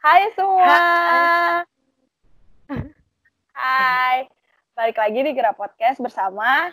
Hai 0.00 0.32
semua. 0.32 0.80
Hai. 3.52 4.32
Balik 4.72 4.96
lagi 4.96 5.20
di 5.20 5.36
Gerak 5.36 5.60
Podcast 5.60 6.00
bersama 6.00 6.72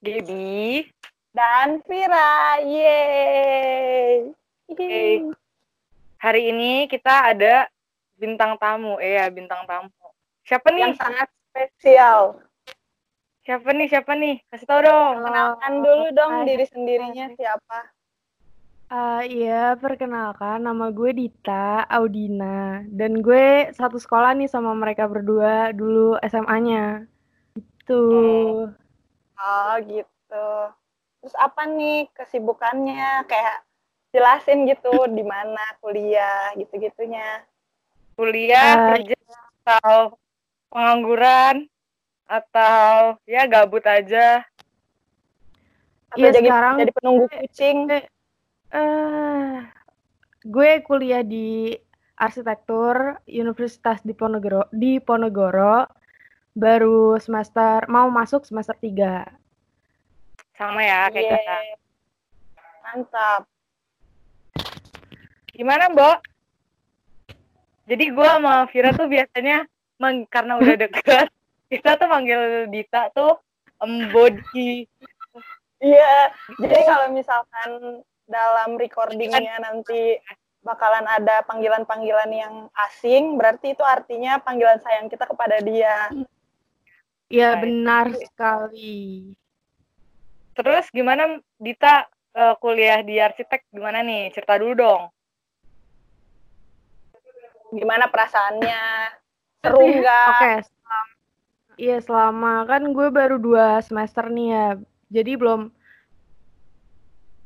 Gaby 0.00 0.88
dan 1.36 1.84
Vira. 1.84 2.56
Yeay. 2.64 4.32
Hey. 4.64 5.28
Hari 6.16 6.56
ini 6.56 6.88
kita 6.88 7.36
ada 7.36 7.68
bintang 8.16 8.56
tamu, 8.56 8.96
eh 8.96 9.20
ya 9.20 9.28
bintang 9.28 9.68
tamu. 9.68 9.92
Siapa 10.48 10.72
nih? 10.72 10.88
Yang 10.88 10.96
sangat 10.96 11.28
spesial. 11.52 12.40
Siapa 13.44 13.76
nih? 13.76 13.92
Siapa 13.92 14.16
nih? 14.16 14.40
Kasih 14.48 14.64
tau 14.64 14.80
dong. 14.80 15.20
Kenalkan 15.20 15.84
dulu 15.84 16.08
dong 16.16 16.48
diri 16.48 16.64
sendirinya 16.64 17.28
siapa. 17.36 17.92
Uh, 18.86 19.18
iya, 19.26 19.74
perkenalkan 19.74 20.62
nama 20.62 20.94
gue 20.94 21.10
Dita 21.10 21.82
Audina 21.90 22.86
dan 22.86 23.18
gue 23.18 23.74
satu 23.74 23.98
sekolah 23.98 24.38
nih 24.38 24.46
sama 24.46 24.78
mereka 24.78 25.10
berdua 25.10 25.74
dulu 25.74 26.14
SMA-nya. 26.22 27.02
Gitu. 27.58 28.06
Oh, 29.34 29.74
gitu. 29.82 30.48
Terus 31.18 31.34
apa 31.34 31.66
nih 31.66 32.06
kesibukannya? 32.14 33.26
Kayak 33.26 33.66
jelasin 34.14 34.70
gitu 34.70 34.94
di 35.10 35.26
mana 35.26 35.66
kuliah 35.82 36.54
gitu-gitunya. 36.54 37.42
Kuliah, 38.14 38.70
uh, 38.70 38.86
kerja 38.94 39.18
atau 39.66 40.14
pengangguran 40.70 41.66
atau 42.30 43.18
ya 43.26 43.50
gabut 43.50 43.82
aja. 43.82 44.46
Atau 46.14 46.22
ya, 46.22 46.38
jadi, 46.38 46.54
sekarang 46.54 46.74
jadi 46.86 46.92
penunggu 46.94 47.26
kucing. 47.34 47.78
Uh, 48.76 49.64
gue 50.44 50.84
kuliah 50.84 51.24
di 51.24 51.72
arsitektur 52.20 53.16
Universitas 53.24 54.04
Diponegoro 54.04 54.68
di 54.68 55.00
Ponegoro 55.00 55.88
baru 56.52 57.16
semester 57.16 57.88
mau 57.88 58.12
masuk 58.12 58.44
semester 58.44 58.76
3. 58.76 60.60
Sama 60.60 60.80
ya 60.84 61.08
kayak 61.08 61.24
yeah. 61.24 61.40
kita. 61.40 61.56
Mantap. 62.84 63.42
Gimana, 65.56 65.88
Mbak? 65.88 66.18
Jadi 67.88 68.04
gue 68.12 68.28
sama 68.28 68.68
Vira 68.68 68.92
tuh 68.92 69.08
biasanya 69.08 69.64
karena 70.28 70.60
udah 70.60 70.76
deket, 70.84 71.32
kita 71.72 71.96
tuh 71.96 72.08
manggil 72.12 72.68
Dita 72.68 73.08
tuh 73.16 73.40
embody. 73.80 74.84
Iya, 75.76 76.32
jadi 76.56 76.76
kalau 76.88 77.06
misalkan 77.12 78.00
dalam 78.26 78.74
recordingnya 78.76 79.62
nanti 79.62 80.18
bakalan 80.66 81.06
ada 81.06 81.46
panggilan-panggilan 81.46 82.30
yang 82.34 82.54
asing, 82.90 83.38
berarti 83.38 83.78
itu 83.78 83.86
artinya 83.86 84.42
panggilan 84.42 84.82
sayang 84.82 85.06
kita 85.06 85.30
kepada 85.30 85.62
dia. 85.62 86.10
Iya 87.30 87.58
benar 87.58 88.10
sekali. 88.18 89.34
Terus 90.58 90.90
gimana 90.90 91.38
Dita 91.58 92.06
uh, 92.34 92.54
kuliah 92.58 93.02
di 93.06 93.18
arsitek 93.22 93.70
gimana 93.70 94.02
nih? 94.02 94.34
Cerita 94.34 94.58
dulu 94.58 94.74
dong. 94.74 95.02
Gimana 97.70 98.10
perasaannya? 98.10 98.82
Seru 99.62 99.82
nggak? 99.82 100.28
Oke, 100.30 100.38
okay, 100.42 100.58
Iya 101.76 102.00
selama 102.00 102.64
kan 102.64 102.88
gue 102.88 103.08
baru 103.12 103.36
dua 103.36 103.84
semester 103.84 104.32
nih 104.32 104.48
ya, 104.48 104.68
jadi 105.12 105.36
belum 105.36 105.68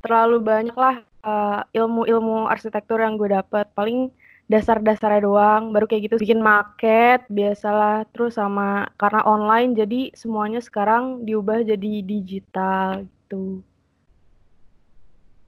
terlalu 0.00 0.38
banyak 0.40 0.76
lah 0.76 1.04
uh, 1.24 1.60
ilmu-ilmu 1.72 2.48
arsitektur 2.48 3.00
yang 3.00 3.20
gue 3.20 3.32
dapat 3.32 3.68
paling 3.76 4.08
dasar-dasarnya 4.50 5.22
doang 5.22 5.70
baru 5.70 5.86
kayak 5.86 6.10
gitu 6.10 6.16
bikin 6.18 6.42
market 6.42 7.22
biasalah 7.30 8.02
terus 8.10 8.34
sama 8.34 8.90
karena 8.98 9.22
online 9.22 9.78
jadi 9.78 10.10
semuanya 10.10 10.58
sekarang 10.58 11.22
diubah 11.22 11.62
jadi 11.62 12.02
digital 12.02 13.06
gitu. 13.06 13.62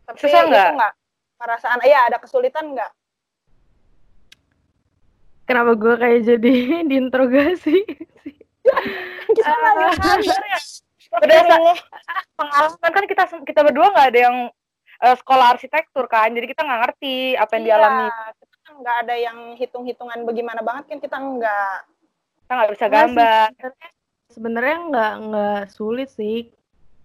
Tapi 0.06 0.18
susah 0.22 0.42
nggak? 0.46 0.92
perasaan 1.42 1.82
iya 1.82 2.06
ada 2.06 2.22
kesulitan 2.22 2.78
nggak? 2.78 2.92
Kenapa 5.50 5.74
gue 5.74 5.94
kayak 5.98 6.20
jadi 6.22 6.54
diinterogasi 6.90 7.82
kita 9.34 9.50
uh, 9.50 10.22
ya 10.22 10.58
berdasarkan 11.20 11.76
pengalaman 12.38 12.90
kan 12.92 13.04
kita 13.04 13.24
kita 13.44 13.60
berdua 13.60 13.86
nggak 13.92 14.08
ada 14.14 14.20
yang 14.30 14.36
uh, 15.02 15.16
sekolah 15.18 15.46
arsitektur 15.58 16.04
kan 16.08 16.32
jadi 16.32 16.46
kita 16.48 16.62
nggak 16.64 16.80
ngerti 16.86 17.36
apa 17.36 17.52
yang 17.58 17.64
iya, 17.64 17.68
dialami. 17.76 18.06
kita 18.40 18.70
nggak 18.78 18.96
ada 19.04 19.14
yang 19.18 19.38
hitung-hitungan 19.58 20.18
bagaimana 20.24 20.60
banget 20.64 20.84
kan 20.88 20.98
kita 21.02 21.16
nggak. 21.18 21.76
Kita 22.46 22.52
nggak 22.56 22.70
bisa 22.72 22.86
gambar. 22.88 23.48
sebenarnya 24.32 24.76
nggak 24.88 25.14
nggak 25.28 25.62
sulit 25.74 26.08
sih. 26.14 26.48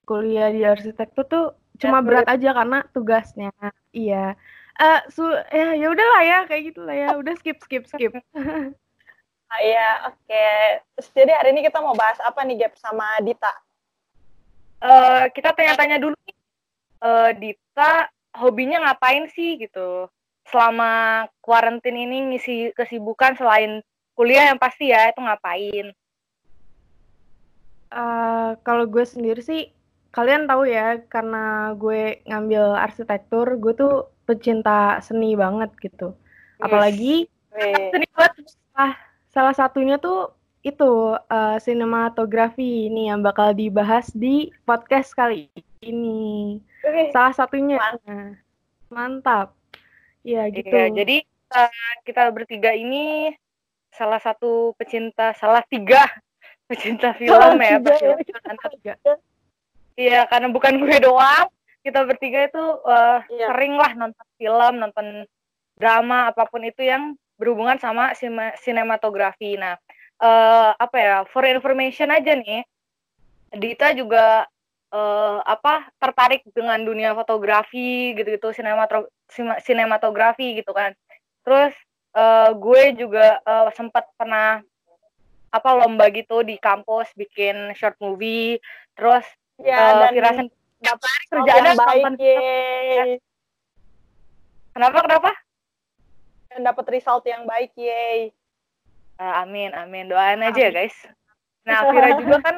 Kuliah 0.08 0.48
di 0.48 0.64
arsitektur 0.64 1.28
tuh 1.28 1.46
cuma 1.76 2.00
ya, 2.00 2.06
berat 2.06 2.28
aja 2.32 2.50
karena 2.56 2.80
tugasnya. 2.96 3.52
Iya. 3.92 4.40
Uh, 4.78 5.02
su 5.10 5.26
ya 5.52 5.74
ya 5.74 5.88
udahlah 5.90 6.22
ya 6.24 6.40
kayak 6.48 6.64
gitu 6.72 6.86
lah 6.88 6.96
ya. 6.96 7.10
Udah 7.20 7.34
skip 7.36 7.60
skip 7.60 7.84
skip. 7.90 8.16
Ah, 9.48 9.64
iya, 9.64 10.12
oke. 10.12 10.20
Okay. 10.28 10.84
Terus 10.92 11.08
jadi 11.16 11.32
hari 11.40 11.56
ini 11.56 11.64
kita 11.64 11.80
mau 11.80 11.96
bahas 11.96 12.20
apa 12.20 12.44
nih, 12.44 12.68
Gap, 12.68 12.76
sama 12.84 13.08
Dita? 13.24 13.48
Uh, 14.82 15.26
kita 15.32 15.54
tanya-tanya 15.54 15.98
dulu 16.02 16.16
nih, 16.26 16.38
uh, 17.02 17.30
Dita 17.34 18.12
hobinya 18.38 18.88
ngapain 18.88 19.30
sih 19.34 19.58
gitu? 19.58 20.10
Selama 20.48 21.26
kuarantin 21.44 21.98
ini 21.98 22.34
ngisi 22.34 22.72
kesibukan 22.72 23.36
selain 23.36 23.84
kuliah 24.16 24.50
yang 24.50 24.60
pasti 24.60 24.90
ya 24.94 25.12
itu 25.12 25.20
ngapain? 25.20 25.92
Uh, 27.88 28.56
kalau 28.68 28.84
gue 28.88 29.04
sendiri 29.08 29.40
sih 29.40 29.72
kalian 30.12 30.50
tahu 30.50 30.68
ya 30.68 31.00
karena 31.08 31.72
gue 31.78 32.20
ngambil 32.26 32.76
arsitektur 32.80 33.60
gue 33.60 33.74
tuh 33.76 34.12
pecinta 34.28 35.00
seni 35.04 35.36
banget 35.38 35.72
gitu. 35.80 36.16
Apalagi 36.60 37.30
seni 37.94 38.08
banget. 38.12 38.34
Ah 38.76 38.98
salah 39.32 39.54
satunya 39.54 40.02
tuh 40.02 40.34
itu 40.66 41.16
uh, 41.16 41.58
sinematografi 41.62 42.90
ini 42.90 43.08
yang 43.10 43.22
bakal 43.22 43.54
dibahas 43.54 44.10
di 44.12 44.50
podcast 44.66 45.14
kali 45.14 45.50
ini. 45.82 46.58
Okay. 46.84 47.14
Salah 47.14 47.34
satunya. 47.34 47.78
Mantap. 47.78 48.34
Mantap. 48.90 49.48
Ya 50.26 50.50
gitu. 50.52 50.74
Ya, 50.74 50.92
jadi 50.92 51.24
uh, 51.56 51.72
kita 52.04 52.30
bertiga 52.34 52.76
ini 52.76 53.32
salah 53.96 54.20
satu 54.20 54.76
pecinta 54.76 55.32
salah 55.40 55.64
tiga 55.66 56.04
pecinta 56.70 57.16
film 57.16 57.58
ya, 57.64 57.80
tiga. 57.80 58.94
Iya, 59.98 60.30
karena 60.30 60.54
bukan 60.54 60.78
gue 60.78 60.98
doang. 61.02 61.50
Kita 61.82 62.04
bertiga 62.04 62.46
itu 62.46 62.64
uh, 62.84 63.24
iya. 63.32 63.48
sering 63.50 63.80
lah 63.80 63.92
nonton 63.96 64.28
film, 64.38 64.74
nonton 64.78 65.08
drama 65.80 66.30
apa 66.30 66.44
pun 66.46 66.62
itu 66.68 66.84
yang 66.84 67.16
berhubungan 67.40 67.80
sama 67.80 68.12
sinematografi. 68.60 69.56
Nah, 69.56 69.80
uh, 70.22 70.72
apa 70.78 70.98
ya 70.98 71.16
for 71.30 71.46
information 71.46 72.10
aja 72.14 72.34
nih 72.38 72.66
Dita 73.54 73.96
juga 73.96 74.44
uh, 74.92 75.40
apa 75.44 75.88
tertarik 76.00 76.44
dengan 76.52 76.80
dunia 76.84 77.16
fotografi 77.16 78.12
gitu-gitu 78.16 78.52
sinematografi 79.64 80.60
gitu 80.60 80.72
kan. 80.76 80.92
Terus 81.48 81.74
uh, 82.12 82.52
gue 82.52 82.84
juga 83.00 83.40
uh, 83.48 83.72
sempat 83.72 84.04
pernah 84.20 84.60
apa 85.48 85.70
lomba 85.80 86.12
gitu 86.12 86.44
di 86.44 86.60
kampus 86.60 87.08
bikin 87.16 87.72
short 87.80 87.96
movie. 88.04 88.60
Terus 89.00 89.24
ya 89.64 89.96
uh, 89.96 90.12
dan 90.12 90.52
dapat 90.78 91.12
kerjaan 91.32 91.64
yang 91.66 91.80
baik 91.80 92.04
yeay. 92.22 93.18
kenapa 94.76 94.98
kenapa? 95.08 95.32
Dan 96.52 96.68
dapat 96.68 96.86
result 96.94 97.24
yang 97.26 97.48
baik 97.48 97.72
yeay 97.80 98.36
Uh, 99.18 99.34
amin, 99.42 99.74
amin. 99.74 100.06
Doain 100.10 100.38
aja 100.46 100.70
ya, 100.70 100.72
guys. 100.72 100.94
Nah, 101.66 101.90
Vira 101.90 102.16
juga 102.16 102.38
kan 102.40 102.56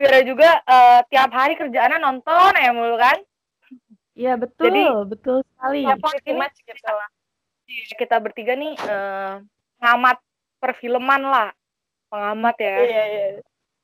Vira 0.00 0.20
juga 0.24 0.50
uh, 0.64 1.00
tiap 1.12 1.30
hari 1.36 1.54
kerjaannya 1.60 2.00
nonton 2.00 2.52
ya 2.56 2.72
mulu 2.72 2.96
kan? 2.96 3.20
Iya, 4.16 4.40
betul. 4.40 4.72
Jadi, 4.72 4.84
betul 5.06 5.36
sekali. 5.44 5.84
Ya, 5.84 5.94
ini, 6.00 6.48
gitu 6.64 6.90
lah. 6.90 7.08
Kita 7.94 8.16
bertiga 8.18 8.56
nih 8.56 8.74
uh, 8.88 9.44
ngamat 9.84 10.18
perfilman 10.58 11.22
lah. 11.28 11.48
Pengamat 12.08 12.56
ya. 12.56 12.74
Iya, 12.80 13.04
iya. 13.06 13.26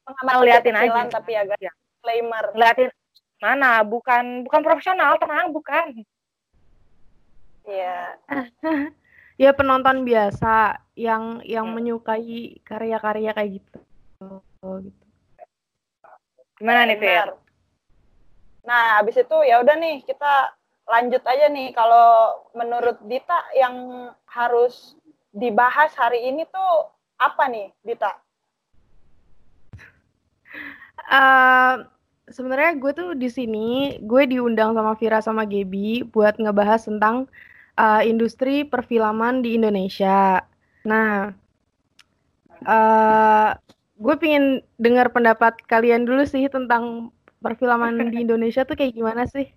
Pengamat 0.08 0.34
liatin 0.42 0.76
aja. 0.80 1.00
Tapi 1.12 1.32
agak 1.36 1.60
ya. 1.60 1.72
disclaimer. 1.76 2.44
Liatin 2.56 2.88
mana? 3.36 3.84
Bukan 3.84 4.48
bukan 4.48 4.60
profesional, 4.64 5.20
tenang, 5.20 5.52
bukan. 5.52 6.00
Iya. 7.68 8.16
ya 9.36 9.52
penonton 9.52 10.04
biasa 10.04 10.80
yang 10.96 11.44
yang 11.44 11.68
hmm. 11.68 11.76
menyukai 11.76 12.60
karya-karya 12.64 13.30
kayak 13.36 13.50
gitu. 13.60 13.78
Gitu. 14.80 15.04
Gimana 16.56 16.88
nih, 16.88 16.96
Fir? 16.96 17.36
Nah, 18.64 18.98
habis 18.98 19.20
itu 19.20 19.36
ya 19.44 19.60
udah 19.60 19.76
nih 19.76 20.02
kita 20.02 20.56
lanjut 20.88 21.22
aja 21.22 21.46
nih 21.52 21.70
kalau 21.76 22.40
menurut 22.56 22.96
Dita 23.04 23.44
yang 23.52 24.08
harus 24.26 24.96
dibahas 25.36 25.92
hari 25.94 26.32
ini 26.32 26.48
tuh 26.48 26.88
apa 27.20 27.44
nih 27.52 27.68
Dita? 27.84 28.16
Uh, 31.06 31.86
sebenarnya 32.32 32.74
gue 32.80 32.92
tuh 32.96 33.10
di 33.14 33.28
sini 33.30 34.00
gue 34.02 34.22
diundang 34.26 34.74
sama 34.74 34.98
Vira 34.98 35.20
sama 35.22 35.46
Gebi 35.46 36.02
buat 36.02 36.34
ngebahas 36.40 36.88
tentang 36.88 37.30
uh, 37.76 38.02
industri 38.02 38.64
perfilman 38.66 39.44
di 39.44 39.54
Indonesia. 39.56 40.42
Nah, 40.82 41.30
uh, 42.64 43.50
gue 43.96 44.14
pengen 44.20 44.60
dengar 44.76 45.12
pendapat 45.12 45.56
kalian 45.68 46.04
dulu 46.04 46.24
sih 46.28 46.48
tentang 46.48 47.12
perfilman 47.40 48.00
di 48.12 48.24
Indonesia 48.24 48.64
tuh 48.64 48.76
kayak 48.76 48.96
gimana 48.96 49.28
sih? 49.28 49.48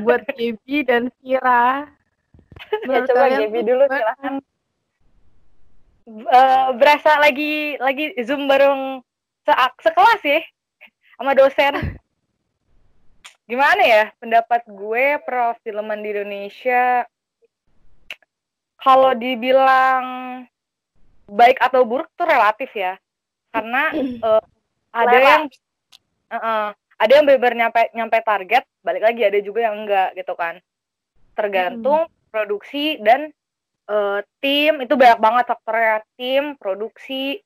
Buat 0.00 0.28
Gebi 0.36 0.84
dan 0.86 1.10
Vira. 1.20 1.86
Ya, 2.88 3.04
coba 3.04 3.28
Gebi 3.36 3.68
dulu 3.68 3.84
silahkan. 3.84 4.40
Uh, 6.08 6.72
berasa 6.80 7.20
lagi 7.20 7.76
lagi 7.76 8.16
zoom 8.24 8.48
bareng 8.48 9.04
se 9.44 9.52
sekelas 9.84 10.22
ya 10.24 10.40
sama 11.20 11.36
dosen. 11.36 11.74
Gimana 13.46 13.82
ya 13.86 14.04
pendapat 14.18 14.66
gue 14.66 15.22
perfilman 15.22 16.02
di 16.02 16.08
Indonesia? 16.10 17.06
Kalau 18.82 19.14
dibilang 19.14 20.04
baik 21.30 21.58
atau 21.62 21.86
buruk 21.86 22.10
tuh 22.18 22.26
relatif 22.26 22.70
ya, 22.74 22.98
karena 23.54 23.94
uh, 24.26 24.44
ada 24.90 25.18
yang 25.18 25.42
uh, 26.30 26.36
uh, 26.36 26.66
ada 26.98 27.12
yang 27.12 27.24
benar 27.26 27.54
nyampe 27.54 27.82
nyampe 27.94 28.18
target, 28.26 28.64
balik 28.82 29.02
lagi 29.06 29.22
ada 29.22 29.38
juga 29.38 29.70
yang 29.70 29.86
enggak 29.86 30.10
gitu 30.18 30.34
kan. 30.34 30.58
Tergantung 31.38 32.10
hmm. 32.10 32.30
produksi 32.34 32.98
dan 32.98 33.30
uh, 33.86 34.26
tim 34.42 34.82
itu 34.82 34.94
banyak 34.98 35.22
banget 35.22 35.44
faktornya 35.50 36.02
tim, 36.18 36.58
produksi, 36.58 37.38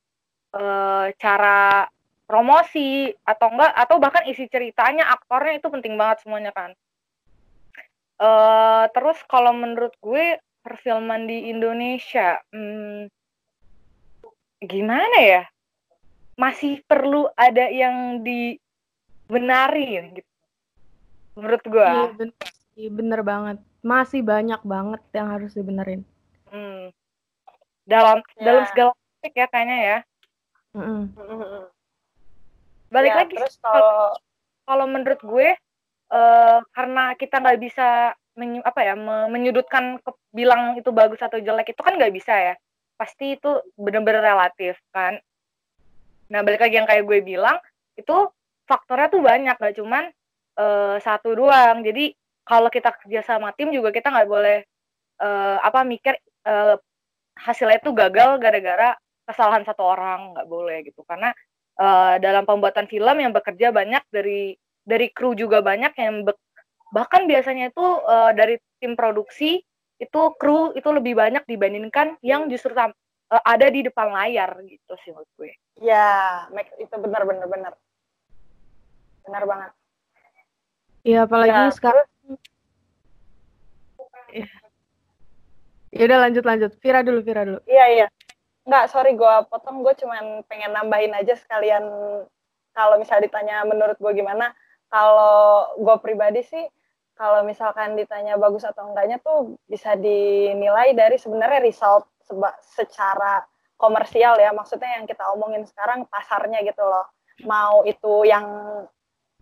uh, 0.57 1.13
cara 1.21 1.89
promosi 2.31 3.11
atau 3.27 3.51
enggak 3.51 3.75
atau 3.75 3.99
bahkan 3.99 4.23
isi 4.31 4.47
ceritanya 4.47 5.11
aktornya 5.11 5.59
itu 5.59 5.67
penting 5.67 5.99
banget 5.99 6.23
semuanya 6.23 6.55
kan. 6.55 6.71
Uh, 8.23 8.87
terus 8.95 9.19
kalau 9.27 9.51
menurut 9.51 9.91
gue 9.99 10.39
perfilman 10.63 11.27
di 11.27 11.51
Indonesia 11.51 12.39
hmm, 12.55 13.11
gimana 14.63 15.19
ya? 15.19 15.43
Masih 16.39 16.87
perlu 16.87 17.27
ada 17.35 17.67
yang 17.67 18.23
dibenari 18.23 20.15
gitu 20.15 20.31
menurut 21.35 21.63
gue. 21.67 21.83
Iya 21.91 22.11
bener, 22.15 22.37
iya, 22.79 22.91
bener 22.95 23.21
banget. 23.27 23.59
Masih 23.83 24.23
banyak 24.23 24.63
banget 24.63 25.03
yang 25.19 25.27
harus 25.35 25.51
dibenerin. 25.59 26.07
Hmm. 26.51 26.95
dalam 27.87 28.23
ya. 28.39 28.43
dalam 28.43 28.65
segala 28.71 28.91
aspek 28.95 29.33
ya 29.35 29.47
kayaknya 29.51 29.79
ya. 29.83 29.99
Mm 30.79 31.11
-mm 31.11 31.71
balik 33.01 33.13
ya, 33.13 33.19
lagi. 33.25 33.35
terus 33.41 33.55
kalau 33.59 34.15
kalau 34.69 34.87
menurut 34.87 35.21
gue 35.25 35.49
uh, 36.13 36.59
karena 36.77 37.05
kita 37.17 37.37
nggak 37.41 37.61
bisa 37.61 37.89
menyu, 38.39 38.61
apa 38.63 38.81
ya 38.87 38.95
menyudutkan 39.27 39.99
ke, 39.99 40.11
bilang 40.31 40.79
itu 40.79 40.95
bagus 40.95 41.19
atau 41.21 41.43
jelek 41.43 41.75
itu 41.75 41.83
kan 41.83 41.97
nggak 41.97 42.15
bisa 42.15 42.35
ya. 42.37 42.55
Pasti 43.01 43.41
itu 43.41 43.51
benar-benar 43.81 44.23
relatif 44.23 44.77
kan? 44.93 45.19
Nah 46.31 46.41
balik 46.47 46.63
lagi 46.63 46.79
yang 46.79 46.87
kayak 46.87 47.09
gue 47.09 47.19
bilang 47.25 47.59
itu 47.99 48.31
faktornya 48.71 49.11
tuh 49.11 49.21
banyak 49.21 49.57
gak 49.59 49.77
cuman 49.77 50.07
uh, 50.61 50.97
satu 51.03 51.35
doang. 51.35 51.83
Jadi 51.83 52.15
kalau 52.47 52.71
kita 52.71 52.95
kerja 53.03 53.21
sama 53.27 53.51
tim 53.55 53.75
juga 53.75 53.91
kita 53.91 54.11
nggak 54.11 54.29
boleh 54.31 54.59
uh, 55.23 55.59
apa 55.61 55.83
mikir 55.83 56.15
uh, 56.47 56.79
hasilnya 57.35 57.83
itu 57.83 57.91
gagal 57.91 58.39
gara-gara 58.39 58.95
kesalahan 59.27 59.67
satu 59.67 59.83
orang 59.83 60.35
nggak 60.39 60.49
boleh 60.49 60.87
gitu. 60.87 61.03
Karena 61.03 61.35
uh, 61.81 62.21
dalam 62.21 62.45
pembuatan 62.45 62.85
film 62.87 63.17
yang 63.17 63.33
bekerja 63.33 63.73
banyak 63.73 64.05
dari 64.13 64.55
dari 64.85 65.09
kru 65.11 65.33
juga 65.33 65.65
banyak 65.65 65.97
yang 65.97 66.29
be 66.29 66.37
bahkan 66.93 67.25
biasanya 67.25 67.71
itu 67.71 67.87
uh, 68.05 68.35
dari 68.37 68.61
tim 68.83 68.99
produksi 68.99 69.63
itu 70.01 70.21
kru 70.37 70.75
itu 70.77 70.89
lebih 70.91 71.17
banyak 71.17 71.45
dibandingkan 71.49 72.21
yang 72.21 72.51
justru 72.53 72.77
uh, 72.77 72.93
ada 73.47 73.67
di 73.71 73.87
depan 73.87 74.11
layar 74.11 74.59
gitu 74.67 74.93
sih 75.05 75.15
menurut 75.15 75.31
gue. 75.39 75.53
Ya, 75.81 76.45
itu 76.77 76.95
benar 76.99 77.23
benar 77.25 77.47
benar. 77.47 77.73
Benar 79.25 79.43
banget. 79.47 79.71
Iya, 81.01 81.25
apalagi 81.25 81.53
ya, 81.53 81.73
sekarang 81.73 82.07
Ya 85.91 86.07
udah 86.07 86.19
lanjut 86.23 86.45
lanjut. 86.47 86.71
Vira 86.79 87.03
dulu, 87.03 87.19
Vira 87.19 87.43
dulu. 87.43 87.61
Iya, 87.67 87.87
iya. 87.91 88.07
Enggak, 88.69 88.85
sorry 88.93 89.17
gue 89.17 89.35
potong. 89.49 89.81
Gue 89.81 89.97
cuman 89.97 90.45
pengen 90.47 90.73
nambahin 90.77 91.17
aja 91.17 91.37
sekalian 91.37 91.85
kalau 92.77 92.97
misalnya 93.01 93.27
ditanya 93.29 93.65
menurut 93.65 93.97
gue 93.97 94.13
gimana. 94.13 94.53
Kalau 94.91 95.71
gue 95.79 95.97
pribadi 96.03 96.43
sih, 96.43 96.65
kalau 97.15 97.47
misalkan 97.47 97.95
ditanya 97.95 98.35
bagus 98.37 98.67
atau 98.67 98.91
enggaknya 98.91 99.23
tuh 99.23 99.55
bisa 99.71 99.95
dinilai 99.95 100.97
dari 100.99 101.15
sebenarnya 101.15 101.63
result 101.63 102.11
seba, 102.25 102.53
secara 102.61 103.45
komersial 103.79 104.37
ya. 104.37 104.53
Maksudnya 104.53 105.01
yang 105.01 105.07
kita 105.09 105.25
omongin 105.33 105.65
sekarang 105.65 106.05
pasarnya 106.11 106.61
gitu 106.67 106.83
loh. 106.83 107.07
Mau 107.47 107.87
itu 107.89 108.29
yang 108.29 108.45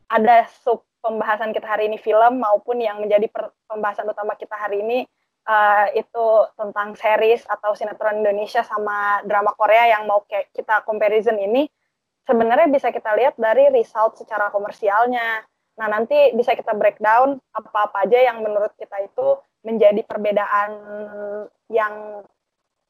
ada 0.08 0.46
sub 0.62 0.84
pembahasan 0.98 1.54
kita 1.54 1.66
hari 1.66 1.86
ini 1.86 1.98
film 1.98 2.42
maupun 2.42 2.82
yang 2.82 2.98
menjadi 2.98 3.30
pembahasan 3.70 4.10
utama 4.10 4.34
kita 4.34 4.58
hari 4.58 4.82
ini 4.82 4.98
uh, 5.48 5.86
itu 5.96 6.26
tentang 6.54 6.92
series 6.94 7.42
atau 7.48 7.72
sinetron 7.72 8.20
Indonesia 8.20 8.60
sama 8.60 9.24
drama 9.24 9.56
Korea 9.56 9.96
yang 9.98 10.04
mau 10.04 10.22
kayak 10.28 10.52
kita 10.52 10.84
comparison 10.84 11.40
ini 11.40 11.64
sebenarnya 12.28 12.68
bisa 12.68 12.92
kita 12.92 13.16
lihat 13.16 13.34
dari 13.40 13.72
result 13.72 14.20
secara 14.20 14.52
komersialnya. 14.52 15.48
Nah, 15.80 15.88
nanti 15.88 16.36
bisa 16.36 16.52
kita 16.52 16.76
breakdown 16.76 17.40
apa-apa 17.56 18.04
aja 18.04 18.28
yang 18.28 18.44
menurut 18.44 18.76
kita 18.76 19.00
itu 19.00 19.40
menjadi 19.64 20.04
perbedaan 20.04 20.70
yang 21.72 22.22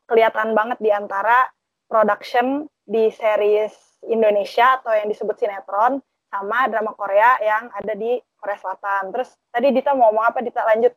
kelihatan 0.08 0.56
banget 0.56 0.78
di 0.82 0.90
antara 0.90 1.46
production 1.86 2.66
di 2.88 3.12
series 3.12 3.72
Indonesia 4.08 4.80
atau 4.80 4.92
yang 4.96 5.08
disebut 5.12 5.36
sinetron 5.36 6.00
sama 6.28 6.68
drama 6.68 6.92
Korea 6.96 7.40
yang 7.40 7.68
ada 7.72 7.92
di 7.92 8.20
Korea 8.40 8.58
Selatan. 8.60 9.12
Terus 9.12 9.30
tadi 9.52 9.68
Dita 9.72 9.92
mau 9.92 10.08
ngomong 10.12 10.24
apa? 10.28 10.38
Dita 10.40 10.64
lanjut. 10.64 10.92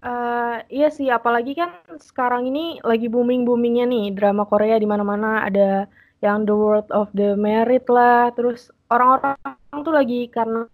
Uh, 0.00 0.64
iya 0.72 0.88
sih, 0.88 1.12
apalagi 1.12 1.52
kan 1.52 1.76
sekarang 2.00 2.48
ini 2.48 2.80
lagi 2.80 3.12
booming-boomingnya 3.12 3.84
nih 3.84 4.04
drama 4.16 4.48
Korea 4.48 4.80
di 4.80 4.88
mana-mana 4.88 5.44
ada 5.44 5.84
yang 6.24 6.48
The 6.48 6.56
World 6.56 6.88
of 6.88 7.12
the 7.12 7.36
Merit 7.36 7.84
lah, 7.92 8.32
terus 8.32 8.72
orang-orang 8.88 9.36
tuh 9.84 9.92
lagi 9.92 10.24
karena 10.32 10.64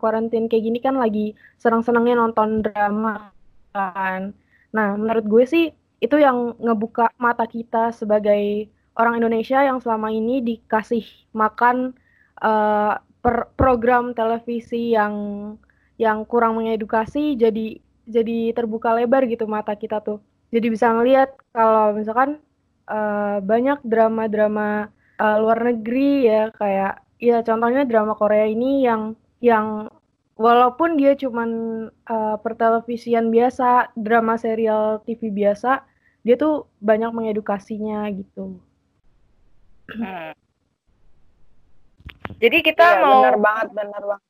karantin 0.00 0.48
kayak 0.48 0.64
gini 0.64 0.78
kan 0.80 0.96
lagi 0.96 1.36
senang-senangnya 1.60 2.24
nonton 2.24 2.64
drama 2.64 3.28
kan. 3.76 4.32
Nah, 4.72 4.96
menurut 4.96 5.28
gue 5.28 5.44
sih 5.44 5.64
itu 6.00 6.16
yang 6.16 6.56
ngebuka 6.56 7.12
mata 7.20 7.44
kita 7.44 7.92
sebagai 7.92 8.72
orang 8.96 9.20
Indonesia 9.20 9.60
yang 9.60 9.76
selama 9.84 10.08
ini 10.08 10.40
dikasih 10.40 11.04
makan 11.36 11.92
uh, 12.40 12.96
per 13.20 13.52
program 13.60 14.16
televisi 14.16 14.96
yang 14.96 15.12
yang 16.00 16.24
kurang 16.24 16.56
mengedukasi 16.56 17.36
jadi 17.36 17.76
jadi 18.10 18.52
terbuka 18.52 18.92
lebar 18.98 19.24
gitu 19.30 19.46
mata 19.46 19.78
kita 19.78 20.02
tuh. 20.02 20.18
Jadi 20.50 20.66
bisa 20.66 20.90
ngelihat 20.90 21.30
kalau 21.54 21.94
misalkan 21.94 22.42
uh, 22.90 23.38
banyak 23.38 23.78
drama-drama 23.86 24.90
uh, 25.22 25.36
luar 25.38 25.62
negeri 25.62 26.26
ya 26.26 26.50
kayak 26.50 27.06
ya 27.22 27.44
contohnya 27.46 27.86
drama 27.86 28.18
Korea 28.18 28.50
ini 28.50 28.82
yang 28.82 29.14
yang 29.38 29.86
walaupun 30.40 30.96
dia 30.96 31.12
cuman 31.14 31.50
uh, 32.08 32.36
pertelevisian 32.40 33.28
biasa, 33.28 33.92
drama 33.92 34.40
serial 34.40 35.04
TV 35.04 35.28
biasa, 35.28 35.84
dia 36.24 36.36
tuh 36.40 36.64
banyak 36.80 37.12
mengedukasinya 37.12 38.08
gitu. 38.16 38.56
Hmm. 39.92 40.32
Jadi 42.40 42.58
kita 42.64 42.86
ya, 42.86 43.00
mau 43.04 43.20
benar 43.20 43.36
banget, 43.36 43.68
benar 43.76 44.02
banget. 44.16 44.28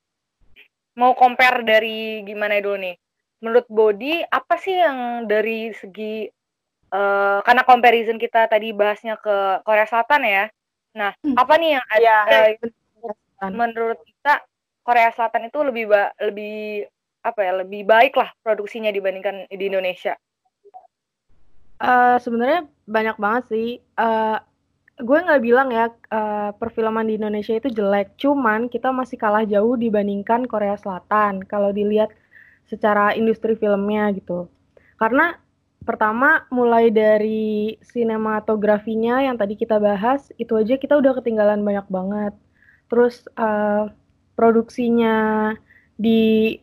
Mau 0.99 1.13
compare 1.15 1.63
dari 1.63 2.27
gimana 2.27 2.59
dulu 2.59 2.77
nih? 2.83 2.97
Menurut 3.41 3.67
Body 3.73 4.25
apa 4.29 4.55
sih 4.61 4.77
yang 4.77 5.25
dari 5.25 5.73
segi 5.73 6.29
uh, 6.93 7.41
karena 7.43 7.63
comparison 7.65 8.21
kita 8.21 8.47
tadi 8.47 8.71
bahasnya 8.77 9.17
ke 9.17 9.65
Korea 9.65 9.89
Selatan 9.89 10.23
ya. 10.25 10.45
Nah, 10.97 11.17
hmm. 11.25 11.37
apa 11.39 11.55
nih 11.57 11.71
yang 11.79 11.87
ada 11.89 12.15
ya, 12.51 13.49
menurut 13.49 13.99
kita 14.05 14.45
Korea 14.85 15.11
Selatan 15.15 15.49
itu 15.49 15.59
lebih 15.65 15.85
ba 15.89 16.13
lebih 16.21 16.85
apa 17.21 17.41
ya 17.45 17.53
lebih 17.65 17.85
baik 17.85 18.17
lah 18.17 18.33
produksinya 18.45 18.93
dibandingkan 18.93 19.49
di 19.49 19.65
Indonesia. 19.69 20.17
Uh, 21.81 22.21
sebenarnya 22.21 22.69
banyak 22.85 23.17
banget 23.17 23.45
sih. 23.49 23.69
Uh, 23.97 24.37
gue 25.01 25.17
nggak 25.17 25.41
bilang 25.41 25.73
ya 25.73 25.89
uh, 26.13 26.53
perfilman 26.61 27.09
di 27.09 27.17
Indonesia 27.17 27.57
itu 27.57 27.73
jelek, 27.73 28.21
cuman 28.21 28.69
kita 28.69 28.93
masih 28.93 29.17
kalah 29.17 29.49
jauh 29.49 29.81
dibandingkan 29.81 30.45
Korea 30.45 30.77
Selatan. 30.77 31.41
Kalau 31.49 31.73
dilihat 31.73 32.13
secara 32.71 33.19
industri 33.19 33.59
filmnya 33.59 34.15
gitu. 34.15 34.47
Karena 34.95 35.35
pertama 35.83 36.47
mulai 36.55 36.95
dari 36.95 37.75
sinematografinya 37.83 39.27
yang 39.27 39.35
tadi 39.35 39.59
kita 39.59 39.83
bahas 39.83 40.31
itu 40.39 40.55
aja 40.55 40.79
kita 40.79 40.95
udah 40.95 41.19
ketinggalan 41.19 41.67
banyak 41.67 41.87
banget. 41.91 42.35
Terus 42.87 43.27
uh, 43.35 43.91
produksinya 44.39 45.51
di 45.99 46.57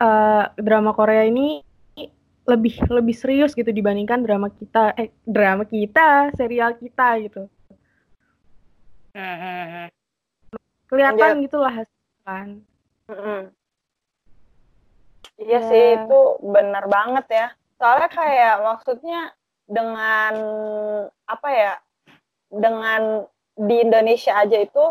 uh, 0.00 0.48
drama 0.56 0.96
Korea 0.96 1.28
ini 1.28 1.60
lebih 2.48 2.82
lebih 2.90 3.14
serius 3.14 3.54
gitu 3.54 3.70
dibandingkan 3.70 4.26
drama 4.26 4.50
kita 4.50 4.90
eh 4.98 5.14
drama 5.22 5.62
kita 5.62 6.34
serial 6.34 6.74
kita 6.74 7.08
gitu 7.22 7.46
kelihatan 10.90 11.30
yeah. 11.38 11.42
gitulah 11.46 11.74
kan 12.26 12.48
iya 15.40 15.58
yeah. 15.58 15.62
sih 15.66 15.84
itu 16.04 16.20
benar 16.44 16.84
banget 16.86 17.26
ya 17.32 17.48
soalnya 17.80 18.10
kayak 18.12 18.54
maksudnya 18.60 19.20
dengan 19.64 20.34
apa 21.24 21.48
ya 21.48 21.72
dengan 22.52 23.24
di 23.56 23.76
Indonesia 23.80 24.36
aja 24.36 24.58
itu 24.60 24.84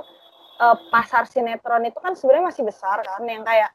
uh, 0.60 0.77
pasar 0.89 1.29
sinetron 1.29 1.86
itu 1.86 2.00
kan 2.01 2.18
sebenarnya 2.18 2.50
masih 2.50 2.63
besar 2.65 3.03
kan 3.06 3.22
yang 3.29 3.46
kayak 3.46 3.72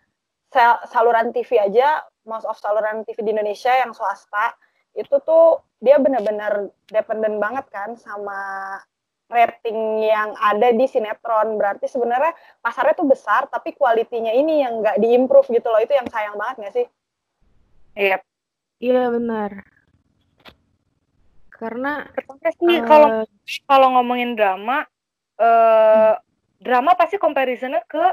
saluran 0.91 1.35
TV 1.35 1.59
aja 1.59 2.03
most 2.25 2.47
of 2.47 2.57
saluran 2.59 3.03
TV 3.07 3.23
di 3.23 3.31
Indonesia 3.35 3.75
yang 3.75 3.91
swasta 3.91 4.55
itu 4.95 5.19
tuh 5.27 5.61
dia 5.83 5.99
benar-benar 5.99 6.71
dependen 6.89 7.43
banget 7.43 7.67
kan 7.69 7.99
sama 7.99 8.79
rating 9.31 10.05
yang 10.05 10.37
ada 10.37 10.73
di 10.73 10.87
sinetron. 10.89 11.57
Berarti 11.57 11.89
sebenarnya 11.89 12.33
pasarnya 12.61 12.95
tuh 12.97 13.09
besar 13.09 13.49
tapi 13.49 13.73
kualitinya 13.75 14.31
ini 14.31 14.65
yang 14.65 14.81
nggak 14.85 15.01
diimprove 15.01 15.49
gitu 15.51 15.69
loh. 15.69 15.81
Itu 15.81 15.95
yang 15.97 16.09
sayang 16.09 16.37
banget 16.37 16.57
nggak 16.61 16.75
sih? 16.75 16.87
Iya, 17.95 18.19
iya 18.83 19.03
benar. 19.11 19.51
Karena 21.55 22.11
sih 22.59 22.77
uh, 22.81 22.85
kalau 22.85 23.09
kalau 23.71 23.89
ngomongin 23.99 24.35
drama, 24.35 24.85
uh, 25.39 26.19
drama 26.59 26.99
pasti 26.99 27.17
comparisonnya 27.17 27.87
ke 27.87 28.05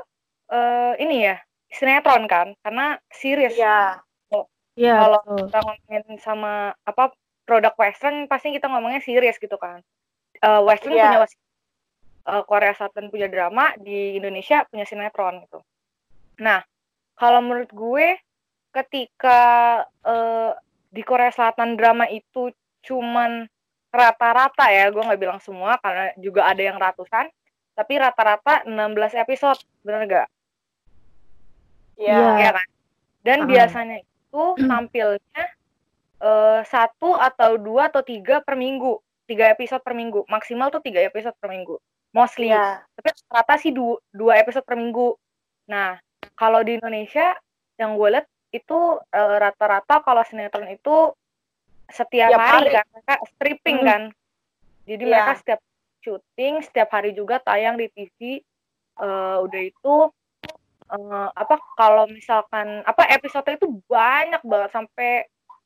uh, 0.53 0.93
ini 1.01 1.25
ya 1.25 1.41
sinetron 1.73 2.29
kan? 2.29 2.53
Karena 2.61 3.01
series. 3.09 3.57
Ya 3.57 3.99
yeah, 4.75 4.97
kalau 5.03 5.19
kita 5.45 5.59
ngomongin 5.61 6.03
sama 6.21 6.53
apa 6.87 7.11
produk 7.43 7.73
western 7.75 8.25
pasti 8.25 8.55
kita 8.55 8.71
ngomongnya 8.71 9.03
series 9.03 9.37
gitu 9.37 9.57
kan 9.59 9.83
uh, 10.43 10.61
western 10.65 10.93
yeah. 10.93 11.15
punya 11.15 11.27
uh, 12.29 12.43
Korea 12.45 12.73
Selatan 12.75 13.09
punya 13.09 13.27
drama 13.31 13.73
di 13.77 14.17
Indonesia 14.17 14.65
punya 14.69 14.85
sinetron 14.85 15.45
gitu 15.45 15.59
nah 16.41 16.61
kalau 17.17 17.39
menurut 17.41 17.69
gue 17.69 18.17
ketika 18.71 19.39
uh, 20.05 20.51
di 20.91 21.01
Korea 21.05 21.31
Selatan 21.31 21.77
drama 21.77 22.07
itu 22.09 22.51
cuman 22.81 23.45
rata-rata 23.91 24.71
ya 24.71 24.87
gue 24.87 25.03
nggak 25.03 25.19
bilang 25.19 25.39
semua 25.43 25.75
karena 25.83 26.15
juga 26.17 26.47
ada 26.47 26.61
yang 26.63 26.79
ratusan 26.79 27.27
tapi 27.75 27.99
rata-rata 27.99 28.63
16 28.67 29.21
episode 29.21 29.59
bener 29.83 30.07
gak 30.07 30.27
Iya. 32.01 32.17
Yeah. 32.17 32.33
Ya 32.41 32.51
kan? 32.57 32.67
Dan 33.21 33.39
uh. 33.45 33.47
biasanya 33.47 33.97
itu 34.01 34.43
tampilnya 34.69 35.43
uh, 36.17 36.59
satu 36.65 37.13
atau 37.13 37.61
dua 37.61 37.93
atau 37.93 38.01
tiga 38.01 38.41
per 38.41 38.57
minggu, 38.57 38.97
tiga 39.31 39.47
episode 39.47 39.79
per 39.79 39.95
minggu, 39.95 40.27
maksimal 40.27 40.67
tuh 40.67 40.83
tiga 40.83 40.99
episode 40.99 41.31
per 41.39 41.47
minggu, 41.47 41.79
mostly. 42.11 42.51
Yeah. 42.51 42.83
Tapi 42.99 43.15
rata 43.31 43.55
sih 43.55 43.71
dua, 43.71 43.95
dua 44.11 44.43
episode 44.43 44.67
per 44.67 44.75
minggu. 44.75 45.15
Nah, 45.71 45.95
kalau 46.35 46.59
di 46.67 46.75
Indonesia 46.75 47.31
yang 47.79 47.95
gue 47.95 48.19
lihat 48.19 48.27
itu 48.51 48.99
uh, 48.99 49.35
rata-rata 49.39 50.03
kalau 50.03 50.19
sinetron 50.27 50.67
itu 50.67 51.15
setiap 51.87 52.35
hari, 52.35 52.67
hari 52.67 52.75
kan 52.75 52.85
mereka 52.91 53.15
stripping 53.31 53.79
hmm. 53.79 53.87
kan. 53.87 54.01
Jadi 54.83 55.03
yeah. 55.07 55.11
mereka 55.15 55.31
setiap 55.39 55.59
syuting, 56.03 56.53
setiap 56.67 56.89
hari 56.91 57.15
juga 57.15 57.39
tayang 57.39 57.79
di 57.79 57.87
TV. 57.87 58.43
Uh, 58.99 59.47
udah 59.47 59.61
itu 59.63 59.95
uh, 60.91 61.29
apa 61.31 61.55
kalau 61.79 62.05
misalkan 62.11 62.83
apa 62.83 63.07
episode 63.15 63.47
itu 63.55 63.79
banyak 63.87 64.43
banget 64.43 64.69
sampai 64.75 65.11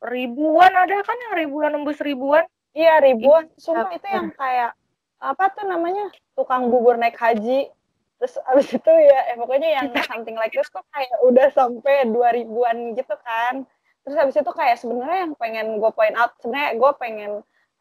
ribuan 0.05 0.69
ada 0.69 1.01
kan 1.01 1.17
yang 1.17 1.33
ribuan 1.41 1.73
nembus 1.73 1.97
ribuan 2.05 2.45
iya 2.75 2.99
ribuan. 2.99 3.47
Semua 3.55 3.89
itu 3.95 4.05
yang 4.05 4.29
kayak 4.35 4.75
apa 5.23 5.43
tuh 5.55 5.65
namanya? 5.65 6.11
Tukang 6.35 6.67
bubur 6.67 6.99
naik 6.99 7.15
haji. 7.15 7.71
Terus 8.19 8.35
abis 8.51 8.67
itu 8.75 8.91
ya 8.91 9.19
eh, 9.31 9.37
pokoknya 9.39 9.69
yang 9.81 9.87
something 10.05 10.35
like 10.35 10.51
this 10.51 10.67
tuh 10.69 10.83
kayak 10.91 11.15
udah 11.23 11.47
sampai 11.55 12.05
dua 12.11 12.35
ribuan 12.35 12.93
gitu 12.93 13.15
kan. 13.23 13.63
Terus 14.05 14.15
habis 14.19 14.35
itu 14.37 14.51
kayak 14.53 14.77
sebenarnya 14.77 15.25
yang 15.25 15.33
pengen 15.39 15.81
gue 15.81 15.91
point 15.95 16.13
out 16.13 16.37
sebenarnya 16.37 16.77
gue 16.77 16.91
pengen 17.01 17.31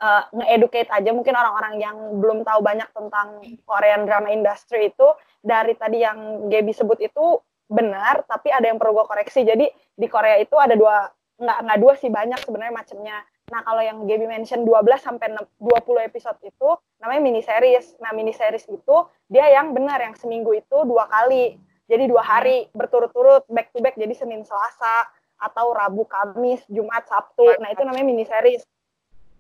uh, 0.01 0.23
nge-educate 0.33 0.89
aja 0.89 1.11
mungkin 1.13 1.37
orang-orang 1.37 1.75
yang 1.79 1.97
belum 2.19 2.43
tahu 2.49 2.65
banyak 2.65 2.89
tentang 2.97 3.45
Korean 3.69 4.09
drama 4.09 4.31
industry 4.33 4.95
itu. 4.95 5.09
Dari 5.45 5.77
tadi 5.77 6.01
yang 6.01 6.49
Gaby 6.49 6.73
sebut 6.73 6.99
itu 7.05 7.43
benar 7.69 8.25
tapi 8.25 8.49
ada 8.49 8.71
yang 8.71 8.81
perlu 8.81 9.03
gue 9.03 9.07
koreksi. 9.07 9.45
Jadi 9.45 9.69
di 9.95 10.07
Korea 10.09 10.41
itu 10.41 10.57
ada 10.57 10.73
dua 10.75 11.11
nggak 11.35 11.59
nggak 11.67 11.79
dua 11.83 11.93
sih 11.99 12.11
banyak 12.11 12.39
sebenarnya 12.47 12.75
macamnya 12.75 13.17
nah 13.53 13.61
kalau 13.61 13.85
yang 13.85 14.09
Gaby 14.09 14.25
mention 14.25 14.65
12 14.65 14.73
sampai 15.01 15.37
20 15.61 16.09
episode 16.09 16.39
itu 16.45 16.71
namanya 17.01 17.21
mini 17.21 17.43
series 17.45 17.97
nah 18.01 18.11
mini 18.17 18.33
series 18.33 18.65
itu 18.69 18.97
dia 19.29 19.47
yang 19.53 19.77
benar 19.77 20.01
yang 20.01 20.17
seminggu 20.17 20.57
itu 20.57 20.79
dua 20.89 21.05
kali 21.09 21.61
jadi 21.85 22.09
dua 22.09 22.25
hari 22.25 22.73
berturut-turut 22.73 23.45
back 23.53 23.69
to 23.77 23.85
back 23.85 23.95
jadi 24.01 24.17
Senin 24.17 24.43
Selasa 24.49 25.05
atau 25.37 25.77
Rabu 25.77 26.09
Kamis 26.09 26.65
Jumat 26.73 27.05
Sabtu 27.05 27.61
nah 27.61 27.69
itu 27.69 27.85
namanya 27.85 28.07
mini 28.07 28.25
series 28.25 28.65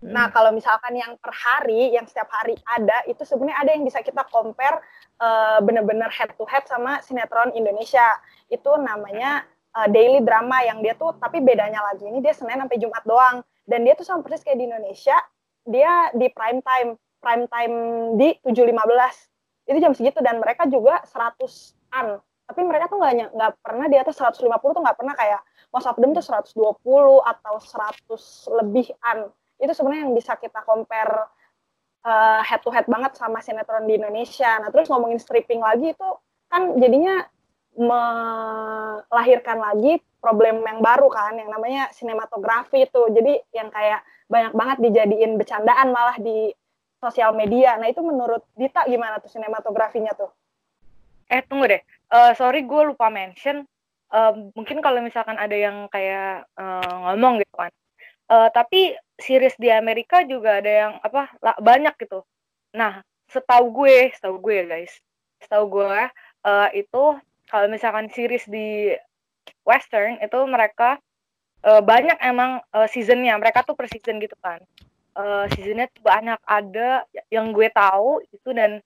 Nah, 0.04 0.28
hmm. 0.28 0.34
kalau 0.37 0.50
misalkan 0.52 0.92
yang 0.92 1.16
per 1.16 1.32
hari, 1.32 1.96
yang 1.96 2.04
setiap 2.04 2.28
hari 2.28 2.61
ada, 2.68 3.00
itu 3.08 3.25
sebenarnya 3.25 3.56
ada 3.64 3.70
yang 3.73 3.88
bisa 3.88 4.04
kita 4.04 4.20
compare 4.28 4.84
uh, 5.16 5.64
bener-bener 5.64 6.12
head 6.12 6.28
to 6.37 6.44
head 6.44 6.68
sama 6.68 7.00
sinetron 7.00 7.56
Indonesia. 7.56 8.04
Itu 8.52 8.76
namanya 8.76 9.49
uh, 9.73 9.88
daily 9.88 10.20
drama 10.20 10.61
yang 10.61 10.84
dia 10.84 10.92
tuh, 10.92 11.16
tapi 11.16 11.40
bedanya 11.40 11.80
lagi 11.80 12.04
ini 12.04 12.20
dia 12.20 12.37
Senin 12.37 12.61
sampai 12.61 12.76
Jumat 12.76 13.00
doang. 13.08 13.40
Dan 13.64 13.88
dia 13.88 13.97
tuh 13.97 14.04
sama 14.04 14.21
persis 14.21 14.44
kayak 14.44 14.61
di 14.61 14.66
Indonesia, 14.68 15.16
dia 15.64 16.12
di 16.12 16.28
prime 16.28 16.61
time, 16.61 17.00
prime 17.21 17.44
time 17.49 17.75
di 18.21 18.28
7.15. 18.44 19.73
Itu 19.73 19.78
jam 19.80 19.92
segitu, 19.97 20.21
dan 20.21 20.37
mereka 20.40 20.68
juga 20.68 21.00
100-an. 21.09 22.21
Tapi 22.44 22.61
mereka 22.61 22.92
tuh 22.92 23.00
nggak 23.00 23.33
nggak 23.33 23.52
pernah 23.64 23.87
di 23.88 23.97
atas 23.97 24.21
150 24.21 24.44
tuh 24.52 24.83
nggak 24.85 24.99
pernah 25.00 25.16
kayak 25.16 25.40
most 25.73 25.88
of 25.88 25.97
them 25.97 26.12
tuh 26.12 26.21
120 26.21 26.61
atau 27.25 27.54
100 27.56 28.61
lebihan 28.61 29.33
itu 29.56 29.73
sebenarnya 29.73 30.02
yang 30.04 30.14
bisa 30.14 30.37
kita 30.37 30.61
compare 30.66 31.30
uh, 32.04 32.40
head 32.44 32.61
to 32.61 32.71
head 32.71 32.85
banget 32.85 33.16
sama 33.16 33.40
sinetron 33.40 33.88
di 33.88 33.97
Indonesia. 33.97 34.61
Nah 34.61 34.68
terus 34.68 34.92
ngomongin 34.92 35.16
stripping 35.16 35.64
lagi 35.64 35.97
itu 35.97 36.09
kan 36.52 36.76
jadinya 36.78 37.25
melahirkan 37.75 39.59
lagi 39.59 39.99
problem 40.25 40.64
yang 40.64 40.81
baru 40.81 41.12
kan 41.12 41.37
yang 41.37 41.52
namanya 41.52 41.93
sinematografi 41.93 42.88
itu. 42.88 43.02
Jadi 43.12 43.45
yang 43.52 43.69
kayak 43.69 44.00
banyak 44.33 44.57
banget 44.57 44.78
dijadiin 44.81 45.37
bercandaan 45.37 45.93
malah 45.93 46.16
di 46.16 46.49
sosial 46.97 47.37
media. 47.37 47.76
Nah 47.76 47.93
itu 47.93 48.00
menurut 48.00 48.40
Dita 48.57 48.88
gimana 48.88 49.21
tuh 49.21 49.28
sinematografinya 49.28 50.16
tuh? 50.16 50.33
Eh 51.28 51.45
tunggu 51.45 51.69
deh, 51.69 51.83
uh, 52.09 52.33
sorry 52.33 52.64
gue 52.64 52.83
lupa 52.88 53.12
mention. 53.12 53.69
Uh, 54.09 54.49
mungkin 54.57 54.81
kalau 54.81 55.04
misalkan 55.04 55.37
ada 55.37 55.52
yang 55.52 55.90
kayak 55.90 56.47
uh, 56.54 56.95
ngomong 57.11 57.43
gitu 57.43 57.54
kan, 57.59 57.73
uh, 58.31 58.47
tapi 58.54 58.95
series 59.19 59.59
di 59.59 59.75
Amerika 59.75 60.23
juga 60.23 60.62
ada 60.62 60.71
yang 60.71 60.93
apa 61.02 61.35
banyak 61.59 61.99
gitu. 61.99 62.23
Nah, 62.78 63.02
setahu 63.26 63.75
gue, 63.75 64.14
setahu 64.14 64.38
gue 64.38 64.71
guys, 64.71 65.02
setahu 65.43 65.66
gue 65.66 65.99
uh, 66.47 66.69
itu 66.71 67.19
kalau 67.50 67.66
misalkan 67.66 68.07
series 68.14 68.47
di 68.47 68.95
Western 69.64 70.20
itu 70.20 70.38
mereka 70.48 71.00
uh, 71.64 71.82
banyak 71.82 72.20
emang 72.20 72.60
uh, 72.70 72.88
seasonnya, 72.88 73.34
mereka 73.40 73.64
tuh 73.64 73.74
per 73.74 73.88
season 73.88 74.20
gitu 74.20 74.36
kan. 74.38 74.60
Uh, 75.14 75.48
seasonnya 75.54 75.88
tuh 75.90 76.04
banyak. 76.04 76.38
Ada 76.44 77.08
yang 77.32 77.50
gue 77.54 77.68
tahu 77.72 78.20
itu 78.28 78.50
dan 78.52 78.84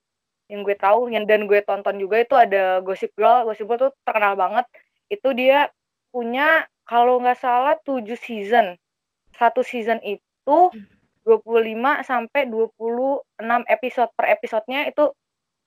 yang 0.49 0.65
gue 0.65 0.77
tahu 0.79 1.13
yang 1.13 1.29
dan 1.29 1.45
gue 1.45 1.61
tonton 1.61 2.01
juga 2.01 2.25
itu 2.25 2.33
ada 2.33 2.81
Gossip 2.81 3.13
Girl, 3.13 3.45
Gossip 3.45 3.69
Girl 3.69 3.91
tuh 3.91 3.93
terkenal 4.07 4.39
banget. 4.39 4.65
Itu 5.13 5.37
dia 5.37 5.69
punya 6.09 6.65
kalau 6.89 7.21
nggak 7.21 7.37
salah 7.37 7.77
7 7.85 8.05
season. 8.17 8.79
Satu 9.37 9.61
season 9.61 10.01
itu 10.01 10.59
25 11.29 12.09
sampai 12.09 12.49
26 12.49 12.65
episode. 13.69 14.11
Per 14.17 14.27
episodenya 14.33 14.89
itu 14.89 15.13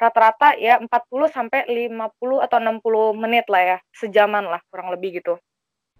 rata-rata 0.02 0.58
ya 0.58 0.82
40 0.82 0.90
sampai 1.30 1.70
50 1.70 2.42
atau 2.42 2.58
60 2.58 3.22
menit 3.22 3.46
lah 3.46 3.62
ya, 3.62 3.78
sejaman 3.94 4.50
lah 4.50 4.62
kurang 4.74 4.90
lebih 4.90 5.22
gitu. 5.22 5.38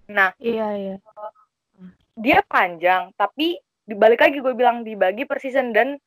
Nah, 0.10 0.34
iya 0.42 0.74
iya. 0.74 0.96
Dia 2.18 2.42
panjang, 2.42 3.14
tapi 3.14 3.62
dibalik 3.86 4.26
lagi 4.26 4.42
gue 4.42 4.54
bilang 4.58 4.82
dibagi 4.82 5.30
per 5.30 5.38
season 5.38 5.70
dan 5.70 6.02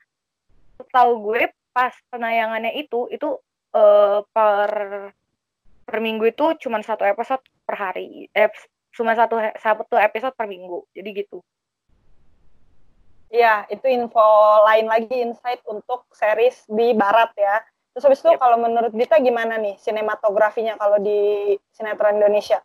tahu 0.90 1.30
gue 1.30 1.54
pas 1.74 1.94
penayangannya 2.10 2.74
itu 2.78 3.10
itu 3.10 3.38
uh, 3.74 4.22
per 4.30 4.70
per 5.84 5.98
minggu 6.00 6.30
itu 6.30 6.46
cuma 6.66 6.80
satu 6.80 7.02
episode 7.02 7.42
per 7.66 7.76
hari 7.76 8.30
eh 8.30 8.48
cuma 8.94 9.12
satu 9.18 9.42
satu 9.58 9.98
episode 9.98 10.32
per 10.38 10.46
minggu 10.46 10.86
jadi 10.94 11.10
gitu 11.12 11.42
Iya, 13.34 13.66
itu 13.66 13.90
info 13.90 14.22
lain 14.62 14.86
lagi 14.86 15.18
insight 15.18 15.58
untuk 15.66 16.06
series 16.14 16.54
di 16.70 16.94
barat 16.94 17.34
ya. 17.34 17.66
Terus 17.94 18.10
habis 18.10 18.20
itu 18.26 18.34
yep. 18.34 18.42
kalau 18.42 18.58
menurut 18.58 18.90
Dita 18.90 19.22
gimana 19.22 19.54
nih 19.54 19.78
sinematografinya 19.78 20.74
kalau 20.74 20.98
di 20.98 21.54
sinetron 21.70 22.18
Indonesia? 22.18 22.58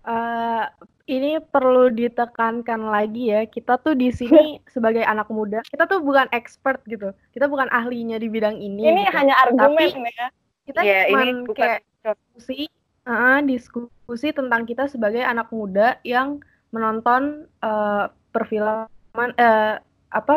Uh, 0.00 0.64
ini 1.04 1.36
perlu 1.44 1.92
ditekankan 1.92 2.88
lagi 2.88 3.36
ya, 3.36 3.44
kita 3.44 3.76
tuh 3.76 3.92
di 3.92 4.08
sini 4.08 4.60
sebagai 4.74 5.04
anak 5.04 5.28
muda, 5.28 5.60
kita 5.68 5.84
tuh 5.84 6.00
bukan 6.00 6.24
expert 6.32 6.80
gitu, 6.88 7.12
kita 7.36 7.52
bukan 7.52 7.68
ahlinya 7.68 8.16
di 8.16 8.32
bidang 8.32 8.56
ini. 8.56 8.88
Ini 8.88 9.04
gitu. 9.04 9.12
hanya 9.12 9.34
argumen 9.44 9.76
Tapi, 9.76 10.08
ya. 10.16 10.28
Kita 10.68 10.80
yeah, 10.84 11.08
cuma 11.08 11.52
kayak 11.56 11.80
diskusi, 12.04 12.68
uh, 13.04 13.40
diskusi 13.44 14.28
tentang 14.32 14.64
kita 14.64 14.88
sebagai 14.88 15.20
anak 15.20 15.52
muda 15.52 16.00
yang 16.04 16.40
menonton 16.72 17.44
uh, 17.60 18.08
perfilman, 18.32 18.88
uh, 19.36 19.80
apa 20.12 20.34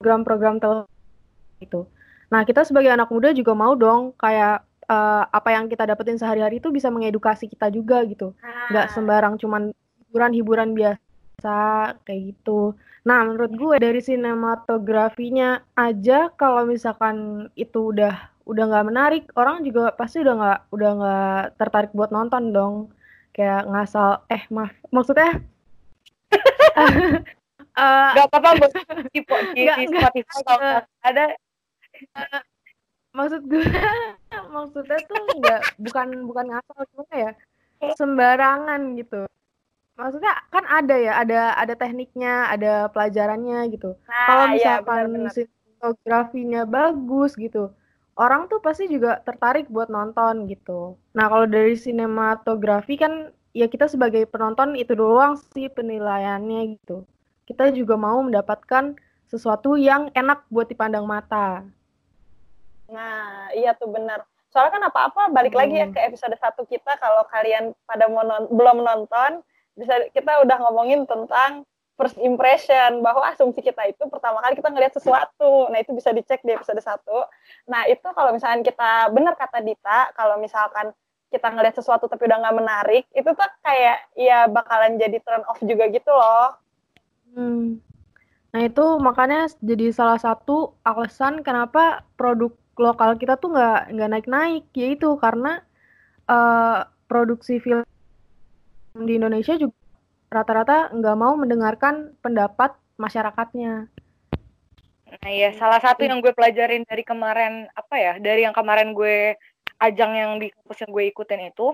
program-program 0.00 0.60
televisi 0.60 1.64
itu. 1.64 1.88
Nah 2.28 2.44
kita 2.44 2.64
sebagai 2.64 2.92
anak 2.92 3.08
muda 3.08 3.32
juga 3.32 3.56
mau 3.56 3.72
dong 3.72 4.12
kayak 4.20 4.64
uh, 4.88 5.24
apa 5.28 5.48
yang 5.54 5.68
kita 5.68 5.84
dapetin 5.88 6.20
sehari-hari 6.20 6.60
itu 6.60 6.68
bisa 6.72 6.88
mengedukasi 6.92 7.48
kita 7.48 7.72
juga 7.72 8.04
gitu. 8.04 8.36
Nggak 8.72 8.86
ah. 8.88 8.92
sembarang 8.92 9.34
cuman 9.40 9.72
hiburan-hiburan 10.08 10.72
biasa 10.76 11.58
kayak 12.04 12.34
gitu. 12.34 12.76
Nah 13.04 13.24
menurut 13.24 13.52
gue 13.56 13.76
dari 13.80 14.00
sinematografinya 14.04 15.64
aja 15.76 16.32
kalau 16.36 16.68
misalkan 16.68 17.48
itu 17.56 17.92
udah 17.92 18.16
udah 18.48 18.64
nggak 18.64 18.86
menarik 18.88 19.24
orang 19.36 19.60
juga 19.60 19.92
pasti 19.92 20.24
udah 20.24 20.34
nggak 20.40 20.60
udah 20.72 20.90
nggak 20.96 21.40
tertarik 21.60 21.92
buat 21.92 22.12
nonton 22.12 22.52
dong. 22.52 22.74
Kayak 23.32 23.70
ngasal 23.70 24.26
eh 24.34 24.42
maaf 24.50 24.74
maksudnya 24.90 25.38
uh, 27.78 28.10
gak 28.18 28.26
apa-apa 28.34 28.50
buat 28.58 28.72
di, 29.14 29.20
di, 29.54 29.62
di 29.62 29.84
Spotify 29.94 30.38
kalau 30.42 30.74
ada 31.06 31.24
maksud 33.16 33.42
gue 33.50 33.64
maksudnya 34.54 34.98
tuh 35.08 35.22
nggak 35.42 35.62
bukan 35.82 36.08
bukan 36.28 36.46
ngasal 36.54 36.80
gimana 36.94 37.14
ya 37.16 37.30
sembarangan 37.94 38.80
gitu. 38.98 39.22
Maksudnya 39.98 40.32
kan 40.54 40.64
ada 40.70 40.94
ya 40.94 41.12
ada 41.18 41.40
ada 41.58 41.74
tekniknya 41.74 42.46
ada 42.50 42.86
pelajarannya 42.94 43.66
gitu. 43.74 43.98
Nah, 44.06 44.26
kalau 44.26 44.44
iya, 44.50 44.54
misalkan 44.54 45.04
ya, 45.10 45.30
sinematografinya 45.34 46.62
bagus 46.66 47.34
gitu 47.34 47.74
orang 48.18 48.50
tuh 48.50 48.58
pasti 48.58 48.90
juga 48.90 49.22
tertarik 49.22 49.70
buat 49.70 49.88
nonton 49.88 50.50
gitu. 50.50 50.98
Nah 51.14 51.26
kalau 51.30 51.46
dari 51.46 51.78
sinematografi 51.78 52.98
kan 52.98 53.30
ya 53.54 53.70
kita 53.70 53.86
sebagai 53.86 54.26
penonton 54.26 54.74
itu 54.74 54.92
doang 54.98 55.38
sih 55.54 55.70
penilaiannya 55.70 56.76
gitu. 56.76 57.06
Kita 57.46 57.70
juga 57.72 57.94
mau 57.96 58.20
mendapatkan 58.20 58.98
sesuatu 59.30 59.78
yang 59.78 60.10
enak 60.12 60.44
buat 60.52 60.68
dipandang 60.68 61.06
mata 61.06 61.64
Nah, 62.88 63.52
iya 63.52 63.76
tuh 63.76 63.88
benar. 63.92 64.24
Soalnya 64.48 64.72
kan 64.80 64.84
apa-apa 64.88 65.22
balik 65.32 65.52
hmm. 65.52 65.60
lagi 65.60 65.74
ya 65.76 65.86
hmm. 65.88 65.94
ke 65.94 66.00
episode 66.08 66.36
satu 66.40 66.64
kita 66.64 66.96
kalau 66.96 67.24
kalian 67.28 67.76
pada 67.84 68.08
mau 68.08 68.24
non 68.24 68.48
belum 68.48 68.80
nonton, 68.80 69.44
bisa 69.76 70.08
kita 70.16 70.42
udah 70.42 70.56
ngomongin 70.68 71.04
tentang 71.04 71.68
first 71.98 72.16
impression 72.22 73.02
bahwa 73.02 73.26
asumsi 73.26 73.58
kita 73.58 73.90
itu 73.90 74.06
pertama 74.06 74.38
kali 74.40 74.56
kita 74.56 74.70
ngelihat 74.70 74.94
sesuatu. 74.96 75.68
Nah, 75.68 75.78
itu 75.82 75.92
bisa 75.92 76.14
dicek 76.14 76.40
di 76.46 76.54
episode 76.54 76.80
satu. 76.80 77.26
Nah, 77.68 77.84
itu 77.90 78.06
kalau 78.14 78.32
misalkan 78.32 78.64
kita 78.64 79.12
benar 79.12 79.34
kata 79.34 79.60
Dita, 79.60 80.14
kalau 80.14 80.38
misalkan 80.38 80.94
kita 81.28 81.52
ngelihat 81.52 81.76
sesuatu 81.76 82.08
tapi 82.08 82.24
udah 82.24 82.40
nggak 82.40 82.56
menarik, 82.56 83.04
itu 83.12 83.28
tuh 83.28 83.50
kayak 83.60 84.00
ya 84.16 84.48
bakalan 84.48 84.96
jadi 84.96 85.20
turn 85.20 85.44
off 85.44 85.60
juga 85.60 85.90
gitu 85.92 86.08
loh. 86.08 86.56
Hmm. 87.36 87.84
Nah, 88.48 88.60
itu 88.64 88.86
makanya 88.96 89.50
jadi 89.60 89.92
salah 89.92 90.16
satu 90.16 90.72
alasan 90.80 91.44
kenapa 91.44 92.06
produk 92.16 92.54
lokal 92.78 93.18
kita 93.18 93.36
tuh 93.36 93.52
nggak 93.52 93.94
nggak 93.94 94.10
naik-naik 94.10 94.64
yaitu 94.72 95.14
karena 95.18 95.62
uh, 96.30 96.86
produksi 97.10 97.58
film 97.58 97.84
di 98.94 99.18
Indonesia 99.18 99.54
juga 99.58 99.76
rata-rata 100.28 100.92
nggak 100.92 101.16
mau 101.16 101.34
mendengarkan 101.34 102.12
pendapat 102.20 102.76
masyarakatnya. 103.00 103.88
Nah 105.08 105.32
ya 105.32 105.50
salah 105.56 105.80
satu 105.80 106.04
yang 106.04 106.20
gue 106.20 106.36
pelajarin 106.36 106.84
dari 106.84 107.00
kemarin 107.00 107.64
apa 107.72 107.94
ya 107.96 108.14
dari 108.20 108.44
yang 108.44 108.52
kemarin 108.52 108.92
gue 108.92 109.34
ajang 109.80 110.12
yang 110.12 110.32
di 110.36 110.52
kampus 110.52 110.84
yang 110.84 110.90
gue 110.92 111.04
ikutin 111.08 111.48
itu 111.48 111.72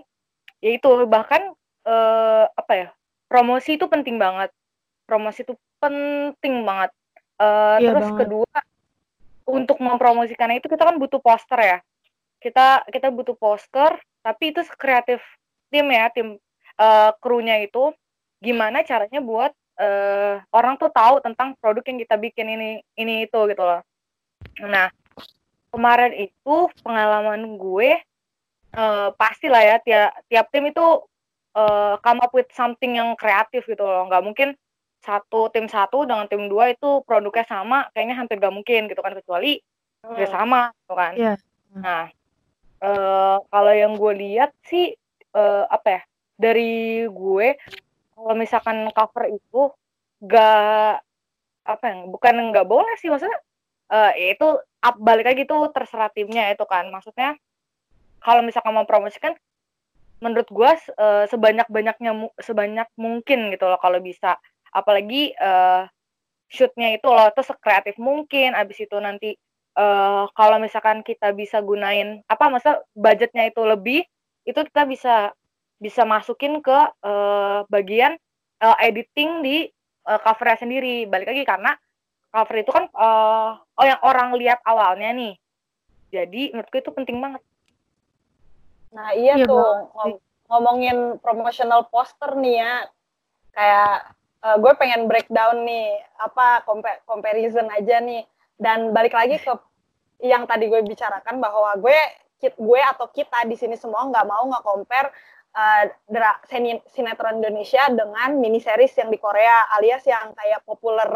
yaitu 0.62 0.88
bahkan 1.10 1.52
uh, 1.88 2.46
apa 2.54 2.72
ya 2.72 2.88
promosi 3.26 3.74
itu 3.74 3.90
penting 3.90 4.16
banget 4.16 4.54
promosi 5.04 5.42
itu 5.42 5.58
penting 5.82 6.62
banget 6.62 6.90
uh, 7.42 7.76
iya 7.80 7.90
terus 7.92 8.12
banget. 8.12 8.20
kedua 8.24 8.56
untuk 9.44 9.76
mempromosikan 9.80 10.50
itu 10.56 10.66
kita 10.66 10.84
kan 10.88 10.96
butuh 10.96 11.20
poster 11.20 11.58
ya. 11.60 11.78
Kita 12.40 12.84
kita 12.88 13.08
butuh 13.12 13.36
poster 13.36 13.96
tapi 14.24 14.52
itu 14.52 14.60
kreatif 14.76 15.20
tim 15.68 15.86
ya 15.92 16.08
tim 16.12 16.36
uh, 16.80 17.10
krunya 17.20 17.60
itu 17.60 17.92
gimana 18.40 18.84
caranya 18.84 19.20
buat 19.20 19.52
uh, 19.80 20.40
orang 20.52 20.76
tuh 20.76 20.92
tahu 20.92 21.20
tentang 21.24 21.56
produk 21.60 21.84
yang 21.84 21.98
kita 22.00 22.16
bikin 22.20 22.46
ini 22.48 22.70
ini 22.96 23.28
itu 23.28 23.40
gitu 23.48 23.62
loh. 23.62 23.80
Nah 24.64 24.88
kemarin 25.74 26.12
itu 26.14 26.56
pengalaman 26.86 27.58
gue 27.58 27.98
uh, 28.76 29.08
pastilah 29.18 29.62
ya 29.62 29.76
tiap 29.82 30.10
tiap 30.30 30.46
tim 30.54 30.70
itu 30.70 30.84
uh, 31.58 31.98
come 32.02 32.20
up 32.22 32.30
with 32.32 32.48
something 32.52 32.96
yang 32.96 33.12
kreatif 33.18 33.64
gitu 33.66 33.82
loh. 33.82 34.06
Nggak 34.06 34.24
mungkin 34.24 34.48
satu 35.04 35.52
tim 35.52 35.68
satu 35.68 36.08
dengan 36.08 36.24
tim 36.24 36.48
dua 36.48 36.72
itu 36.72 37.04
produknya 37.04 37.44
sama 37.44 37.86
kayaknya 37.92 38.16
hampir 38.16 38.40
gak 38.40 38.54
mungkin 38.56 38.88
gitu 38.88 39.04
kan 39.04 39.12
kecuali 39.12 39.60
oh. 40.08 40.16
sama 40.32 40.72
gitu 40.72 40.94
kan 40.96 41.12
yeah. 41.14 41.36
nah 41.76 42.04
uh, 42.80 43.36
kalau 43.52 43.72
yang 43.76 44.00
gue 44.00 44.12
lihat 44.16 44.50
sih 44.64 44.96
uh, 45.36 45.68
apa 45.68 46.00
ya 46.00 46.02
dari 46.40 47.04
gue 47.04 47.48
kalau 48.16 48.34
misalkan 48.34 48.88
cover 48.96 49.28
itu 49.28 49.62
gak 50.24 51.04
apa 51.64 51.84
yang 51.88 52.12
bukan 52.12 52.52
nggak 52.52 52.68
boleh 52.68 52.92
sih 53.00 53.08
maksudnya 53.08 53.40
uh, 53.88 54.12
itu 54.16 54.60
up, 54.84 54.96
balik 55.00 55.24
lagi 55.24 55.48
tuh 55.48 55.72
terserah 55.72 56.12
timnya 56.12 56.52
itu 56.52 56.64
kan 56.68 56.88
maksudnya 56.92 57.36
kalau 58.20 58.44
misalkan 58.44 58.72
mau 58.76 58.84
promosikan 58.84 59.32
menurut 60.20 60.48
gue 60.48 60.70
uh, 61.00 61.24
sebanyak 61.28 61.68
banyaknya 61.68 62.12
sebanyak 62.40 62.88
mungkin 62.96 63.52
gitu 63.52 63.64
loh 63.68 63.80
kalau 63.80 64.00
bisa 64.00 64.40
apalagi 64.74 65.32
uh, 65.38 65.86
shootnya 66.50 66.98
itu 66.98 67.06
loh 67.06 67.30
tuh 67.32 67.46
sekreatif 67.46 67.96
mungkin 67.96 68.52
abis 68.58 68.84
itu 68.84 68.96
nanti 68.98 69.38
uh, 69.78 70.26
kalau 70.34 70.58
misalkan 70.58 71.00
kita 71.06 71.30
bisa 71.30 71.62
gunain 71.62 72.20
apa 72.26 72.50
masa 72.50 72.82
budgetnya 72.92 73.48
itu 73.48 73.62
lebih 73.62 74.02
itu 74.44 74.60
kita 74.68 74.84
bisa 74.84 75.32
bisa 75.80 76.02
masukin 76.06 76.60
ke 76.62 76.78
uh, 77.02 77.66
bagian 77.68 78.16
uh, 78.62 78.76
editing 78.80 79.42
di 79.44 79.68
uh, 80.08 80.20
covernya 80.22 80.64
sendiri. 80.64 81.04
Balik 81.08 81.28
lagi 81.34 81.42
karena 81.44 81.72
cover 82.30 82.56
itu 82.60 82.70
kan 82.70 82.84
uh, 82.94 83.58
oh 83.58 83.84
yang 83.84 84.00
orang 84.04 84.32
lihat 84.38 84.64
awalnya 84.64 85.10
nih. 85.12 85.34
Jadi 86.14 86.54
menurutku 86.54 86.78
itu 86.78 86.90
penting 86.94 87.18
banget. 87.18 87.42
Nah 88.94 89.10
iya, 89.12 89.34
iya 89.34 89.44
tuh 89.44 89.90
ngomongin 90.46 91.18
promotional 91.18 91.90
poster 91.90 92.38
nih 92.38 92.62
ya. 92.62 92.72
Kayak 93.54 94.14
uh, 94.44 94.56
gue 94.60 94.72
pengen 94.76 95.08
breakdown 95.08 95.64
nih 95.64 95.96
apa 96.20 96.62
comparison 97.08 97.66
aja 97.72 97.98
nih. 98.04 98.22
Dan 98.54 98.94
balik 98.94 99.16
lagi 99.16 99.40
ke 99.42 99.50
yang 100.22 100.46
tadi 100.46 100.70
gue 100.70 100.78
bicarakan 100.84 101.42
bahwa 101.42 101.74
gue 101.80 101.98
gue 102.44 102.80
atau 102.84 103.08
kita 103.08 103.48
di 103.48 103.56
sini 103.56 103.74
semua 103.74 104.04
nggak 104.04 104.26
mau 104.28 104.44
nggak 104.46 104.64
compare 104.64 105.08
uh, 105.56 105.84
sinetron 106.92 107.40
Indonesia 107.40 107.88
dengan 107.88 108.36
mini 108.36 108.60
series 108.60 108.92
yang 109.00 109.08
di 109.08 109.18
Korea 109.18 109.72
alias 109.80 110.04
yang 110.04 110.36
kayak 110.36 110.60
populer 110.68 111.08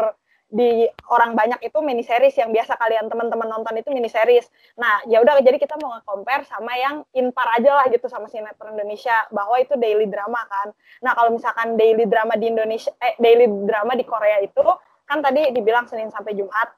di 0.49 0.89
orang 1.13 1.37
banyak 1.37 1.61
itu 1.61 1.77
mini 1.85 2.01
series 2.01 2.33
yang 2.33 2.49
biasa 2.49 2.73
kalian 2.73 3.05
teman-teman 3.05 3.45
nonton 3.45 3.69
itu 3.77 3.93
mini 3.93 4.09
series. 4.09 4.49
Nah, 4.81 5.05
ya 5.05 5.21
udah 5.21 5.37
jadi 5.45 5.61
kita 5.61 5.77
mau 5.77 5.93
nge-compare 5.93 6.41
sama 6.49 6.73
yang 6.73 7.05
impar 7.13 7.53
aja 7.53 7.77
lah 7.77 7.85
gitu 7.93 8.09
sama 8.09 8.25
sinetron 8.25 8.73
Indonesia 8.73 9.29
bahwa 9.29 9.61
itu 9.61 9.77
daily 9.77 10.09
drama 10.09 10.41
kan. 10.49 10.73
Nah, 11.05 11.13
kalau 11.13 11.37
misalkan 11.37 11.77
daily 11.77 12.09
drama 12.09 12.33
di 12.33 12.49
Indonesia 12.49 12.89
eh 12.97 13.13
daily 13.21 13.45
drama 13.69 13.93
di 13.93 14.01
Korea 14.01 14.41
itu 14.41 14.65
kan 15.05 15.21
tadi 15.21 15.53
dibilang 15.53 15.85
Senin 15.85 16.09
sampai 16.09 16.33
Jumat. 16.33 16.73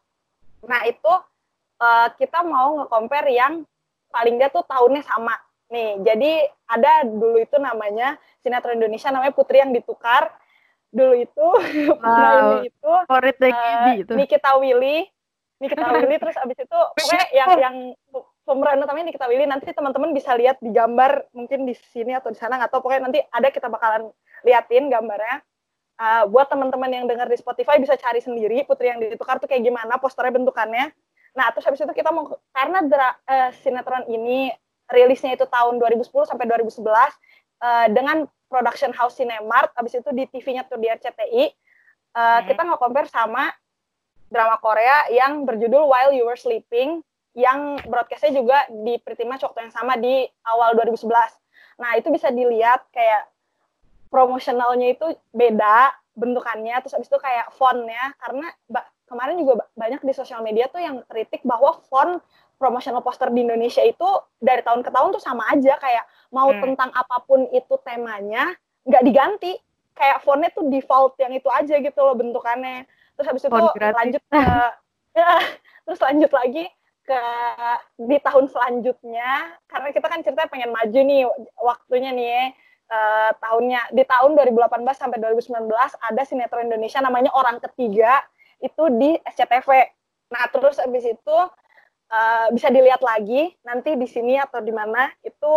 Nah, 0.67 0.83
itu 0.83 1.13
uh, 1.79 2.07
kita 2.19 2.43
mau 2.43 2.83
nge-compare 2.83 3.31
yang 3.31 3.63
paling 4.11 4.35
dia 4.35 4.51
tuh 4.51 4.67
tahunnya 4.67 5.07
sama. 5.07 5.39
Nih, 5.71 6.03
jadi 6.03 6.51
ada 6.67 7.07
dulu 7.07 7.39
itu 7.39 7.55
namanya 7.55 8.19
sinetron 8.43 8.75
Indonesia 8.75 9.07
namanya 9.07 9.31
Putri 9.31 9.63
yang 9.63 9.71
ditukar 9.71 10.27
dulu 10.91 11.13
itu 11.15 11.47
wow. 12.03 12.59
ini 12.61 12.67
itu 12.67 12.91
uh, 12.91 13.93
itu. 13.95 14.13
Nikita 14.13 14.51
Willy. 14.59 15.07
Nikita 15.63 15.87
Willy 15.95 16.15
terus 16.19 16.35
abis 16.37 16.57
itu 16.59 16.79
pokoknya 16.97 17.25
yang 17.31 17.49
yang 17.57 17.75
pemeran 18.43 18.83
utamanya 18.83 19.07
Nikita 19.09 19.25
Willy. 19.31 19.47
Nanti 19.47 19.71
teman-teman 19.71 20.11
bisa 20.11 20.35
lihat 20.35 20.59
di 20.59 20.69
gambar 20.69 21.31
mungkin 21.31 21.63
di 21.63 21.73
sini 21.95 22.11
atau 22.13 22.29
di 22.29 22.37
sana 22.37 22.59
nggak 22.59 22.71
tahu 22.75 22.83
pokoknya 22.85 23.01
nanti 23.07 23.19
ada 23.31 23.47
kita 23.49 23.71
bakalan 23.71 24.11
liatin 24.43 24.91
gambarnya. 24.91 25.41
Uh, 26.01 26.25
buat 26.33 26.49
teman-teman 26.49 26.89
yang 26.89 27.05
dengar 27.05 27.29
di 27.29 27.37
Spotify 27.37 27.77
bisa 27.77 27.93
cari 27.93 28.17
sendiri 28.17 28.65
Putri 28.65 28.89
yang 28.89 28.97
ditukar 28.97 29.37
tuh 29.37 29.45
kayak 29.45 29.61
gimana 29.61 30.01
posternya 30.01 30.33
bentukannya. 30.33 30.89
Nah 31.37 31.47
terus 31.53 31.63
habis 31.69 31.79
itu 31.79 31.93
kita 31.93 32.09
mau 32.09 32.41
karena 32.51 32.79
dra, 32.83 33.09
uh, 33.29 33.49
sinetron 33.61 34.09
ini 34.09 34.49
rilisnya 34.89 35.37
itu 35.37 35.45
tahun 35.47 35.79
2010 35.79 36.09
sampai 36.27 36.45
2011 36.49 36.83
uh, 36.83 37.87
dengan 37.93 38.25
production 38.51 38.91
house 38.91 39.15
Cinemark 39.15 39.71
habis 39.79 39.95
itu 39.95 40.09
di 40.11 40.27
TV-nya 40.27 40.67
tuh 40.67 40.75
di 40.75 40.91
RCTI 40.91 41.43
uh, 41.47 42.43
hmm. 42.43 42.43
kita 42.51 42.61
nggak 42.67 42.81
compare 42.83 43.07
sama 43.07 43.47
drama 44.31 44.59
Korea 44.59 45.11
yang 45.11 45.43
berjudul 45.43 45.87
While 45.87 46.15
You 46.15 46.27
Were 46.27 46.39
Sleeping 46.39 47.03
yang 47.35 47.79
broadcastnya 47.87 48.35
juga 48.35 48.67
di 48.67 48.99
pretty 48.99 49.23
much 49.23 49.43
waktu 49.43 49.67
yang 49.67 49.73
sama 49.75 49.95
di 49.95 50.27
awal 50.43 50.75
2011. 50.75 51.07
Nah, 51.79 51.95
itu 51.95 52.11
bisa 52.11 52.27
dilihat 52.31 52.87
kayak 52.91 53.31
promosionalnya 54.11 54.95
itu 54.95 55.07
beda 55.31 55.95
bentukannya, 56.11 56.75
terus 56.83 56.95
abis 56.99 57.07
itu 57.07 57.19
kayak 57.19 57.55
fontnya, 57.55 58.11
karena 58.19 58.51
kemarin 59.07 59.39
juga 59.39 59.63
banyak 59.79 60.03
di 60.03 60.11
sosial 60.11 60.43
media 60.43 60.67
tuh 60.67 60.83
yang 60.83 60.99
kritik 61.07 61.39
bahwa 61.47 61.79
font 61.87 62.19
promotional 62.59 62.99
poster 62.99 63.31
di 63.31 63.47
Indonesia 63.47 63.81
itu 63.81 64.05
dari 64.37 64.59
tahun 64.61 64.83
ke 64.83 64.91
tahun 64.91 65.15
tuh 65.15 65.23
sama 65.23 65.47
aja, 65.55 65.79
kayak 65.79 66.03
mau 66.31 66.49
hmm. 66.49 66.61
tentang 66.63 66.89
apa 66.95 67.23
pun 67.27 67.45
itu 67.51 67.75
temanya, 67.83 68.55
nggak 68.87 69.03
diganti, 69.03 69.53
kayak 69.93 70.23
fontnya 70.23 70.49
tuh 70.55 70.65
default 70.71 71.19
yang 71.19 71.35
itu 71.35 71.47
aja 71.51 71.75
gitu 71.77 71.99
loh 71.99 72.15
bentukannya. 72.15 72.87
Terus 73.19 73.27
habis 73.27 73.43
itu 73.43 73.51
lanjut 73.77 74.23
ke, 74.25 74.39
ya, 75.19 75.31
terus 75.85 75.99
lanjut 75.99 76.31
lagi 76.31 76.65
ke 77.01 77.21
di 77.97 78.17
tahun 78.21 78.45
selanjutnya 78.45 79.57
karena 79.65 79.89
kita 79.89 80.07
kan 80.07 80.21
cerita 80.21 80.45
pengen 80.47 80.69
maju 80.69 80.99
nih 81.01 81.25
waktunya 81.57 82.13
nih 82.13 82.53
uh, 82.91 83.31
tahunnya 83.41 83.89
di 83.95 84.03
tahun 84.05 84.37
2018 84.37 84.85
sampai 84.93 85.17
2019 85.17 85.65
ada 85.97 86.21
sinetron 86.23 86.69
Indonesia 86.69 87.01
namanya 87.01 87.33
Orang 87.33 87.57
Ketiga 87.57 88.21
itu 88.61 88.83
di 88.93 89.17
SCTV. 89.25 89.89
Nah, 90.31 90.45
terus 90.53 90.77
habis 90.77 91.03
itu 91.03 91.37
uh, 92.11 92.47
bisa 92.53 92.69
dilihat 92.69 93.01
lagi 93.01 93.55
nanti 93.65 93.97
di 93.97 94.05
sini 94.05 94.37
atau 94.37 94.61
di 94.61 94.69
mana 94.69 95.09
itu 95.25 95.53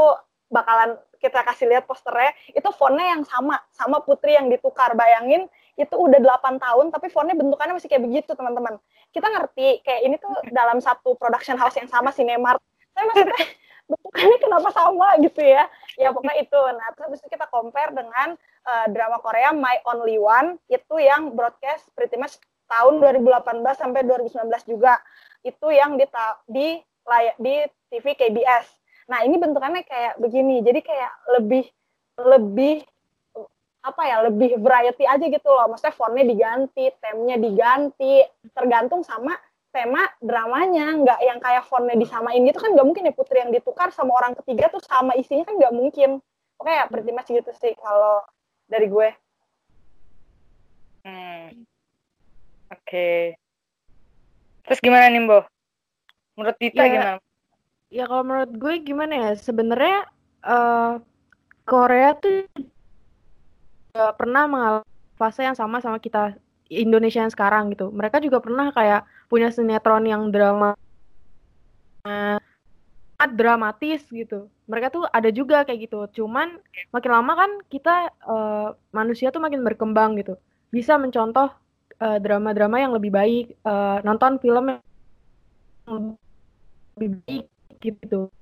bakalan 0.54 0.94
kita 1.18 1.42
kasih 1.42 1.66
lihat 1.66 1.90
posternya 1.90 2.30
itu 2.54 2.68
fontnya 2.78 3.18
yang 3.18 3.26
sama 3.26 3.58
sama 3.74 3.98
Putri 4.06 4.38
yang 4.38 4.46
ditukar. 4.46 4.94
Bayangin 4.94 5.50
itu 5.74 5.94
udah 5.98 6.22
8 6.22 6.62
tahun 6.62 6.86
tapi 6.94 7.10
fontnya 7.10 7.34
bentukannya 7.34 7.74
masih 7.74 7.90
kayak 7.90 8.06
begitu 8.06 8.30
teman-teman. 8.38 8.78
Kita 9.10 9.26
ngerti 9.26 9.82
kayak 9.82 10.00
ini 10.06 10.16
tuh 10.22 10.30
dalam 10.54 10.78
satu 10.78 11.18
production 11.18 11.58
house 11.58 11.74
yang 11.74 11.90
sama 11.90 12.14
Cinemark. 12.14 12.62
Saya 12.94 13.04
maksudnya 13.10 13.40
bentukannya 13.90 14.36
kenapa 14.38 14.68
sama 14.70 15.08
gitu 15.18 15.42
ya? 15.42 15.66
Ya 15.98 16.14
pokoknya 16.14 16.36
itu. 16.38 16.60
Nah 16.76 16.88
terus 16.94 17.18
itu 17.18 17.28
kita 17.34 17.50
compare 17.50 17.90
dengan 17.90 18.38
uh, 18.68 18.86
drama 18.94 19.18
Korea 19.18 19.50
My 19.50 19.82
Only 19.90 20.20
One 20.22 20.62
itu 20.70 20.94
yang 21.02 21.34
broadcast 21.34 21.90
pretty 21.98 22.14
much 22.14 22.38
tahun 22.70 23.02
2018 23.02 23.64
sampai 23.74 24.06
2019 24.06 24.70
juga. 24.70 25.02
Itu 25.42 25.72
yang 25.72 25.96
di 25.96 26.06
di 26.46 26.68
di 27.40 27.56
TV 27.88 28.06
KBS 28.12 28.83
nah 29.10 29.20
ini 29.22 29.36
bentukannya 29.36 29.82
kayak 29.84 30.20
begini. 30.20 30.64
Jadi 30.64 30.80
kayak 30.80 31.12
lebih 31.38 31.64
lebih 32.20 32.76
apa 33.84 34.02
ya 34.08 34.16
lebih 34.24 34.56
variety 34.60 35.04
aja 35.04 35.24
gitu 35.28 35.48
loh. 35.48 35.68
Maksudnya 35.72 35.94
fontnya 35.96 36.24
diganti 36.24 36.88
temnya 36.98 37.36
diganti. 37.36 38.24
Tergantung 38.52 39.04
sama 39.04 39.36
tema 39.70 40.04
dramanya. 40.24 40.96
Nggak 40.96 41.20
yang 41.20 41.38
kayak 41.40 41.64
fontnya 41.68 41.96
disamain 42.00 42.40
gitu 42.44 42.58
kan 42.60 42.72
nggak 42.72 42.86
mungkin 42.86 43.08
ya 43.08 43.14
putri 43.14 43.44
yang 43.44 43.52
ditukar 43.52 43.92
sama 43.92 44.16
orang 44.16 44.32
ketiga 44.40 44.72
tuh 44.72 44.80
sama 44.80 45.12
isinya 45.18 45.44
kan 45.44 45.56
nggak 45.60 45.74
mungkin. 45.74 46.22
Oke 46.56 46.70
ya 46.70 46.88
pretty 46.88 47.12
much 47.12 47.28
gitu 47.28 47.50
sih 47.60 47.76
kalau 47.76 48.24
dari 48.68 48.88
gue. 48.88 49.08
Hmm. 51.04 51.68
oke. 52.72 52.80
Okay. 52.88 53.36
terus 54.64 54.80
gimana 54.80 55.12
nih 55.12 55.20
Bo? 55.28 55.44
menurut 56.34 56.56
Dita 56.58 56.82
ya, 56.82 56.90
gimana 56.90 57.12
ya 57.94 58.10
kalau 58.10 58.26
menurut 58.26 58.50
gue 58.58 58.74
gimana 58.82 59.14
ya 59.14 59.30
sebenarnya 59.38 60.10
uh, 60.42 60.98
Korea 61.62 62.18
tuh 62.18 62.50
pernah 63.94 64.50
mengalami 64.50 64.90
fase 65.14 65.46
yang 65.46 65.54
sama 65.54 65.78
sama 65.78 66.02
kita 66.02 66.34
Indonesia 66.66 67.22
yang 67.22 67.30
sekarang 67.30 67.70
gitu. 67.70 67.94
Mereka 67.94 68.18
juga 68.18 68.42
pernah 68.42 68.74
kayak 68.74 69.06
punya 69.30 69.54
sinetron 69.54 70.02
yang 70.02 70.34
drama 70.34 70.74
uh, 72.02 72.42
dramatis 73.38 74.02
gitu. 74.10 74.50
Mereka 74.66 74.90
tuh 74.90 75.06
ada 75.14 75.30
juga 75.30 75.62
kayak 75.62 75.86
gitu. 75.86 76.10
Cuman 76.10 76.58
makin 76.90 77.10
lama 77.14 77.32
kan 77.38 77.50
kita 77.70 78.10
uh, 78.26 78.74
manusia 78.90 79.30
tuh 79.30 79.38
makin 79.38 79.62
berkembang 79.62 80.18
gitu. 80.18 80.34
Bisa 80.74 80.98
mencontoh 80.98 81.54
drama 81.94 82.18
drama-drama 82.18 82.76
yang 82.82 82.92
lebih 82.92 83.14
baik, 83.14 83.46
uh, 83.62 84.02
nonton 84.02 84.42
film 84.42 84.74
yang 85.86 86.18
lebih 86.98 87.22
baik 87.22 87.53
gitu. 87.92 88.32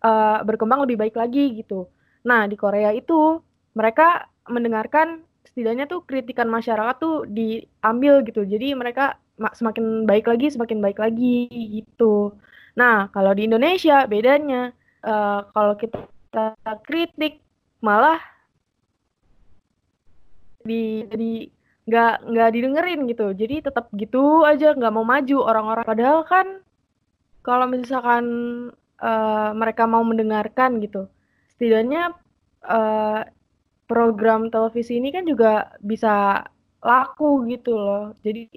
Uh, 0.00 0.38
berkembang 0.46 0.86
lebih 0.86 1.00
baik 1.00 1.18
lagi 1.18 1.58
gitu. 1.58 1.90
Nah, 2.22 2.46
di 2.46 2.54
Korea 2.54 2.94
itu 2.94 3.40
mereka 3.74 4.28
mendengarkan 4.46 5.24
setidaknya 5.44 5.88
tuh 5.90 6.04
kritikan 6.06 6.46
masyarakat 6.46 6.96
tuh 7.00 7.26
diambil 7.26 8.22
gitu. 8.22 8.46
Jadi 8.46 8.76
mereka 8.76 9.18
semakin 9.40 10.04
baik 10.04 10.28
lagi, 10.28 10.52
semakin 10.52 10.78
baik 10.84 11.00
lagi 11.00 11.48
gitu. 11.50 12.36
Nah, 12.76 13.08
kalau 13.10 13.32
di 13.32 13.48
Indonesia 13.48 14.04
bedanya 14.04 14.72
uh, 15.04 15.48
kalau 15.50 15.74
kita 15.74 16.54
kritik 16.86 17.40
malah 17.80 18.20
di 20.60 21.08
jadi 21.08 21.32
nggak 21.88 22.14
nggak 22.30 22.50
didengerin 22.54 23.00
gitu. 23.08 23.26
Jadi 23.32 23.56
tetap 23.64 23.88
gitu 23.96 24.44
aja 24.46 24.76
nggak 24.76 24.92
mau 24.94 25.02
maju 25.02 25.38
orang-orang. 25.42 25.84
Padahal 25.88 26.20
kan 26.28 26.46
kalau 27.40 27.66
misalkan 27.68 28.24
uh, 29.00 29.50
mereka 29.56 29.88
mau 29.88 30.04
mendengarkan 30.04 30.80
gitu, 30.84 31.08
setidaknya 31.56 32.12
uh, 32.64 33.24
program 33.88 34.52
televisi 34.52 35.00
ini 35.00 35.10
kan 35.10 35.24
juga 35.24 35.74
bisa 35.80 36.44
laku 36.80 37.48
gitu 37.48 37.76
loh. 37.76 38.12
Jadi 38.20 38.48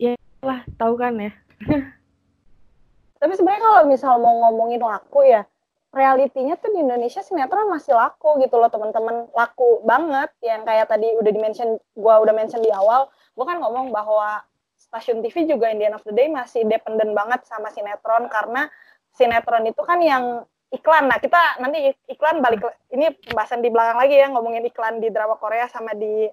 ya 0.00 0.16
lah 0.44 0.64
tahu 0.80 0.96
kan 0.96 1.16
ya. 1.20 1.32
Tapi 3.20 3.32
sebenarnya 3.32 3.62
kalau 3.64 3.80
misal 3.88 4.20
mau 4.20 4.34
ngomongin 4.44 4.80
laku 4.80 5.24
ya, 5.24 5.48
realitinya 5.96 6.54
tuh 6.60 6.76
di 6.76 6.84
Indonesia 6.84 7.24
sinetron 7.24 7.72
masih 7.72 7.96
laku 7.96 8.36
gitu 8.44 8.60
loh 8.60 8.68
teman-teman 8.68 9.32
laku 9.32 9.80
banget 9.88 10.28
yang 10.44 10.60
kayak 10.68 10.92
tadi 10.92 11.08
udah 11.16 11.32
dimention 11.32 11.80
gua 11.96 12.20
udah 12.20 12.36
mention 12.36 12.60
di 12.60 12.68
awal 12.68 13.08
gua 13.32 13.44
kan 13.48 13.58
ngomong 13.64 13.88
bahwa 13.88 14.44
stasiun 14.88 15.20
TV 15.20 15.44
juga 15.50 15.68
in 15.68 15.82
the 15.82 15.86
end 15.90 15.96
of 15.98 16.04
the 16.06 16.14
day 16.14 16.30
masih 16.30 16.64
dependent 16.64 17.12
banget 17.12 17.42
sama 17.44 17.68
sinetron 17.74 18.30
karena 18.30 18.70
sinetron 19.12 19.64
itu 19.66 19.82
kan 19.82 19.98
yang 20.00 20.46
iklan. 20.72 21.06
Nah, 21.06 21.18
kita 21.22 21.60
nanti 21.62 21.94
iklan 22.10 22.42
balik 22.42 22.62
ini 22.90 23.12
pembahasan 23.26 23.62
di 23.62 23.70
belakang 23.70 23.98
lagi 24.02 24.16
ya 24.18 24.28
ngomongin 24.30 24.66
iklan 24.66 24.98
di 24.98 25.08
drama 25.14 25.38
Korea 25.38 25.70
sama 25.70 25.94
di 25.94 26.26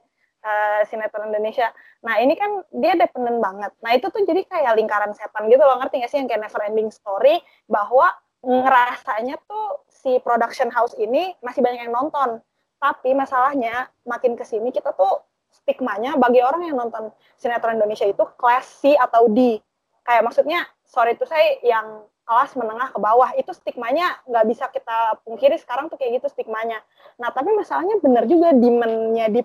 uh, 0.43 0.81
sinetron 0.87 1.31
Indonesia. 1.31 1.69
Nah, 2.03 2.19
ini 2.19 2.35
kan 2.35 2.65
dia 2.73 2.97
dependen 2.97 3.39
banget. 3.39 3.71
Nah, 3.79 3.91
itu 3.95 4.09
tuh 4.09 4.21
jadi 4.25 4.43
kayak 4.45 4.75
lingkaran 4.75 5.13
setan 5.15 5.47
gitu 5.47 5.63
loh. 5.63 5.79
Ngerti 5.79 6.03
gak 6.03 6.11
sih 6.11 6.17
yang 6.19 6.27
kayak 6.27 6.43
never 6.49 6.61
ending 6.65 6.89
story 6.91 7.39
bahwa 7.69 8.11
ngerasanya 8.43 9.39
tuh 9.47 9.87
si 9.87 10.19
production 10.19 10.67
house 10.67 10.91
ini 10.99 11.31
masih 11.39 11.63
banyak 11.63 11.87
yang 11.87 11.95
nonton. 11.95 12.43
Tapi 12.83 13.15
masalahnya 13.15 13.87
makin 14.03 14.35
ke 14.35 14.43
sini 14.43 14.75
kita 14.75 14.91
tuh 14.91 15.23
stigmanya 15.63 16.19
bagi 16.19 16.43
orang 16.43 16.67
yang 16.67 16.75
nonton 16.75 17.09
sinetron 17.39 17.79
Indonesia 17.79 18.03
itu 18.03 18.23
kelas 18.35 18.65
C 18.83 18.93
atau 18.99 19.31
D. 19.31 19.63
Kayak 20.03 20.23
maksudnya 20.27 20.67
sorry 20.83 21.15
itu 21.15 21.23
saya 21.23 21.57
yang 21.63 22.03
kelas 22.23 22.55
menengah 22.55 22.91
ke 22.91 22.99
bawah 22.99 23.31
itu 23.35 23.51
stigmanya 23.51 24.19
nggak 24.27 24.45
bisa 24.47 24.67
kita 24.71 25.19
pungkiri 25.27 25.59
sekarang 25.59 25.87
tuh 25.87 25.95
kayak 25.99 26.19
gitu 26.19 26.27
stigmanya. 26.31 26.83
Nah 27.19 27.31
tapi 27.31 27.51
masalahnya 27.55 27.99
benar 28.03 28.27
juga 28.27 28.51
demandnya 28.51 29.27
di 29.31 29.41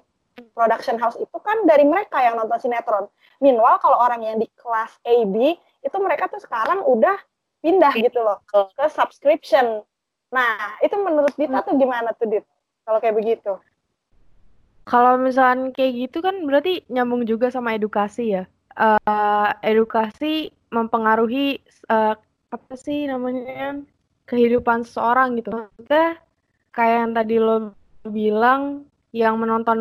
production 0.55 0.99
house 1.03 1.19
itu 1.19 1.39
kan 1.43 1.67
dari 1.67 1.83
mereka 1.83 2.23
yang 2.23 2.39
nonton 2.39 2.59
sinetron. 2.63 3.11
Meanwhile 3.43 3.79
kalau 3.83 3.99
orang 3.99 4.23
yang 4.23 4.37
di 4.39 4.47
kelas 4.59 4.99
A 5.07 5.27
B 5.27 5.55
itu 5.59 5.97
mereka 6.03 6.27
tuh 6.31 6.43
sekarang 6.43 6.83
udah 6.87 7.19
pindah 7.63 7.95
gitu 7.99 8.23
loh 8.23 8.39
ke 8.51 8.87
subscription. 8.91 9.83
Nah 10.31 10.79
itu 10.83 10.95
menurut 10.99 11.35
Dita 11.35 11.63
tuh 11.67 11.75
gimana 11.75 12.15
tuh 12.15 12.31
Dit? 12.31 12.47
Kalau 12.87 12.99
kayak 13.03 13.19
begitu? 13.19 13.59
Kalau 14.89 15.21
misalnya 15.21 15.69
kayak 15.77 16.09
gitu 16.09 16.25
kan 16.25 16.49
berarti 16.49 16.81
nyambung 16.89 17.29
juga 17.29 17.53
sama 17.53 17.77
edukasi 17.77 18.41
ya. 18.41 18.45
Uh, 18.79 19.53
edukasi 19.61 20.49
mempengaruhi 20.73 21.61
uh, 21.93 22.15
apa 22.49 22.75
sih 22.79 23.05
namanya 23.05 23.83
kehidupan 24.29 24.87
seseorang 24.87 25.37
gitu 25.37 25.51
maksudnya 25.51 26.21
kayak 26.71 26.97
yang 27.05 27.13
tadi 27.17 27.37
lo 27.43 27.75
bilang 28.07 28.87
yang 29.11 29.41
menonton 29.41 29.81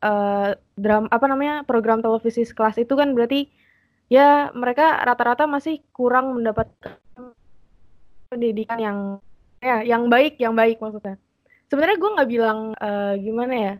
uh, 0.00 0.54
dram 0.78 1.10
apa 1.10 1.26
namanya 1.28 1.66
program 1.66 2.00
televisi 2.00 2.46
sekelas 2.46 2.78
itu 2.78 2.94
kan 2.94 3.12
berarti 3.12 3.50
ya 4.06 4.54
mereka 4.54 5.02
rata-rata 5.02 5.44
masih 5.50 5.82
kurang 5.90 6.32
mendapatkan 6.32 6.96
pendidikan 8.30 8.78
yang 8.78 8.98
ya 9.60 9.82
yang 9.82 10.06
baik 10.06 10.38
yang 10.38 10.54
baik 10.54 10.78
maksudnya 10.78 11.18
sebenarnya 11.68 11.98
gue 11.98 12.14
nggak 12.16 12.30
bilang 12.30 12.58
uh, 12.78 13.14
gimana 13.18 13.54
ya 13.54 13.74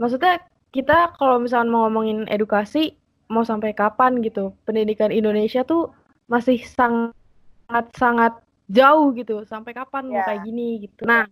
maksudnya 0.00 0.40
kita 0.72 1.12
kalau 1.20 1.36
misalnya 1.36 1.68
mau 1.68 1.84
ngomongin 1.86 2.24
edukasi 2.32 2.96
mau 3.28 3.44
sampai 3.44 3.76
kapan 3.76 4.24
gitu 4.24 4.56
pendidikan 4.64 5.12
Indonesia 5.12 5.62
tuh 5.62 5.92
masih 6.26 6.58
sangat 6.64 7.84
sangat 7.94 8.32
jauh 8.70 9.12
gitu 9.14 9.44
sampai 9.44 9.76
kapan 9.76 10.08
yeah. 10.08 10.10
mau 10.10 10.20
ya. 10.24 10.26
kayak 10.32 10.42
gini 10.48 10.68
gitu 10.88 11.02
nah 11.04 11.28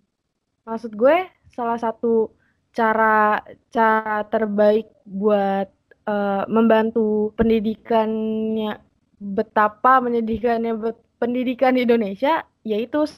maksud 0.69 0.93
gue 0.93 1.27
salah 1.49 1.81
satu 1.81 2.29
cara 2.77 3.41
cara 3.73 4.23
terbaik 4.29 4.87
buat 5.09 5.67
uh, 6.07 6.45
membantu 6.47 7.33
pendidikannya 7.35 8.79
betapa 9.19 9.99
menyedihkannya 9.99 10.79
pendidikan 11.19 11.75
di 11.75 11.83
Indonesia 11.83 12.47
yaitu 12.63 13.09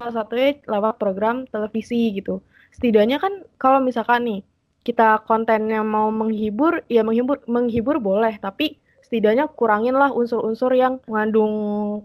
salah 0.00 0.24
satunya 0.24 0.56
lewat 0.64 0.96
program 0.96 1.44
televisi 1.48 2.16
gitu. 2.16 2.40
Setidaknya 2.72 3.20
kan 3.20 3.44
kalau 3.60 3.78
misalkan 3.84 4.24
nih 4.24 4.40
kita 4.84 5.24
kontennya 5.24 5.80
mau 5.80 6.12
menghibur, 6.12 6.84
ya 6.92 7.00
menghibur 7.00 7.40
menghibur 7.48 7.96
boleh, 7.98 8.36
tapi 8.36 8.76
setidaknya 9.00 9.48
kurangin 9.48 9.96
lah 9.96 10.12
unsur-unsur 10.12 10.76
yang 10.76 11.00
mengandung 11.08 11.54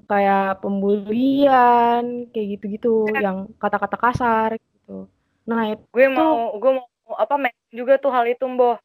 kayak 0.07 0.63
pembulian, 0.63 2.31
kayak 2.31 2.47
gitu-gitu, 2.55 3.11
ya. 3.11 3.29
yang 3.29 3.37
kata-kata 3.59 3.97
kasar 3.99 4.49
gitu. 4.55 5.11
Nah, 5.43 5.75
itu 5.75 5.83
gue 5.91 6.07
mau 6.07 6.55
gue 6.55 6.71
mau 6.79 7.15
apa 7.19 7.51
juga 7.75 7.99
tuh 7.99 8.15
hal 8.15 8.25
itu, 8.31 8.47
Mbok. 8.47 8.79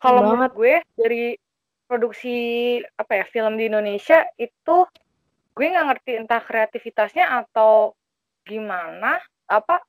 Kalau 0.00 0.20
menurut 0.24 0.54
gue 0.56 0.74
dari 0.96 1.36
produksi 1.90 2.38
apa 2.94 3.18
ya 3.18 3.24
film 3.26 3.58
di 3.58 3.66
Indonesia 3.66 4.22
itu 4.38 4.86
gue 5.58 5.66
nggak 5.66 5.86
ngerti 5.90 6.10
entah 6.22 6.38
kreativitasnya 6.38 7.26
atau 7.42 7.98
gimana 8.46 9.18
apa 9.50 9.82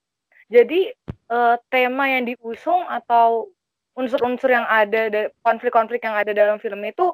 jadi 0.52 0.92
uh, 1.32 1.56
tema 1.72 2.12
yang 2.12 2.28
diusung 2.28 2.84
atau 2.92 3.48
unsur-unsur 3.96 4.52
yang 4.52 4.68
ada 4.68 5.32
konflik-konflik 5.42 6.04
yang 6.04 6.16
ada 6.16 6.36
dalam 6.36 6.60
film 6.60 6.84
itu 6.84 7.12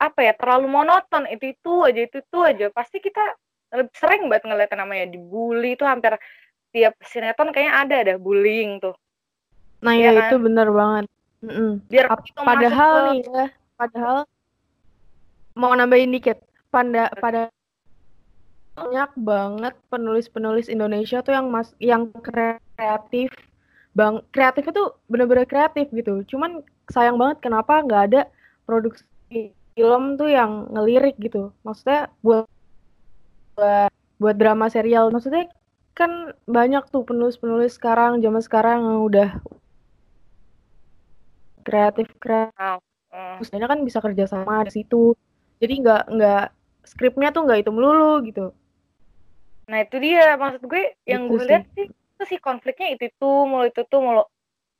apa 0.00 0.24
ya 0.24 0.32
terlalu 0.32 0.66
monoton 0.68 1.28
itu 1.28 1.52
itu 1.52 1.72
aja 1.84 2.00
itu 2.00 2.16
itu 2.24 2.38
aja 2.40 2.66
pasti 2.72 3.04
kita 3.04 3.20
lebih 3.76 3.92
sering 3.92 4.26
banget 4.32 4.48
ngeliat 4.48 4.72
namanya 4.72 5.06
dibully 5.12 5.76
itu 5.76 5.84
hampir 5.84 6.16
tiap 6.72 6.96
sinetron 7.04 7.52
kayaknya 7.52 7.74
ada 7.76 7.94
ada 8.08 8.14
bullying 8.16 8.80
tuh 8.80 8.96
nah 9.84 9.92
ya, 9.92 10.12
ya 10.12 10.24
kan? 10.24 10.28
itu 10.32 10.36
bener 10.40 10.68
banget 10.72 11.06
Mm 11.40 11.52
-mm. 11.52 11.70
Biar 11.88 12.06
padahal 12.36 12.92
ke... 12.92 13.04
nih 13.08 13.20
ya, 13.24 13.46
padahal 13.80 14.18
mau 15.56 15.72
nambahin 15.72 16.12
dikit. 16.12 16.38
Pada 16.70 17.10
pada 17.18 17.50
banyak 18.74 19.10
banget 19.18 19.74
penulis-penulis 19.92 20.70
Indonesia 20.70 21.20
tuh 21.20 21.34
yang 21.34 21.50
mas 21.50 21.74
yang 21.82 22.08
kreatif 22.22 23.28
bang 23.90 24.22
kreatif 24.30 24.70
itu 24.70 24.82
bener-bener 25.10 25.46
kreatif 25.46 25.90
gitu. 25.90 26.22
Cuman 26.30 26.62
sayang 26.88 27.18
banget 27.18 27.42
kenapa 27.42 27.82
nggak 27.82 28.02
ada 28.12 28.20
produksi 28.64 29.04
film 29.74 30.14
tuh 30.14 30.30
yang 30.30 30.70
ngelirik 30.70 31.18
gitu. 31.18 31.50
Maksudnya 31.66 32.10
buat 32.22 32.46
buat, 33.58 33.90
buat 34.22 34.36
drama 34.38 34.70
serial. 34.70 35.10
Maksudnya 35.10 35.50
kan 35.98 36.32
banyak 36.46 36.86
tuh 36.88 37.02
penulis-penulis 37.02 37.76
sekarang 37.76 38.22
zaman 38.22 38.40
sekarang 38.40 38.78
yang 38.86 39.02
udah 39.02 39.30
kreatif 41.66 42.08
kreatif. 42.22 42.80
Uh. 43.10 43.66
kan 43.66 43.82
bisa 43.82 43.98
kerja 43.98 44.30
sama 44.30 44.62
di 44.62 44.72
situ. 44.80 45.18
Jadi 45.58 45.74
nggak 45.82 46.02
nggak 46.14 46.44
skripnya 46.86 47.34
tuh 47.34 47.44
nggak 47.44 47.66
itu 47.66 47.70
melulu 47.74 48.22
gitu 48.24 48.54
nah 49.70 49.78
itu 49.86 49.96
dia. 50.02 50.34
Maksud 50.34 50.66
gue 50.66 50.98
yang 51.06 51.30
gue 51.30 51.46
lihat 51.46 51.64
sih 51.78 51.86
itu 51.86 52.22
sih 52.26 52.40
konfliknya 52.42 52.98
itu 52.98 53.08
tuh 53.16 53.46
mulu 53.46 53.70
itu 53.70 53.86
tuh 53.86 54.02
mulu. 54.02 54.26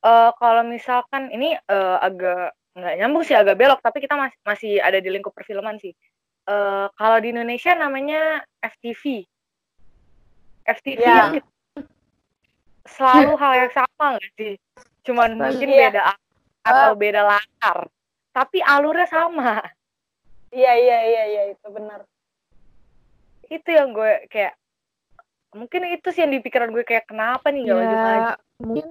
Uh, 0.01 0.33
kalau 0.35 0.67
misalkan 0.67 1.31
ini 1.31 1.55
uh, 1.71 1.97
agak 2.03 2.53
nggak 2.75 2.95
nyambung 2.99 3.23
sih 3.23 3.35
agak 3.35 3.59
belok 3.59 3.83
tapi 3.83 4.01
kita 4.01 4.15
masih 4.17 4.37
masih 4.43 4.71
ada 4.83 4.99
di 4.99 5.07
lingkup 5.07 5.31
perfilman 5.31 5.79
sih. 5.79 5.95
Uh, 6.45 6.91
kalau 6.99 7.17
di 7.23 7.31
Indonesia 7.31 7.71
namanya 7.77 8.43
FTV 8.59 9.23
FTV 10.65 11.01
yeah. 11.01 11.15
yang 11.33 11.33
selalu 12.85 13.33
hal 13.37 13.53
yang 13.65 13.71
sama 13.73 14.05
nggak 14.17 14.31
sih? 14.37 14.53
Cuman 15.05 15.37
mungkin 15.37 15.69
yeah. 15.69 15.89
beda 15.89 16.01
atau 16.61 16.91
beda 16.93 17.21
latar. 17.25 17.89
Tapi 18.31 18.61
alurnya 18.61 19.07
sama. 19.09 19.59
Iya 20.51 20.73
iya 20.77 20.99
iya 21.07 21.23
iya 21.27 21.43
itu 21.55 21.67
benar. 21.71 22.05
Itu 23.47 23.69
yang 23.71 23.91
gue 23.95 24.27
kayak 24.29 24.55
mungkin 25.51 25.81
itu 25.91 26.07
sih 26.15 26.23
yang 26.23 26.31
di 26.31 26.39
pikiran 26.39 26.71
gue 26.71 26.83
kayak 26.87 27.11
kenapa 27.11 27.51
nih 27.51 27.67
gak 27.67 27.77
ya, 27.83 28.35
mungkin 28.59 28.87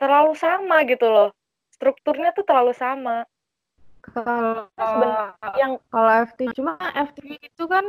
terlalu 0.00 0.32
sama 0.38 0.86
gitu 0.86 1.06
loh. 1.10 1.30
Strukturnya 1.74 2.32
tuh 2.32 2.46
terlalu 2.46 2.72
sama. 2.72 3.26
Kalau 4.00 4.70
yang 5.60 5.76
kalau 5.92 6.10
FT 6.24 6.56
cuma 6.56 6.80
FT 6.80 7.36
itu 7.36 7.64
kan 7.68 7.84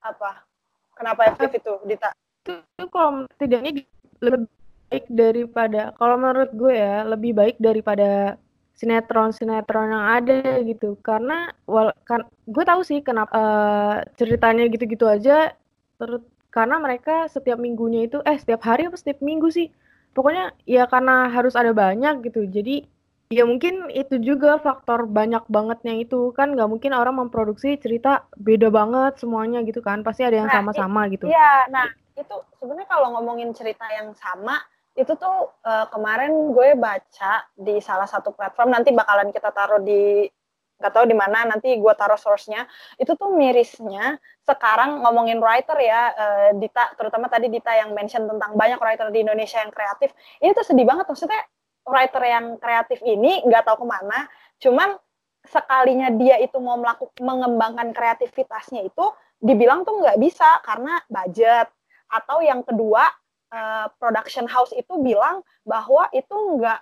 apa? 0.00 0.46
Kenapa 0.96 1.36
FT 1.36 1.60
itu 1.60 1.72
Dita? 1.84 2.10
itu, 2.40 2.52
itu 2.64 2.84
kalau 2.88 3.28
tidaknya 3.36 3.84
lebih 4.20 4.48
baik 4.90 5.06
daripada 5.12 5.82
kalau 6.00 6.16
menurut 6.16 6.50
gue 6.56 6.74
ya 6.74 7.04
lebih 7.04 7.32
baik 7.36 7.56
daripada 7.60 8.40
sinetron-sinetron 8.80 9.92
yang 9.92 10.06
ada 10.08 10.40
gitu. 10.64 10.96
Karena 11.04 11.52
wal 11.68 11.92
kan 12.08 12.24
gue 12.48 12.64
tahu 12.64 12.80
sih 12.80 13.04
kenapa 13.04 13.32
uh, 13.36 13.94
ceritanya 14.16 14.64
gitu-gitu 14.72 15.04
aja 15.04 15.52
terus 16.00 16.24
karena 16.48 16.80
mereka 16.80 17.28
setiap 17.28 17.60
minggunya 17.60 18.08
itu 18.08 18.18
eh 18.24 18.40
setiap 18.40 18.64
hari 18.64 18.88
apa 18.88 18.96
setiap 18.96 19.20
minggu 19.20 19.52
sih? 19.52 19.68
Pokoknya 20.16 20.56
ya 20.64 20.88
karena 20.88 21.28
harus 21.28 21.54
ada 21.54 21.70
banyak 21.76 22.24
gitu 22.26 22.48
jadi 22.48 22.82
ya 23.30 23.46
mungkin 23.46 23.94
itu 23.94 24.18
juga 24.18 24.56
faktor 24.58 25.04
banyak 25.04 25.44
bangetnya 25.52 26.00
itu. 26.00 26.32
Kan 26.32 26.56
nggak 26.56 26.70
mungkin 26.72 26.96
orang 26.96 27.20
memproduksi 27.20 27.76
cerita 27.76 28.24
beda 28.40 28.72
banget 28.72 29.20
semuanya 29.20 29.60
gitu 29.62 29.84
kan 29.84 30.00
pasti 30.00 30.24
ada 30.24 30.40
yang 30.40 30.48
nah, 30.48 30.64
sama-sama 30.64 31.04
nah, 31.04 31.12
gitu. 31.12 31.28
iya 31.28 31.68
nah 31.68 31.86
itu 32.18 32.36
sebenarnya 32.60 32.88
kalau 32.88 33.16
ngomongin 33.16 33.50
cerita 33.56 33.86
yang 33.88 34.12
sama 34.18 34.60
itu 34.98 35.12
tuh 35.14 35.54
uh, 35.62 35.86
kemarin 35.88 36.50
gue 36.50 36.74
baca 36.74 37.46
di 37.54 37.78
salah 37.78 38.10
satu 38.10 38.34
platform 38.34 38.74
nanti 38.74 38.90
bakalan 38.90 39.30
kita 39.30 39.54
taruh 39.54 39.78
di 39.78 40.26
nggak 40.80 40.92
tahu 40.96 41.04
di 41.04 41.12
mana 41.12 41.44
nanti 41.44 41.76
gue 41.76 41.94
taruh 41.94 42.16
source-nya. 42.16 42.64
Itu 42.96 43.12
tuh 43.14 43.36
mirisnya 43.36 44.16
sekarang 44.48 45.04
ngomongin 45.04 45.38
writer 45.38 45.76
ya 45.76 46.02
uh, 46.10 46.48
Dita 46.56 46.96
terutama 46.96 47.28
tadi 47.28 47.52
Dita 47.52 47.70
yang 47.76 47.92
mention 47.92 48.24
tentang 48.24 48.56
banyak 48.56 48.80
writer 48.80 49.12
di 49.12 49.20
Indonesia 49.20 49.60
yang 49.60 49.70
kreatif. 49.70 50.10
Ini 50.40 50.56
tuh 50.56 50.64
sedih 50.64 50.88
banget 50.88 51.04
maksudnya 51.06 51.40
writer 51.84 52.22
yang 52.24 52.56
kreatif 52.56 52.98
ini 53.04 53.44
nggak 53.44 53.64
tahu 53.68 53.84
ke 53.84 53.86
mana 53.88 54.28
cuman 54.60 54.96
sekalinya 55.40 56.12
dia 56.12 56.36
itu 56.36 56.60
mau 56.60 56.76
melakukan 56.76 57.16
mengembangkan 57.16 57.96
kreativitasnya 57.96 58.84
itu 58.84 59.04
dibilang 59.40 59.84
tuh 59.84 60.00
nggak 60.00 60.20
bisa 60.20 60.60
karena 60.64 61.00
budget. 61.08 61.68
Atau 62.10 62.42
yang 62.42 62.64
kedua 62.66 63.06
uh, 63.54 63.86
production 63.98 64.46
house 64.46 64.72
itu 64.74 64.90
bilang 65.02 65.42
bahwa 65.66 66.08
itu 66.10 66.34
nggak 66.58 66.80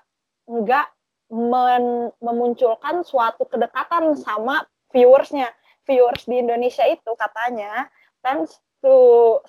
nggak 0.48 0.88
men, 1.28 2.08
memunculkan 2.24 3.04
suatu 3.04 3.44
kedekatan 3.44 4.16
sama 4.16 4.64
viewersnya 4.92 5.52
viewers 5.84 6.24
di 6.24 6.40
Indonesia 6.40 6.84
itu 6.88 7.12
katanya 7.16 7.88
tends 8.24 8.60
to 8.78 8.94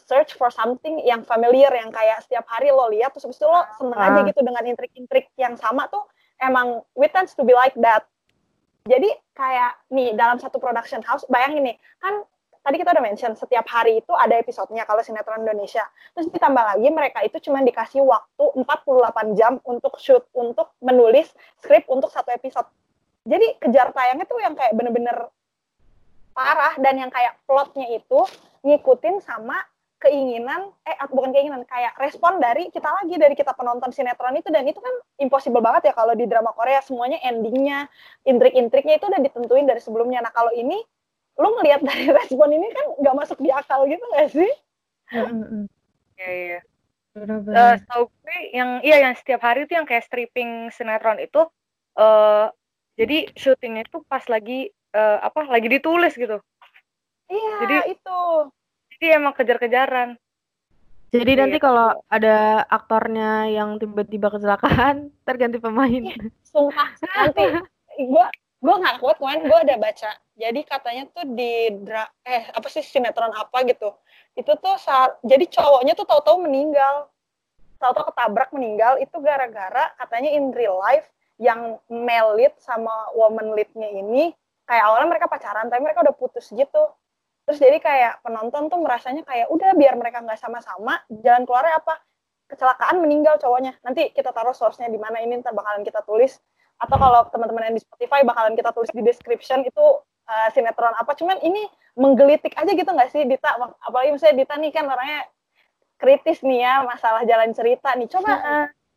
search 0.09 0.33
for 0.35 0.49
something 0.49 0.99
yang 1.05 1.21
familiar 1.21 1.69
yang 1.71 1.93
kayak 1.93 2.23
setiap 2.25 2.47
hari 2.49 2.73
lo 2.73 2.89
lihat 2.89 3.13
terus 3.13 3.29
habis 3.29 3.37
itu 3.37 3.45
lo 3.45 3.61
seneng 3.77 3.99
aja 3.99 4.19
ah. 4.19 4.25
gitu 4.25 4.41
dengan 4.41 4.63
intrik-intrik 4.65 5.29
yang 5.37 5.53
sama 5.59 5.85
tuh 5.91 6.01
emang 6.41 6.81
we 6.97 7.05
tends 7.11 7.37
to 7.37 7.45
be 7.45 7.53
like 7.53 7.75
that 7.77 8.07
jadi 8.89 9.11
kayak 9.37 9.77
nih 9.93 10.17
dalam 10.17 10.41
satu 10.41 10.57
production 10.57 11.05
house 11.05 11.27
bayangin 11.29 11.75
nih 11.75 11.77
kan 12.01 12.25
tadi 12.69 12.85
kita 12.85 12.93
udah 12.93 13.01
mention 13.01 13.33
setiap 13.33 13.65
hari 13.65 13.97
itu 13.97 14.13
ada 14.13 14.37
episodenya 14.37 14.85
kalau 14.85 15.01
sinetron 15.01 15.41
Indonesia. 15.41 15.81
Terus 16.13 16.29
ditambah 16.29 16.61
lagi 16.61 16.85
mereka 16.93 17.25
itu 17.25 17.41
cuma 17.49 17.65
dikasih 17.65 18.05
waktu 18.05 18.45
48 18.61 19.33
jam 19.33 19.57
untuk 19.65 19.97
shoot, 19.97 20.21
untuk 20.37 20.69
menulis 20.77 21.33
skrip 21.65 21.89
untuk 21.89 22.13
satu 22.13 22.29
episode. 22.29 22.69
Jadi 23.25 23.57
kejar 23.57 23.89
tayangnya 23.89 24.29
tuh 24.29 24.37
yang 24.37 24.53
kayak 24.53 24.77
bener-bener 24.77 25.17
parah 26.37 26.77
dan 26.77 26.93
yang 27.01 27.09
kayak 27.09 27.41
plotnya 27.49 27.89
itu 27.89 28.21
ngikutin 28.61 29.17
sama 29.25 29.57
keinginan 29.99 30.71
eh 30.87 30.95
bukan 31.11 31.35
keinginan 31.35 31.65
kayak 31.67 31.97
respon 31.99 32.39
dari 32.39 32.71
kita 32.71 32.87
lagi 32.87 33.19
dari 33.19 33.35
kita 33.35 33.51
penonton 33.51 33.91
sinetron 33.91 34.31
itu 34.39 34.47
dan 34.47 34.63
itu 34.63 34.79
kan 34.79 34.95
impossible 35.19 35.59
banget 35.59 35.91
ya 35.91 35.93
kalau 35.97 36.15
di 36.15 36.23
drama 36.23 36.55
Korea 36.55 36.79
semuanya 36.79 37.19
endingnya 37.19 37.91
intrik-intriknya 38.23 38.95
itu 38.95 39.11
udah 39.11 39.19
ditentuin 39.19 39.67
dari 39.67 39.83
sebelumnya 39.83 40.23
nah 40.23 40.31
kalau 40.31 40.55
ini 40.55 40.79
lu 41.39 41.49
ngelihat 41.59 41.81
dari 41.81 42.11
respon 42.19 42.51
ini 42.51 42.67
kan 42.75 42.85
nggak 42.99 43.15
masuk 43.15 43.37
di 43.39 43.49
akal 43.49 43.87
gitu 43.87 44.03
nggak 44.13 44.29
sih? 44.35 44.51
Iya 46.19 46.29
iya. 46.29 46.59
Uh, 47.19 47.75
tahu 47.89 48.05
gue 48.05 48.37
yang 48.53 48.79
iya 48.85 49.01
yang 49.09 49.17
setiap 49.17 49.41
hari 49.41 49.65
itu 49.65 49.73
yang 49.73 49.83
kayak 49.83 50.05
stripping 50.05 50.69
sinetron 50.69 51.17
itu 51.17 51.41
uh, 51.97 52.47
jadi 52.95 53.27
syutingnya 53.33 53.89
itu 53.89 54.05
pas 54.05 54.21
lagi 54.29 54.69
uh, 54.93 55.17
apa 55.25 55.49
lagi 55.49 55.67
ditulis 55.67 56.13
gitu 56.13 56.37
Iya, 57.29 57.53
Jadi 57.61 57.75
itu. 57.93 58.21
Jadi 58.97 59.05
emang 59.13 59.33
kejar-kejaran. 59.37 60.17
Jadi 61.09 61.31
nanti 61.41 61.57
kalau 61.57 62.05
ada 62.05 62.65
aktornya 62.69 63.49
yang 63.49 63.81
tiba-tiba 63.81 64.29
kecelakaan, 64.29 65.09
terganti 65.25 65.57
pemain. 65.57 66.05
Sumpah, 66.45 66.89
nanti 67.01 67.41
gua 68.05 68.29
gua 68.61 68.75
nggak 68.77 68.97
kuat 69.01 69.17
kemarin 69.17 69.41
gua 69.49 69.59
ada 69.65 69.75
baca. 69.81 70.11
Jadi 70.39 70.63
katanya 70.63 71.03
tuh 71.11 71.27
di 71.35 71.67
dra 71.83 72.07
eh 72.23 72.47
apa 72.55 72.71
sih 72.71 72.79
sinetron 72.79 73.35
apa 73.35 73.59
gitu. 73.67 73.91
Itu 74.39 74.55
tuh 74.55 74.79
saat 74.79 75.19
jadi 75.19 75.43
cowoknya 75.51 75.99
tuh 75.99 76.07
tahu-tahu 76.07 76.47
meninggal. 76.47 77.11
Tahu-tahu 77.75 78.15
ketabrak 78.15 78.55
meninggal 78.55 79.03
itu 79.03 79.19
gara-gara 79.19 79.91
katanya 79.99 80.31
in 80.31 80.55
real 80.55 80.79
life 80.79 81.11
yang 81.39 81.75
male 81.91 82.39
lead 82.39 82.55
sama 82.59 82.91
woman 83.15 83.51
leadnya 83.55 83.87
ini 83.91 84.31
kayak 84.63 84.83
awalnya 84.83 85.07
mereka 85.15 85.27
pacaran 85.27 85.67
tapi 85.67 85.83
mereka 85.83 86.07
udah 86.07 86.15
putus 86.15 86.47
gitu. 86.55 86.83
Terus 87.43 87.59
jadi 87.59 87.77
kayak 87.83 88.13
penonton 88.23 88.71
tuh 88.71 88.79
merasanya 88.79 89.27
kayak 89.27 89.51
udah 89.51 89.75
biar 89.75 89.97
mereka 89.97 90.21
nggak 90.21 90.37
sama-sama, 90.37 91.01
jalan 91.09 91.43
keluarnya 91.43 91.81
apa? 91.81 91.99
Kecelakaan 92.45 93.01
meninggal 93.01 93.41
cowoknya. 93.41 93.75
Nanti 93.81 94.13
kita 94.13 94.31
taruh 94.31 94.53
source-nya 94.55 94.87
di 94.87 95.01
mana 95.01 95.19
ini 95.19 95.41
ntar 95.41 95.51
bakalan 95.51 95.83
kita 95.83 96.05
tulis 96.05 96.37
atau 96.79 96.95
kalau 96.95 97.27
teman-teman 97.27 97.71
yang 97.71 97.75
di 97.75 97.83
Spotify 97.83 98.23
bakalan 98.23 98.55
kita 98.55 98.71
tulis 98.71 98.91
di 98.93 99.01
description 99.03 99.67
itu 99.67 99.85
uh, 100.29 100.47
sinetron 100.53 100.93
apa. 100.93 101.17
Cuman 101.17 101.41
ini 101.41 101.65
menggelitik 101.97 102.53
aja 102.53 102.69
gitu 102.69 102.85
nggak 102.85 103.09
sih 103.09 103.25
Dita? 103.25 103.57
Apalagi 103.81 104.13
misalnya 104.13 104.45
Dita 104.45 104.55
nih 104.61 104.71
kan 104.71 104.85
orangnya 104.85 105.25
kritis 105.99 106.39
nih 106.45 106.63
ya 106.63 106.73
masalah 106.85 107.25
jalan 107.25 107.51
cerita 107.51 107.97
nih. 107.97 108.07
Coba 108.07 108.33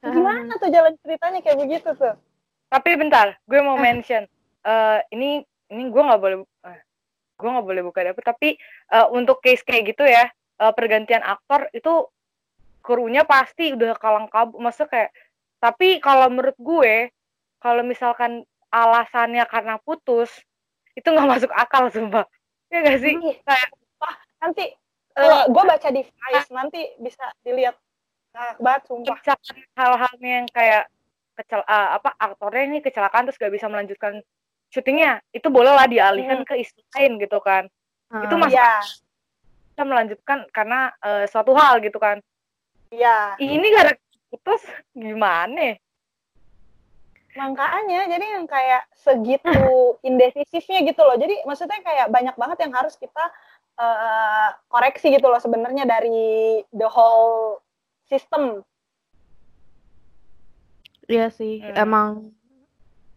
gimana 0.02 0.58
tuh 0.60 0.70
jalan 0.70 0.94
ceritanya 1.00 1.40
kayak 1.40 1.58
begitu 1.58 1.90
tuh? 1.96 2.14
Tapi 2.72 2.90
bentar, 2.96 3.36
gue 3.48 3.60
mau 3.60 3.76
mention. 3.76 4.28
eh 4.62 5.00
ini 5.10 5.42
ini 5.74 5.90
gue 5.90 6.02
nggak 6.06 6.22
boleh 6.22 6.38
eh, 6.70 6.80
gue 7.34 7.48
nggak 7.50 7.66
boleh 7.66 7.82
buka 7.82 8.00
dapet 8.06 8.22
tapi 8.22 8.48
eh, 8.94 9.06
untuk 9.10 9.42
case 9.42 9.66
kayak 9.66 9.90
gitu 9.90 10.06
ya 10.06 10.30
eh, 10.62 10.72
pergantian 10.78 11.18
aktor 11.26 11.66
itu 11.74 12.06
krunya 12.78 13.26
pasti 13.26 13.74
udah 13.74 13.98
kalang 13.98 14.30
kabut. 14.30 14.62
Maksudnya 14.62 14.90
kayak 14.90 15.10
tapi 15.58 15.98
kalau 15.98 16.30
menurut 16.30 16.54
gue 16.62 17.10
kalau 17.58 17.82
misalkan 17.82 18.46
alasannya 18.70 19.42
karena 19.50 19.82
putus 19.82 20.30
itu 20.92 21.08
nggak 21.08 21.28
masuk 21.28 21.50
akal 21.52 21.88
sumpah. 21.88 22.24
Ya 22.68 22.80
gak 22.80 23.00
sih? 23.04 23.12
Ih, 23.16 23.36
kayak 23.44 23.68
wah 24.00 24.14
nanti 24.40 24.64
uh, 25.16 25.44
gue 25.48 25.62
baca 25.64 25.88
di 25.92 26.02
Vice 26.04 26.50
nanti 26.52 26.80
bisa 26.96 27.24
dilihat. 27.44 27.76
Nah, 28.32 28.56
banget 28.56 28.82
sumpah. 28.88 29.16
Misalkan 29.20 29.56
hal-hal 29.76 30.14
yang 30.20 30.46
kayak 30.48 30.88
kecel 31.36 31.60
eh, 31.64 31.88
apa 31.96 32.12
aktornya 32.16 32.64
ini 32.68 32.78
kecelakaan 32.80 33.28
terus 33.28 33.40
gak 33.40 33.52
bisa 33.52 33.68
melanjutkan 33.68 34.20
syutingnya 34.72 35.20
itu 35.32 35.48
boleh 35.52 35.72
lah 35.72 35.84
dialihkan 35.84 36.44
Hmm. 36.44 36.48
ke 36.48 36.64
isu 36.64 36.80
lain 36.96 37.20
gitu 37.20 37.38
kan. 37.44 37.68
Itu 38.08 38.34
Ah, 38.36 38.40
mas- 38.40 38.52
iya 38.52 38.70
bisa 39.72 39.82
melanjutkan 39.84 40.38
karena 40.52 40.92
eh, 41.00 41.24
suatu 41.28 41.52
hal 41.56 41.80
gitu 41.84 41.96
kan. 42.00 42.20
Iya. 42.92 43.36
Ini 43.36 43.66
gara 43.72 43.92
putus 44.32 44.64
gimana 44.92 45.76
makanya 47.32 48.06
jadi 48.12 48.26
yang 48.38 48.44
kayak 48.44 48.84
segitu 48.92 49.48
indecisifnya 50.08 50.84
gitu 50.84 51.00
loh 51.00 51.16
jadi 51.16 51.42
maksudnya 51.48 51.80
kayak 51.80 52.12
banyak 52.12 52.36
banget 52.36 52.58
yang 52.68 52.72
harus 52.76 52.94
kita 52.96 53.24
eh, 53.80 54.48
koreksi 54.68 55.08
gitu 55.10 55.26
loh 55.26 55.40
sebenarnya 55.40 55.88
dari 55.88 56.60
the 56.72 56.88
whole 56.88 57.60
system 58.06 58.60
Iya 61.10 61.28
sih, 61.34 61.60
Hmm. 61.60 61.76
emang 61.76 62.08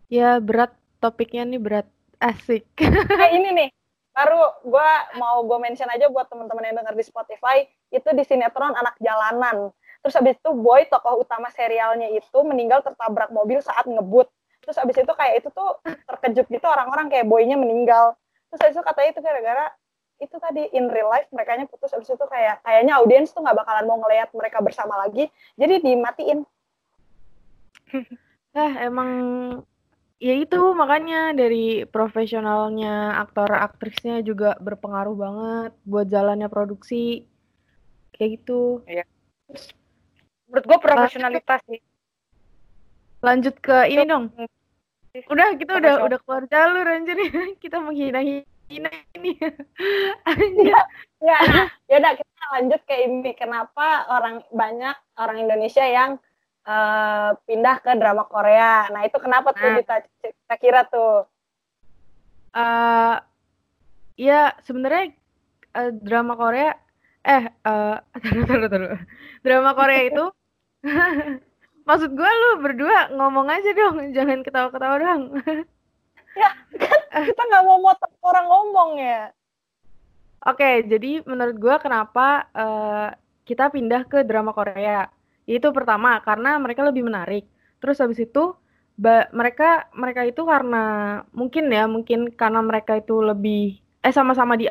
ya 0.10 0.42
berat 0.42 0.74
topiknya 1.00 1.46
nih 1.46 1.62
berat 1.62 1.88
asik. 2.18 2.66
kayak 3.22 3.32
ini 3.38 3.50
nih 3.54 3.70
baru 4.16 4.42
gue 4.64 4.90
mau 5.20 5.44
gue 5.44 5.58
mention 5.60 5.92
aja 5.92 6.08
buat 6.08 6.26
teman-teman 6.32 6.72
yang 6.72 6.76
dengar 6.80 6.96
di 6.96 7.04
Spotify 7.04 7.68
itu 7.92 8.10
di 8.16 8.24
sinetron 8.24 8.72
anak 8.72 8.96
jalanan 9.04 9.76
terus 10.06 10.22
habis 10.22 10.38
itu 10.38 10.52
boy 10.54 10.86
tokoh 10.86 11.26
utama 11.26 11.50
serialnya 11.50 12.14
itu 12.14 12.38
meninggal 12.46 12.86
tertabrak 12.86 13.34
mobil 13.34 13.58
saat 13.58 13.90
ngebut. 13.90 14.30
Terus 14.62 14.78
habis 14.78 15.02
itu 15.02 15.10
kayak 15.10 15.42
itu 15.42 15.50
tuh 15.50 15.82
terkejut 15.82 16.46
gitu 16.46 16.66
orang-orang 16.70 17.10
kayak 17.10 17.26
boynya 17.26 17.58
meninggal. 17.58 18.14
Terus 18.54 18.60
habis 18.62 18.76
itu 18.78 18.86
katanya 18.86 19.10
itu 19.18 19.22
gara-gara 19.26 19.66
itu 20.22 20.36
tadi 20.38 20.64
in 20.78 20.94
real 20.94 21.10
life 21.10 21.26
mereka 21.34 21.58
putus. 21.66 21.90
Habis 21.98 22.14
itu 22.14 22.26
kayak 22.30 22.62
kayaknya 22.62 23.02
audiens 23.02 23.34
tuh 23.34 23.42
nggak 23.42 23.58
bakalan 23.66 23.86
mau 23.90 23.98
ngelihat 23.98 24.30
mereka 24.38 24.62
bersama 24.62 24.94
lagi. 25.02 25.26
Jadi 25.58 25.82
dimatiin. 25.82 26.46
Ah, 28.54 28.74
emang 28.88 29.10
ya 30.22 30.38
itu 30.38 30.62
makanya 30.78 31.34
dari 31.34 31.82
profesionalnya 31.90 33.26
aktor 33.26 33.50
aktrisnya 33.50 34.22
juga 34.22 34.54
berpengaruh 34.62 35.18
banget 35.18 35.72
buat 35.82 36.06
jalannya 36.06 36.46
produksi. 36.46 37.26
Kayak 38.14 38.30
gitu. 38.38 38.86
Menurut 40.56 40.66
gue 40.72 40.80
profesionalitas 40.80 41.60
sih 41.68 41.84
Lanjut 43.26 43.58
ke 43.58 43.90
ini 43.90 44.06
dong. 44.06 44.30
Udah 45.34 45.58
kita 45.58 45.82
udah 45.82 46.06
udah 46.06 46.20
keluar 46.22 46.46
jalur 46.46 46.86
anjir. 46.86 47.18
kita 47.64 47.82
menghina-hina 47.82 48.92
ini. 49.18 49.34
Anjir. 50.30 50.78
Ya, 51.24 51.38
nah, 51.42 51.66
yaudah 51.90 52.14
kita 52.22 52.44
lanjut 52.54 52.82
ke 52.86 52.96
ini. 53.02 53.34
Kenapa 53.34 54.06
orang 54.14 54.46
banyak 54.54 54.94
orang 55.18 55.38
Indonesia 55.42 55.82
yang 55.82 56.22
eh, 56.70 57.30
pindah 57.50 57.82
ke 57.82 57.98
drama 57.98 58.30
Korea? 58.30 58.94
Nah 58.94 59.02
itu 59.10 59.18
kenapa 59.18 59.58
tuh 59.58 59.74
Nah. 59.74 59.82
kita, 59.82 59.96
kita 60.22 60.56
kira 60.62 60.82
tuh? 60.86 61.26
Eh, 62.54 63.16
ya 64.22 64.54
sebenarnya 64.62 65.18
eh, 65.82 65.92
drama 65.98 66.38
Korea 66.38 66.78
eh 67.26 67.50
eh 67.50 67.98
taruh, 68.22 68.46
taruh, 68.46 68.70
taruh. 68.70 69.02
drama 69.42 69.74
Korea 69.74 70.02
itu 70.06 70.30
maksud 71.88 72.12
gue 72.18 72.32
lu 72.42 72.50
berdua 72.64 73.14
ngomong 73.14 73.48
aja 73.50 73.70
dong 73.74 73.96
jangan 74.16 74.40
ketawa-ketawa 74.46 74.96
doang 75.02 75.24
Kita 77.28 77.42
nggak 77.48 77.64
mau 77.68 77.80
motong 77.80 78.14
orang 78.22 78.46
ngomong 78.52 78.90
ya. 79.00 79.22
Oke, 80.46 80.86
jadi 80.86 81.26
menurut 81.26 81.56
gua 81.58 81.76
kenapa 81.82 82.46
eh, 82.54 83.08
kita 83.50 83.74
pindah 83.74 84.06
ke 84.06 84.22
drama 84.22 84.54
Korea? 84.54 85.10
Itu 85.50 85.74
pertama 85.74 86.22
karena 86.22 86.58
mereka 86.62 86.86
lebih 86.86 87.02
menarik. 87.06 87.46
Terus 87.82 87.98
habis 88.02 88.20
itu 88.22 88.54
ba- 88.98 89.30
mereka 89.34 89.90
mereka 89.98 90.22
itu 90.28 90.42
karena 90.46 90.84
mungkin 91.34 91.66
ya, 91.74 91.90
mungkin 91.90 92.30
karena 92.34 92.62
mereka 92.62 92.94
itu 93.02 93.16
lebih 93.26 93.82
eh 94.06 94.14
sama-sama 94.14 94.54
di 94.60 94.70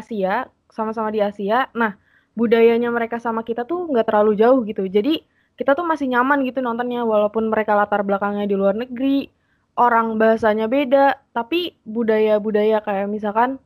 Asia, 0.00 0.46
sama-sama 0.72 1.10
di 1.14 1.20
Asia. 1.22 1.70
Nah, 1.74 1.94
budayanya 2.38 2.94
mereka 2.94 3.18
sama 3.18 3.42
kita 3.42 3.66
tuh 3.66 3.90
nggak 3.90 4.06
terlalu 4.06 4.38
jauh 4.38 4.62
gitu. 4.62 4.86
Jadi 4.86 5.26
kita 5.58 5.74
tuh 5.74 5.82
masih 5.82 6.06
nyaman 6.14 6.46
gitu 6.46 6.62
nontonnya 6.62 7.02
walaupun 7.02 7.50
mereka 7.50 7.74
latar 7.74 8.06
belakangnya 8.06 8.46
di 8.46 8.54
luar 8.54 8.78
negeri, 8.78 9.26
orang 9.74 10.14
bahasanya 10.22 10.70
beda, 10.70 11.18
tapi 11.34 11.74
budaya-budaya 11.82 12.78
kayak 12.86 13.10
misalkan 13.10 13.58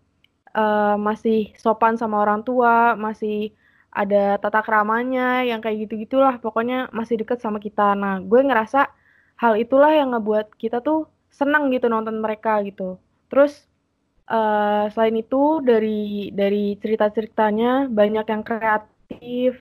eh, 0.57 0.97
masih 0.97 1.53
sopan 1.61 2.01
sama 2.01 2.25
orang 2.25 2.41
tua, 2.49 2.97
masih 2.97 3.53
ada 3.93 4.41
tata 4.41 4.65
keramanya 4.65 5.45
yang 5.45 5.61
kayak 5.61 5.85
gitu-gitulah, 5.89 6.41
pokoknya 6.41 6.89
masih 6.97 7.21
deket 7.21 7.45
sama 7.45 7.61
kita. 7.61 7.93
Nah, 7.93 8.25
gue 8.25 8.41
ngerasa 8.41 8.89
hal 9.37 9.61
itulah 9.61 9.93
yang 9.93 10.17
ngebuat 10.17 10.57
kita 10.57 10.81
tuh 10.81 11.13
senang 11.29 11.69
gitu 11.69 11.93
nonton 11.93 12.17
mereka 12.25 12.61
gitu. 12.65 12.97
Terus 13.29 13.69
eh, 14.31 14.85
selain 14.93 15.17
itu 15.19 15.63
dari 15.65 16.31
dari 16.35 16.77
cerita-ceritanya 16.79 17.91
banyak 17.91 18.27
yang 18.29 18.43
kreatif 18.43 19.53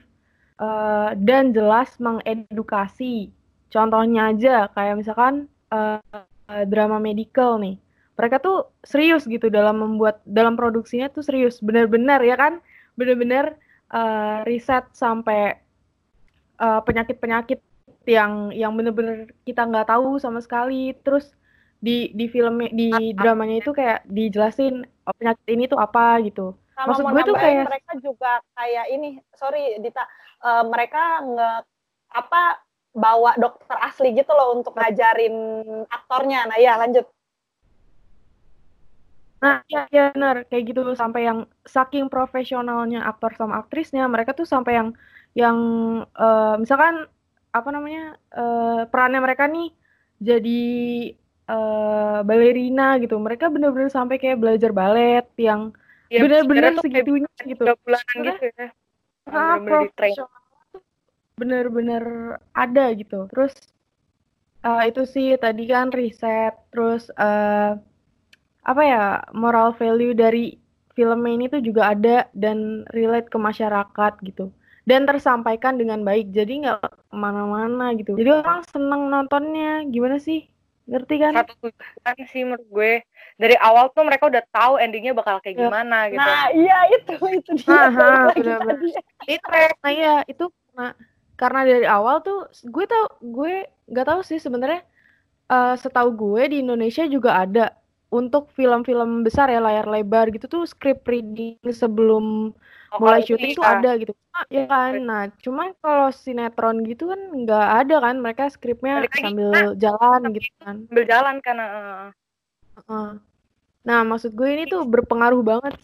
eh, 0.62 1.10
dan 1.18 1.44
jelas 1.56 1.98
mengedukasi. 1.98 3.32
Contohnya 3.72 4.36
aja 4.36 4.68
kayak 4.76 4.96
misalkan 5.02 5.48
eh, 5.72 6.00
drama 6.68 7.00
medical 7.00 7.58
nih. 7.62 7.80
Mereka 8.20 8.38
tuh 8.44 8.70
serius 8.86 9.26
gitu 9.26 9.50
dalam 9.50 9.82
membuat 9.82 10.22
dalam 10.28 10.54
produksinya 10.60 11.10
tuh 11.10 11.26
serius. 11.26 11.58
Benar-benar 11.64 12.22
ya 12.22 12.36
kan? 12.38 12.60
Benar-benar 13.00 13.58
eh, 13.94 14.40
riset 14.46 14.86
sampai 14.94 15.58
penyakit-penyakit 16.62 17.58
yang 18.06 18.54
yang 18.54 18.78
benar-benar 18.78 19.34
kita 19.50 19.66
nggak 19.66 19.90
tahu 19.90 20.22
sama 20.22 20.38
sekali. 20.46 20.94
Terus 21.02 21.34
di 21.82 22.14
di 22.14 22.26
film 22.30 22.62
di 22.70 23.12
dramanya 23.18 23.58
itu 23.58 23.74
kayak 23.74 24.06
dijelasin 24.06 24.86
oh, 24.86 25.14
penyakit 25.18 25.48
ini 25.50 25.66
tuh 25.66 25.82
apa 25.82 26.22
gitu 26.22 26.54
Sama 26.78 26.94
Maksud 26.94 27.04
gue 27.10 27.24
tuh 27.26 27.36
kayak- 27.38 27.68
mereka 27.70 27.92
juga 28.02 28.32
kayak 28.58 28.86
ini, 28.90 29.10
sorry 29.38 29.78
Dita, 29.82 30.02
eh, 30.42 30.64
mereka 30.66 31.22
nge 31.22 31.50
apa 32.12 32.42
bawa 32.92 33.38
dokter 33.38 33.78
asli 33.82 34.12
gitu 34.18 34.34
loh 34.34 34.58
untuk 34.58 34.74
ngajarin 34.74 35.34
aktornya. 35.90 36.50
Nah 36.50 36.58
ya 36.58 36.76
lanjut. 36.82 37.06
Nah, 39.42 39.66
ya, 39.66 39.90
ya 39.90 40.14
benar 40.14 40.46
kayak 40.46 40.64
gitu 40.70 40.82
sampai 40.94 41.26
yang 41.26 41.50
saking 41.66 42.06
profesionalnya 42.14 43.02
aktor 43.10 43.34
sama 43.34 43.58
aktrisnya, 43.62 44.06
mereka 44.06 44.38
tuh 44.38 44.46
sampai 44.46 44.78
yang 44.78 44.90
yang 45.34 45.58
eh, 46.06 46.56
misalkan 46.62 47.06
apa 47.52 47.70
namanya 47.74 48.18
eh, 48.34 48.82
perannya 48.90 49.22
mereka 49.22 49.46
nih 49.50 49.70
jadi 50.22 50.62
eh, 51.52 52.20
balerina 52.24 52.96
gitu. 53.04 53.20
Mereka 53.20 53.52
bener-bener 53.52 53.92
sampai 53.92 54.16
kayak 54.16 54.40
belajar 54.40 54.72
balet 54.72 55.28
yang 55.36 55.76
ya 56.12 56.24
bener-bener 56.24 56.76
segitunya 56.80 57.32
gitu. 57.44 57.64
tiga 57.64 57.76
bulanan 57.84 58.16
gitu 58.24 58.46
ya. 58.56 58.68
Ah, 59.30 59.60
profesional 59.60 60.42
bener-bener 61.42 62.38
ada 62.54 62.94
gitu. 62.94 63.26
Terus 63.34 63.54
eh, 64.62 64.84
itu 64.94 65.02
sih 65.10 65.34
tadi 65.42 65.66
kan 65.66 65.90
riset 65.90 66.54
terus 66.70 67.10
eh, 67.18 67.74
apa 68.62 68.82
ya 68.86 69.26
moral 69.34 69.74
value 69.74 70.14
dari 70.14 70.62
filmnya 70.94 71.32
ini 71.34 71.46
tuh 71.50 71.64
juga 71.66 71.96
ada 71.96 72.30
dan 72.38 72.86
relate 72.94 73.32
ke 73.34 73.38
masyarakat 73.42 74.14
gitu. 74.22 74.54
Dan 74.86 75.06
tersampaikan 75.06 75.78
dengan 75.78 76.02
baik. 76.02 76.34
Jadi 76.34 76.66
nggak 76.66 76.82
ke 76.82 77.16
mana-mana 77.16 77.94
gitu. 77.98 78.18
Jadi 78.18 78.30
orang 78.34 78.62
seneng 78.70 79.10
nontonnya. 79.10 79.86
Gimana 79.90 80.18
sih 80.18 80.51
ngerti 80.90 81.16
kan? 81.22 81.34
Satu 81.38 81.54
tujuan 81.62 82.16
sih 82.28 82.42
menurut 82.46 82.68
gue. 82.68 82.94
Dari 83.38 83.56
awal 83.58 83.90
tuh 83.94 84.04
mereka 84.06 84.30
udah 84.30 84.44
tahu 84.50 84.74
endingnya 84.78 85.14
bakal 85.14 85.38
kayak 85.42 85.58
Ya. 85.58 85.68
gimana 85.68 85.98
gitu. 86.10 86.20
Nah, 86.22 86.46
iya 86.54 86.80
itu 86.94 87.14
itu 87.32 87.52
dia. 87.62 87.78
Aha, 87.90 88.10
itu 89.34 89.48
nah 89.82 89.92
iya 89.92 90.14
itu 90.26 90.46
karena 90.72 90.88
karena 91.38 91.60
dari 91.66 91.88
awal 91.90 92.22
tuh 92.22 92.48
gue 92.64 92.86
tau 92.86 93.06
gue 93.20 93.66
nggak 93.90 94.08
tahu 94.08 94.22
sih 94.22 94.38
sebenarnya 94.38 94.82
eh, 95.50 95.76
setahu 95.78 96.10
gue 96.16 96.42
di 96.54 96.58
Indonesia 96.64 97.04
juga 97.10 97.42
ada 97.44 97.76
untuk 98.12 98.52
film-film 98.52 99.24
besar 99.24 99.48
ya 99.48 99.64
layar 99.64 99.88
lebar 99.88 100.30
gitu 100.36 100.46
tuh 100.52 100.64
script 100.68 101.08
reading 101.08 101.56
sebelum 101.72 102.52
mulai 103.00 103.24
kalau 103.24 103.28
syuting 103.28 103.52
tuh 103.56 103.66
ada 103.66 103.92
gitu 103.96 104.14
Ah, 104.32 104.48
ya 104.48 104.64
kan 104.64 104.92
nah 105.04 105.24
cuman 105.44 105.76
kalau 105.84 106.08
sinetron 106.12 106.88
gitu 106.88 107.12
kan 107.12 107.20
nggak 107.20 107.68
ada 107.84 107.96
kan 108.00 108.16
mereka 108.24 108.48
skripnya 108.48 109.04
sambil 109.12 109.52
ah, 109.52 109.72
jalan 109.76 110.22
gitu 110.32 110.50
kan 110.64 110.76
sambil 110.88 111.06
jalan 111.08 111.36
karena 111.44 111.66
Heeh. 112.88 113.10
Nah, 113.82 114.00
maksud 114.06 114.32
gue 114.38 114.48
ini 114.48 114.64
tuh 114.70 114.86
berpengaruh 114.88 115.42
banget 115.42 115.76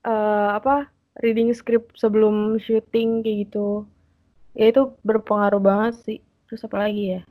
eh 0.00 0.48
apa 0.56 0.88
reading 1.20 1.52
script 1.52 1.94
sebelum 2.00 2.56
syuting 2.58 3.20
kayak 3.22 3.36
gitu. 3.46 3.84
Ya 4.56 4.72
itu 4.72 4.96
berpengaruh 5.04 5.60
banget 5.62 5.94
sih. 6.02 6.18
Terus 6.48 6.66
apa 6.66 6.76
lagi 6.80 7.04
ya? 7.18 7.22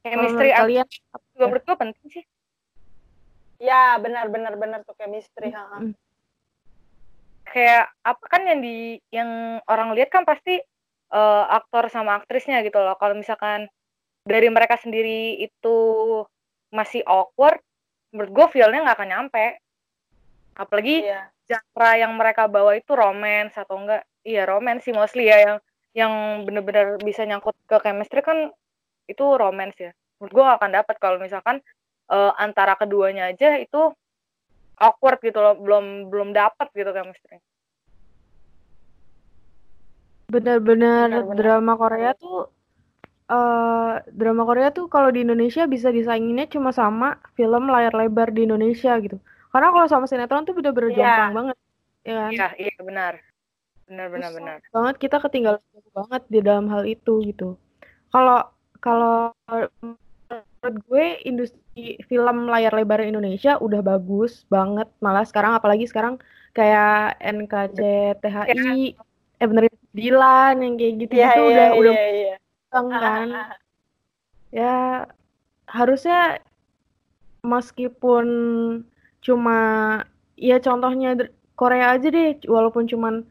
Chemistry 0.00 0.50
apa 0.50 0.64
kalian 0.64 0.86
juga 0.88 1.44
menurut 1.44 1.62
gue 1.64 1.76
penting 1.76 2.06
sih 2.08 2.24
Ya, 3.60 4.00
benar 4.00 4.32
benar 4.32 4.56
benar 4.56 4.80
tuh 4.88 4.96
chemistry, 4.96 5.52
ha. 5.52 5.84
Mm. 5.84 5.92
Kayak 7.50 7.90
apa 8.06 8.24
kan 8.30 8.42
yang 8.46 8.60
di 8.62 9.02
yang 9.10 9.58
orang 9.66 9.90
lihat 9.98 10.08
kan 10.14 10.22
pasti 10.22 10.62
eh, 11.10 11.44
aktor 11.50 11.90
sama 11.90 12.22
aktrisnya 12.22 12.62
gitu 12.62 12.78
loh. 12.78 12.94
Kalau 12.96 13.18
misalkan 13.18 13.66
dari 14.22 14.46
mereka 14.48 14.78
sendiri 14.78 15.42
itu 15.42 15.76
masih 16.70 17.02
awkward 17.04 17.58
menurut 18.14 18.30
gue 18.30 18.46
feel-nya 18.54 18.86
nggak 18.86 18.98
akan 18.98 19.10
nyampe. 19.10 19.46
Apalagi 20.54 21.06
Iya. 21.06 21.30
genre 21.50 21.90
yang 21.98 22.12
mereka 22.14 22.46
bawa 22.46 22.78
itu 22.78 22.94
romance 22.94 23.58
atau 23.58 23.74
enggak 23.82 24.06
iya 24.22 24.46
romance 24.46 24.86
sih 24.86 24.94
mostly 24.94 25.26
ya. 25.26 25.38
Yang 25.42 25.56
yang 25.90 26.12
bener-bener 26.46 27.02
bisa 27.02 27.26
nyangkut 27.26 27.58
ke 27.66 27.76
chemistry 27.82 28.22
kan 28.22 28.54
itu 29.10 29.24
romance 29.34 29.76
ya. 29.78 29.90
Menurut 30.22 30.32
gue 30.38 30.46
akan 30.46 30.70
dapat 30.70 30.96
kalau 31.02 31.18
misalkan 31.18 31.58
eh, 32.14 32.32
antara 32.38 32.78
keduanya 32.78 33.34
aja 33.34 33.58
itu 33.58 33.90
awkward 34.80 35.20
gitu 35.20 35.38
loh 35.38 35.54
belum 35.60 36.08
belum 36.08 36.28
dapat 36.32 36.72
gitu 36.72 36.90
chemistry 36.90 37.38
benar-benar 40.30 41.10
Benar-benar. 41.10 41.36
drama 41.36 41.72
Korea 41.74 42.10
tuh 42.14 42.38
eh 43.30 43.94
drama 44.10 44.42
Korea 44.42 44.74
tuh 44.74 44.86
kalau 44.90 45.10
di 45.14 45.22
Indonesia 45.22 45.66
bisa 45.66 45.90
disainginnya 45.90 46.50
cuma 46.50 46.74
sama 46.74 47.18
film 47.38 47.70
layar 47.70 47.94
lebar 47.94 48.34
di 48.34 48.42
Indonesia 48.46 48.94
gitu. 48.98 49.18
Karena 49.50 49.70
kalau 49.74 49.86
sama 49.86 50.06
sinetron 50.06 50.46
tuh 50.46 50.54
bener-bener 50.54 50.94
Iya. 50.94 50.98
jomplang 50.98 51.34
banget. 51.34 51.56
Ya 52.00 52.14
kan? 52.16 52.30
iya 52.32 52.48
iya 52.56 52.74
benar 52.80 53.12
benar 53.90 54.06
benar 54.08 54.30
Terus 54.30 54.36
benar 54.38 54.56
banget 54.72 54.94
kita 54.98 55.16
ketinggalan 55.20 55.60
banget 55.92 56.22
di 56.30 56.38
dalam 56.40 56.66
hal 56.70 56.82
itu 56.86 57.12
gitu. 57.26 57.48
Kalau 58.10 58.38
kalau 58.78 59.30
menurut 59.50 60.76
gue 60.86 61.06
industri 61.26 61.58
film 62.08 62.36
layar 62.48 62.72
lebar 62.74 63.00
Indonesia 63.04 63.56
udah 63.60 63.80
bagus 63.84 64.44
banget 64.48 64.88
malah 65.04 65.24
sekarang 65.26 65.52
apalagi 65.58 65.84
sekarang 65.86 66.16
kayak 66.56 67.16
NKCTHI 67.20 68.96
eh 69.40 69.46
benerin 69.48 69.72
Dilan 69.96 70.54
yang 70.60 70.74
kayak 70.76 70.94
gitu 71.00 71.12
Iya, 71.16 71.26
gitu 71.32 71.40
iya, 71.40 71.48
udah 71.50 71.68
udah 71.80 71.94
iya, 71.96 72.06
iya. 72.12 72.34
bang 72.70 72.86
kan. 72.92 73.28
ya 74.52 74.76
harusnya 75.66 76.20
meskipun 77.40 78.26
cuma 79.24 79.58
ya 80.36 80.60
contohnya 80.60 81.16
Korea 81.56 81.96
aja 81.96 82.08
deh 82.08 82.40
walaupun 82.48 82.88
cuman 82.88 83.24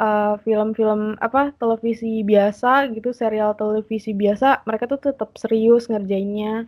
uh, 0.00 0.40
film-film 0.40 1.16
apa 1.20 1.52
televisi 1.60 2.24
biasa 2.24 2.88
gitu 2.96 3.12
serial 3.12 3.52
televisi 3.56 4.16
biasa 4.16 4.64
mereka 4.64 4.88
tuh 4.88 5.00
tetap 5.12 5.36
serius 5.36 5.88
ngerjainnya 5.92 6.64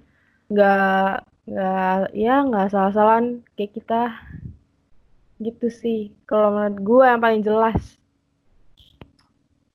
nggak 0.53 1.27
nggak 1.49 2.15
ya 2.15 2.35
nggak 2.47 2.69
salah-salahan 2.71 3.43
kayak 3.59 3.73
kita 3.75 4.03
gitu 5.43 5.67
sih 5.73 6.15
kalau 6.29 6.55
menurut 6.55 6.79
gue 6.79 7.05
yang 7.09 7.23
paling 7.25 7.43
jelas 7.43 7.99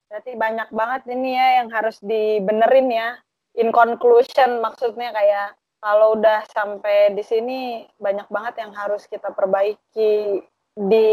Berarti 0.08 0.34
banyak 0.40 0.70
banget 0.72 1.02
ini 1.14 1.36
ya 1.36 1.48
yang 1.62 1.70
harus 1.70 2.00
dibenerin 2.00 2.90
ya. 2.90 3.20
In 3.60 3.76
conclusion 3.76 4.64
maksudnya 4.64 5.12
kayak 5.12 5.54
kalau 5.78 6.18
udah 6.18 6.42
sampai 6.50 7.14
di 7.14 7.22
sini 7.22 7.86
banyak 8.00 8.26
banget 8.32 8.66
yang 8.66 8.72
harus 8.74 9.06
kita 9.06 9.30
perbaiki 9.36 10.42
di 10.74 11.10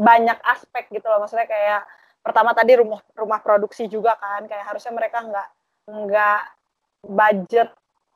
banyak 0.00 0.38
aspek 0.42 0.88
gitu 0.90 1.06
loh. 1.06 1.22
Maksudnya 1.22 1.46
kayak 1.46 1.84
pertama 2.24 2.56
tadi 2.56 2.80
rumah 2.80 2.98
rumah 3.14 3.38
produksi 3.44 3.86
juga 3.86 4.16
kan 4.16 4.48
kayak 4.48 4.64
harusnya 4.74 4.90
mereka 4.90 5.18
nggak 5.20 5.48
nggak 5.86 6.42
budget 7.04 7.68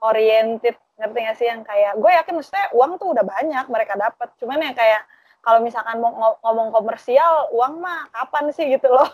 oriented 0.04 0.76
ngerti 1.00 1.18
nggak 1.24 1.36
sih 1.40 1.48
yang 1.48 1.64
kayak 1.64 1.96
gue 1.96 2.10
yakin 2.12 2.34
maksudnya 2.36 2.66
uang 2.76 3.00
tuh 3.00 3.16
udah 3.16 3.24
banyak 3.24 3.64
mereka 3.72 3.98
dapat 3.98 4.28
cuman 4.38 4.62
yang 4.62 4.76
kayak 4.76 5.02
kalau 5.44 5.60
misalkan 5.60 6.00
mau 6.00 6.08
ngo- 6.08 6.40
ngomong 6.40 6.72
komersial 6.72 7.52
uang 7.52 7.84
mah 7.84 8.08
kapan 8.16 8.48
sih 8.56 8.64
gitu 8.72 8.88
loh. 8.88 9.06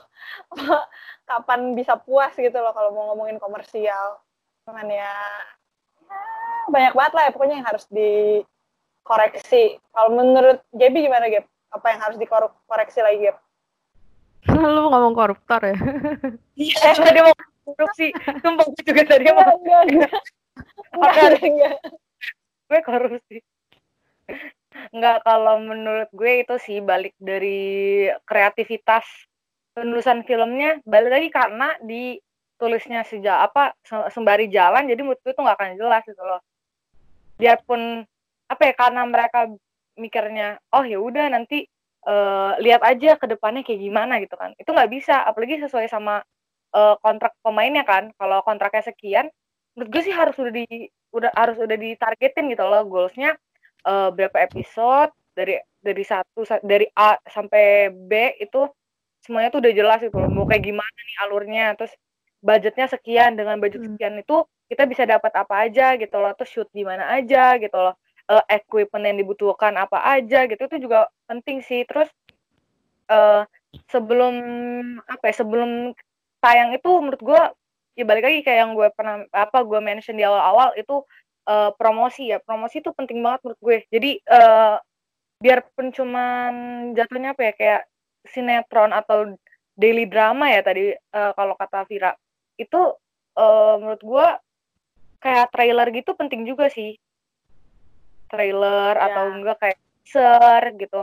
Kapan 1.31 1.75
bisa 1.75 1.99
puas 1.99 2.31
gitu 2.39 2.55
loh 2.55 2.71
kalau 2.71 2.95
mau 2.95 3.11
ngomongin 3.11 3.43
komersial. 3.43 4.23
Cuman 4.63 4.87
ya, 4.87 5.11
ya 6.07 6.23
banyak 6.71 6.95
banget 6.95 7.13
lah 7.19 7.23
ya 7.27 7.31
pokoknya 7.35 7.57
yang 7.59 7.67
harus 7.67 7.85
dikoreksi. 7.91 9.83
Kalau 9.91 10.11
menurut 10.15 10.63
Gaby 10.71 11.11
gimana 11.11 11.27
Gab 11.27 11.51
apa 11.71 11.87
yang 11.91 12.01
harus 12.03 12.17
dikoreksi 12.19 13.03
lagi 13.03 13.27
Gab 13.27 13.39
lu 14.57 14.89
ngomong 14.89 15.13
koruptor 15.13 15.61
ya? 15.67 15.77
Eh 16.57 16.95
tadi 16.95 17.21
mau 17.27 17.35
korupsi. 17.75 18.15
Sumpah 18.39 18.65
gue 18.71 18.83
juga 18.87 19.03
tadi 19.05 19.27
mau 19.35 19.51
enggak. 20.95 21.41
enggak 21.43 21.77
gue 22.71 22.81
korupsi. 22.87 23.37
Enggak, 24.95 25.27
kalau 25.27 25.59
menurut 25.59 26.07
gue 26.15 26.47
itu 26.47 26.55
sih 26.63 26.79
balik 26.79 27.19
dari 27.19 28.07
kreativitas 28.23 29.03
penulisan 29.75 30.23
filmnya 30.23 30.79
balik 30.87 31.11
lagi 31.11 31.29
karena 31.31 31.75
ditulisnya 31.83 33.03
sejak 33.03 33.51
apa 33.51 33.75
se- 33.83 34.11
sembari 34.15 34.51
jalan 34.51 34.87
jadi 34.87 35.01
menurut 35.03 35.19
gue 35.23 35.35
itu 35.35 35.43
nggak 35.43 35.59
akan 35.59 35.71
jelas 35.75 36.03
gitu 36.07 36.23
loh. 36.23 36.41
Biarpun 37.43 38.07
apa 38.51 38.63
ya 38.67 38.75
karena 38.79 39.03
mereka 39.07 39.51
mikirnya 39.99 40.63
oh 40.71 40.87
ya 40.87 41.03
udah 41.03 41.27
nanti 41.35 41.67
eh, 42.07 42.53
lihat 42.63 42.87
aja 42.87 43.19
ke 43.19 43.27
depannya 43.27 43.67
kayak 43.67 43.83
gimana 43.83 44.23
gitu 44.23 44.39
kan. 44.39 44.55
Itu 44.55 44.71
nggak 44.71 44.91
bisa 44.95 45.27
apalagi 45.27 45.59
sesuai 45.67 45.91
sama 45.91 46.23
eh, 46.79 46.95
kontrak 47.03 47.35
pemainnya 47.43 47.83
kan. 47.83 48.15
Kalau 48.15 48.39
kontraknya 48.47 48.87
sekian 48.87 49.27
menurut 49.75 49.91
gue 49.95 50.03
sih 50.07 50.15
harus 50.15 50.35
udah 50.37 50.53
di 50.53 50.67
udah 51.11 51.31
harus 51.35 51.57
udah 51.59 51.77
ditargetin 51.79 52.51
gitu 52.53 52.65
loh 52.67 52.83
goalsnya. 52.87 53.35
Eh, 53.81 54.09
berapa 54.13 54.37
episode 54.45 55.11
dari 55.33 55.57
dari 55.81 56.05
satu 56.05 56.45
sa- 56.45 56.61
dari 56.61 56.85
A 56.93 57.17
sampai 57.25 57.89
B 57.89 58.37
itu 58.39 58.69
semuanya 59.25 59.49
tuh 59.53 59.61
udah 59.65 59.73
jelas 59.73 59.99
gitu 60.05 60.17
loh. 60.17 60.29
Mau 60.29 60.45
kayak 60.45 60.65
gimana 60.65 60.99
nih 61.09 61.17
alurnya 61.25 61.67
terus 61.79 61.93
budgetnya 62.41 62.87
sekian 62.89 63.37
dengan 63.37 63.57
budget 63.61 63.85
Hmm. 63.85 63.97
sekian 63.97 64.15
itu 64.21 64.37
kita 64.71 64.85
bisa 64.89 65.05
dapat 65.05 65.33
apa 65.35 65.55
aja 65.67 65.97
gitu 65.99 66.17
loh 66.21 66.33
terus 66.37 66.51
shoot 66.53 66.69
di 66.73 66.85
mana 66.85 67.09
aja 67.17 67.57
gitu 67.59 67.77
loh. 67.77 67.95
Eh, 68.31 68.45
equipment 68.61 69.05
yang 69.09 69.19
dibutuhkan 69.19 69.75
apa 69.75 69.99
aja 70.15 70.47
gitu 70.47 70.63
itu 70.69 70.77
juga 70.89 71.09
penting 71.27 71.61
sih. 71.65 71.83
Terus 71.89 72.09
eh 73.11 73.43
sebelum 73.91 74.35
apa 75.07 75.31
ya 75.31 75.35
sebelum 75.43 75.95
tayang 76.43 76.75
itu 76.75 76.91
menurut 77.03 77.23
gue 77.23 77.43
ya 78.01 78.05
balik 78.09 78.25
lagi 78.25 78.41
kayak 78.41 78.59
yang 78.65 78.73
gue 78.73 78.89
pernah 78.97 79.21
apa 79.29 79.61
gue 79.61 79.81
mention 79.85 80.17
di 80.17 80.25
awal-awal 80.25 80.73
itu 80.81 81.05
eh, 81.45 81.71
promosi 81.77 82.33
ya. 82.33 82.41
Promosi 82.41 82.81
itu 82.81 82.91
penting 82.97 83.21
banget 83.21 83.41
menurut 83.45 83.61
gue. 83.61 83.79
Jadi 83.93 84.11
eh 84.25 84.77
biarpun 85.41 85.93
cuman 85.93 86.53
jatuhnya 86.97 87.33
apa 87.37 87.43
ya 87.49 87.53
kayak 87.57 87.83
sinetron 88.29 88.93
atau 88.93 89.37
daily 89.77 90.05
drama 90.09 90.49
ya 90.53 90.61
tadi 90.65 90.93
eh, 90.97 91.33
kalau 91.37 91.55
kata 91.61 91.85
Vira 91.89 92.13
itu 92.57 92.81
eh, 93.37 93.75
menurut 93.77 94.03
gue 94.03 94.27
kayak 95.21 95.53
trailer 95.53 95.89
gitu 95.93 96.17
penting 96.17 96.49
juga 96.49 96.73
sih. 96.73 96.97
Trailer 98.33 98.95
Ya. 98.97 99.05
atau 99.11 99.25
enggak 99.37 99.57
kayak 99.61 99.79
teaser 100.01 100.63
gitu. 100.81 101.03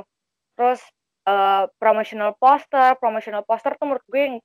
Terus 0.57 0.81
uh, 1.27 1.67
promotional 1.77 2.33
poster 2.39 2.95
promotional 2.97 3.43
poster 3.43 3.75
tuh 3.75 3.85
menurut 3.85 4.05
gue 4.07 4.21
yang 4.21 4.37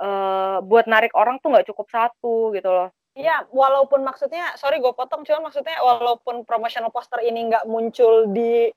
uh, 0.00 0.64
buat 0.64 0.88
narik 0.88 1.12
orang 1.12 1.42
tuh 1.42 1.52
nggak 1.52 1.68
cukup 1.68 1.86
satu 1.90 2.54
gitu 2.56 2.70
loh 2.70 2.88
Iya, 3.12 3.44
walaupun 3.52 4.00
maksudnya, 4.00 4.56
sorry 4.56 4.80
gue 4.80 4.88
potong, 4.96 5.20
cuman 5.20 5.52
maksudnya 5.52 5.76
walaupun 5.84 6.48
promotional 6.48 6.88
poster 6.88 7.20
ini 7.20 7.44
nggak 7.52 7.68
muncul 7.68 8.32
di 8.32 8.72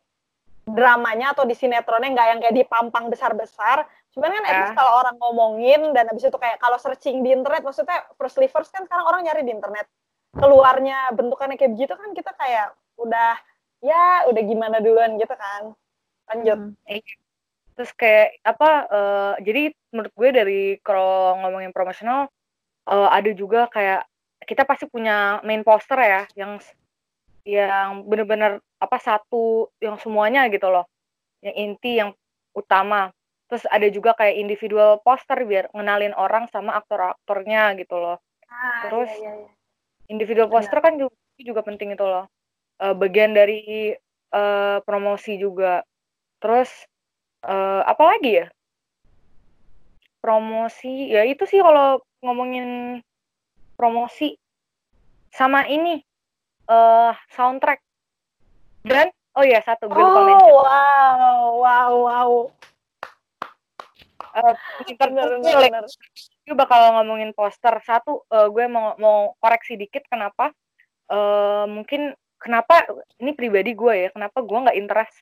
dramanya 0.68 1.32
atau 1.32 1.48
di 1.48 1.56
sinetronnya 1.56 2.12
nggak 2.12 2.28
yang 2.36 2.40
kayak 2.44 2.56
dipampang 2.60 3.08
besar-besar, 3.08 3.88
cuman 4.12 4.36
kan 4.36 4.44
ya. 4.44 4.76
kalau 4.76 4.92
orang 5.00 5.16
ngomongin 5.24 5.96
dan 5.96 6.12
abis 6.12 6.28
itu 6.28 6.36
kayak 6.36 6.60
kalau 6.60 6.76
searching 6.76 7.24
di 7.24 7.32
internet, 7.32 7.64
maksudnya 7.64 8.04
first 8.20 8.36
first 8.52 8.76
kan 8.76 8.84
sekarang 8.84 9.08
orang 9.08 9.24
nyari 9.24 9.48
di 9.48 9.56
internet, 9.56 9.88
keluarnya 10.36 11.16
bentukannya 11.16 11.56
kayak 11.56 11.72
begitu 11.72 11.96
kan 11.96 12.12
kita 12.12 12.32
kayak 12.36 12.76
udah 13.00 13.40
ya 13.80 14.28
udah 14.28 14.42
gimana 14.44 14.84
duluan 14.84 15.16
gitu 15.16 15.32
kan, 15.32 15.72
lanjut. 16.28 16.76
Hmm. 16.76 17.25
Iya. 17.76 17.84
Terus 17.84 17.92
kayak 18.00 18.28
apa? 18.48 18.72
Uh, 18.88 19.34
jadi 19.44 19.76
menurut 19.92 20.14
gue 20.16 20.30
dari 20.32 20.62
kalau 20.80 21.36
ngomongin 21.44 21.76
promosional 21.76 22.32
uh, 22.88 23.10
ada 23.12 23.36
juga 23.36 23.68
kayak 23.68 24.08
kita 24.48 24.64
pasti 24.64 24.88
punya 24.88 25.44
main 25.44 25.66
poster 25.66 26.00
ya 26.00 26.24
yang 26.40 26.62
yang 27.46 28.08
bener-bener 28.08 28.64
apa 28.80 28.98
satu 28.98 29.70
yang 29.84 30.00
semuanya 30.00 30.48
gitu 30.48 30.72
loh 30.72 30.88
yang 31.44 31.54
inti 31.54 32.02
yang 32.02 32.14
utama 32.56 33.14
terus 33.46 33.66
ada 33.70 33.86
juga 33.94 34.18
kayak 34.18 34.42
individual 34.42 34.98
poster 35.06 35.46
biar 35.46 35.70
ngenalin 35.74 36.14
orang 36.18 36.50
sama 36.50 36.74
aktor-aktornya 36.82 37.78
gitu 37.78 38.02
loh 38.02 38.18
ah, 38.50 38.90
terus 38.90 39.12
iya, 39.22 39.30
iya, 39.30 39.34
iya. 39.46 39.50
individual 40.10 40.50
poster 40.50 40.82
kan 40.82 40.98
juga, 40.98 41.14
juga 41.38 41.62
penting 41.62 41.94
itu 41.94 42.06
loh 42.06 42.26
uh, 42.82 42.96
bagian 42.98 43.38
dari 43.38 43.94
uh, 44.34 44.82
promosi 44.82 45.38
juga 45.38 45.86
terus 46.42 46.70
uh, 47.46 47.82
apa 47.86 48.04
lagi 48.04 48.32
ya? 48.44 48.48
Promosi 50.20 51.14
ya 51.14 51.22
itu 51.24 51.46
sih 51.46 51.62
kalau 51.62 52.02
ngomongin 52.26 53.00
promosi. 53.78 54.36
Sama 55.30 55.68
ini 55.70 56.02
uh, 56.68 57.14
soundtrack. 57.32 57.80
Dan 58.86 59.10
oh 59.38 59.46
ya 59.46 59.62
satu 59.62 59.90
gue 59.90 59.98
lupa 59.98 60.22
oh, 60.38 60.64
wow 60.64 61.42
wow 61.62 61.94
wow. 61.94 62.32
Uh, 64.36 64.52
gue 66.44 66.56
bakal 66.58 67.00
ngomongin 67.00 67.32
poster. 67.32 67.72
Satu 67.86 68.26
uh, 68.34 68.50
gue 68.50 68.66
mau 68.68 68.98
mau 68.98 69.38
koreksi 69.40 69.78
dikit 69.78 70.04
kenapa. 70.10 70.52
Uh, 71.06 71.70
mungkin 71.70 72.18
kenapa 72.42 72.86
ini 73.22 73.38
pribadi 73.38 73.78
gue 73.78 73.94
ya 73.94 74.10
kenapa 74.10 74.42
gue 74.42 74.58
nggak 74.58 74.78
interest 74.78 75.22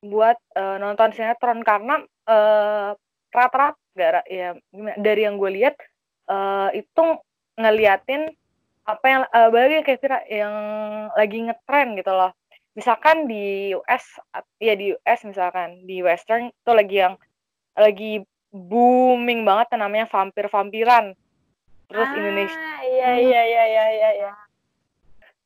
buat 0.00 0.36
uh, 0.56 0.80
nonton 0.80 1.12
sinetron 1.12 1.60
karena 1.60 2.00
uh, 2.24 2.96
rata-rata 3.30 3.78
ya 4.26 4.56
dari 4.98 5.28
yang 5.28 5.36
gue 5.36 5.50
lihat 5.60 5.76
uh, 6.26 6.72
itu 6.72 7.20
ngeliatin 7.60 8.32
apa 8.88 9.06
yang 9.06 9.22
uh, 9.30 9.48
bagi 9.52 9.84
kayak 9.84 10.00
Vira 10.02 10.18
yang 10.26 10.54
lagi 11.14 11.38
ngetren 11.46 11.94
gitu 12.00 12.10
loh. 12.10 12.32
Misalkan 12.74 13.28
di 13.28 13.76
US 13.76 14.18
ya 14.58 14.74
di 14.74 14.96
US 14.96 15.20
misalkan 15.28 15.84
di 15.84 16.00
western 16.00 16.48
itu 16.48 16.72
lagi 16.72 16.96
yang 16.96 17.14
lagi 17.76 18.24
booming 18.50 19.46
banget 19.46 19.78
namanya 19.78 20.08
vampir-vampiran. 20.10 21.14
Terus 21.90 22.08
ah, 22.08 22.16
Indonesia 22.18 22.70
iya 22.86 23.10
iya 23.18 23.42
iya 23.42 23.64
iya 23.66 23.84
iya 23.90 24.10
iya. 24.24 24.32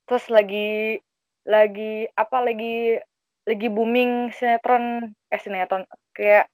Terus 0.08 0.24
lagi 0.32 1.00
lagi 1.44 2.08
apa 2.16 2.38
lagi 2.40 2.96
lagi 3.44 3.68
booming 3.68 4.32
sinetron 4.32 5.12
eh 5.28 5.40
sinetron 5.40 5.84
kayak 6.16 6.48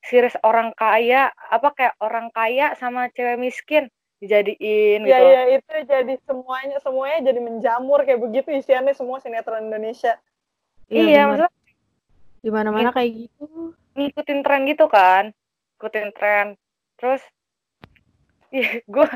series 0.00 0.36
orang 0.40 0.72
kaya 0.72 1.28
apa 1.52 1.76
kayak 1.76 1.94
orang 2.00 2.32
kaya 2.32 2.72
sama 2.80 3.12
cewek 3.12 3.36
miskin 3.36 3.92
dijadiin 4.20 5.04
ya, 5.04 5.16
gitu. 5.16 5.24
Iya, 5.24 5.42
itu 5.56 5.74
jadi 5.88 6.14
semuanya 6.28 6.76
semuanya 6.84 7.32
jadi 7.32 7.40
menjamur 7.40 8.04
kayak 8.04 8.20
begitu 8.20 8.52
isiannya 8.52 8.92
semua 8.92 9.20
sinetron 9.20 9.68
Indonesia. 9.68 10.16
Iya, 10.92 11.04
iya 11.04 11.20
maksudnya 11.28 11.52
di 12.40 12.50
mana-mana 12.52 12.90
kayak 12.92 13.10
gitu. 13.28 13.76
Ngikutin 13.96 14.40
tren 14.44 14.64
gitu 14.68 14.86
kan. 14.88 15.32
Ngikutin 15.76 16.08
tren. 16.16 16.46
Terus 17.00 17.20
iya, 18.52 18.84
gue 18.84 19.06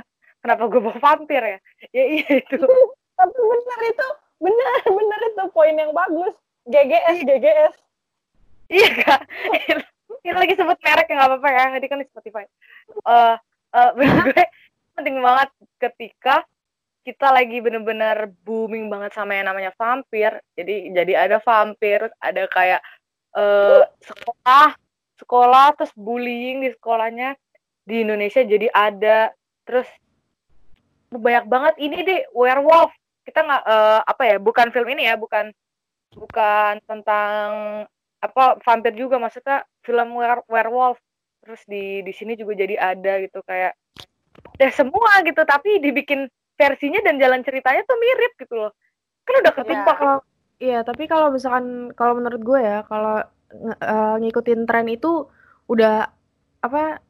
kenapa 0.41 0.63
gue 0.69 0.81
bawa 0.81 0.97
vampir 1.01 1.41
ya? 1.41 1.59
Ya 1.93 2.05
iya 2.05 2.29
itu. 2.41 2.57
Tapi 3.19 3.39
benar 3.39 3.81
itu, 3.87 4.09
benar 4.43 4.73
benar 4.89 5.21
itu 5.31 5.43
poin 5.53 5.77
yang 5.77 5.93
bagus. 5.93 6.35
GGS, 6.65 7.19
GGS. 7.25 7.75
Iya 8.73 8.89
kak. 9.05 9.21
Ini 10.25 10.33
lagi 10.33 10.57
sebut 10.57 10.81
merek 10.81 11.09
yang 11.13 11.21
gak 11.21 11.31
apa-apa 11.37 11.49
ya. 11.53 11.65
Tadi 11.77 11.87
kan 11.87 12.01
di 12.01 12.09
Spotify. 12.09 12.45
Eh, 12.45 12.49
uh, 13.13 13.37
uh, 13.77 13.91
gue 13.93 14.45
penting 14.97 15.21
banget 15.21 15.51
ketika 15.77 16.49
kita 17.05 17.29
lagi 17.29 17.61
bener-bener 17.61 18.33
booming 18.49 18.89
banget 18.89 19.13
sama 19.13 19.37
yang 19.37 19.53
namanya 19.53 19.77
vampir. 19.77 20.41
Jadi 20.57 20.97
jadi 20.97 21.29
ada 21.29 21.37
vampir, 21.45 22.09
ada 22.17 22.49
kayak 22.49 22.81
uh, 23.37 23.85
sekolah, 24.01 24.73
sekolah 25.21 25.67
terus 25.77 25.93
bullying 25.93 26.65
di 26.65 26.73
sekolahnya 26.73 27.37
di 27.85 28.01
Indonesia 28.01 28.41
jadi 28.41 28.73
ada. 28.73 29.37
Terus 29.69 29.89
banyak 31.13 31.45
banget 31.45 31.75
ini 31.77 32.01
deh 32.01 32.25
werewolf. 32.33 32.97
Kita 33.29 33.45
nggak 33.45 33.63
uh, 33.69 34.01
apa 34.09 34.23
ya, 34.25 34.37
bukan 34.41 34.73
film 34.73 34.89
ini 34.97 35.05
ya, 35.05 35.21
bukan 35.21 35.53
bukan 36.17 36.81
tentang 36.87 37.49
apa 38.23 38.57
vampir 38.65 38.97
juga 38.97 39.21
maksudnya 39.21 39.67
film 39.85 40.17
werewolf. 40.49 40.99
Terus 41.45 41.61
di 41.69 42.01
di 42.01 42.13
sini 42.17 42.39
juga 42.41 42.57
jadi 42.57 42.81
ada 42.81 43.21
gitu 43.21 43.45
kayak 43.45 43.77
ya 44.59 44.71
semua 44.71 45.23
gitu 45.27 45.43
tapi 45.43 45.83
dibikin 45.83 46.27
versinya 46.55 47.03
dan 47.03 47.19
jalan 47.19 47.43
ceritanya 47.43 47.83
tuh 47.87 47.99
mirip 47.99 48.33
gitu 48.39 48.55
loh 48.55 48.73
kan 49.25 49.35
udah 49.43 49.53
ketimpa 49.57 49.93
ya. 49.93 49.99
kalau 49.99 50.19
iya 50.63 50.79
tapi 50.87 51.05
kalau 51.11 51.35
misalkan 51.35 51.91
kalau 51.99 52.15
menurut 52.19 52.43
gue 52.43 52.61
ya 52.63 52.79
kalau 52.87 53.25
uh, 53.83 54.17
ngikutin 54.23 54.67
tren 54.69 54.87
itu 54.87 55.27
udah 55.67 56.07
apa 56.63 57.03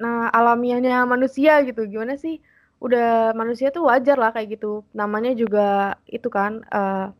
nah 0.00 0.32
alamiahnya 0.32 1.04
manusia 1.04 1.60
gitu 1.64 1.84
gimana 1.88 2.16
sih 2.16 2.40
udah 2.80 3.36
manusia 3.36 3.68
tuh 3.68 3.88
wajar 3.88 4.16
lah 4.16 4.32
kayak 4.32 4.56
gitu 4.56 4.84
namanya 4.96 5.36
juga 5.36 6.00
itu 6.08 6.28
kan 6.32 6.64
uh, 6.72 7.12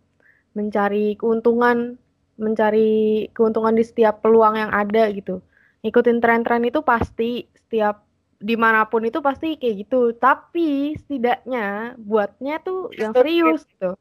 mencari 0.55 1.15
keuntungan 1.15 1.97
mencari 2.41 3.29
keuntungan 3.37 3.77
di 3.77 3.85
setiap 3.85 4.25
peluang 4.25 4.57
yang 4.57 4.73
ada 4.73 5.13
gitu. 5.13 5.45
Ngikutin 5.85 6.19
tren-tren 6.25 6.65
itu 6.65 6.81
pasti 6.81 7.45
setiap 7.53 8.03
di 8.41 8.57
mana 8.57 8.89
pun 8.89 9.05
itu 9.05 9.21
pasti 9.21 9.61
kayak 9.61 9.87
gitu. 9.87 10.17
Tapi 10.17 10.97
setidaknya 10.97 11.95
buatnya 12.01 12.65
tuh 12.65 12.89
yang 12.97 13.13
serius 13.13 13.69
gitu. 13.69 13.93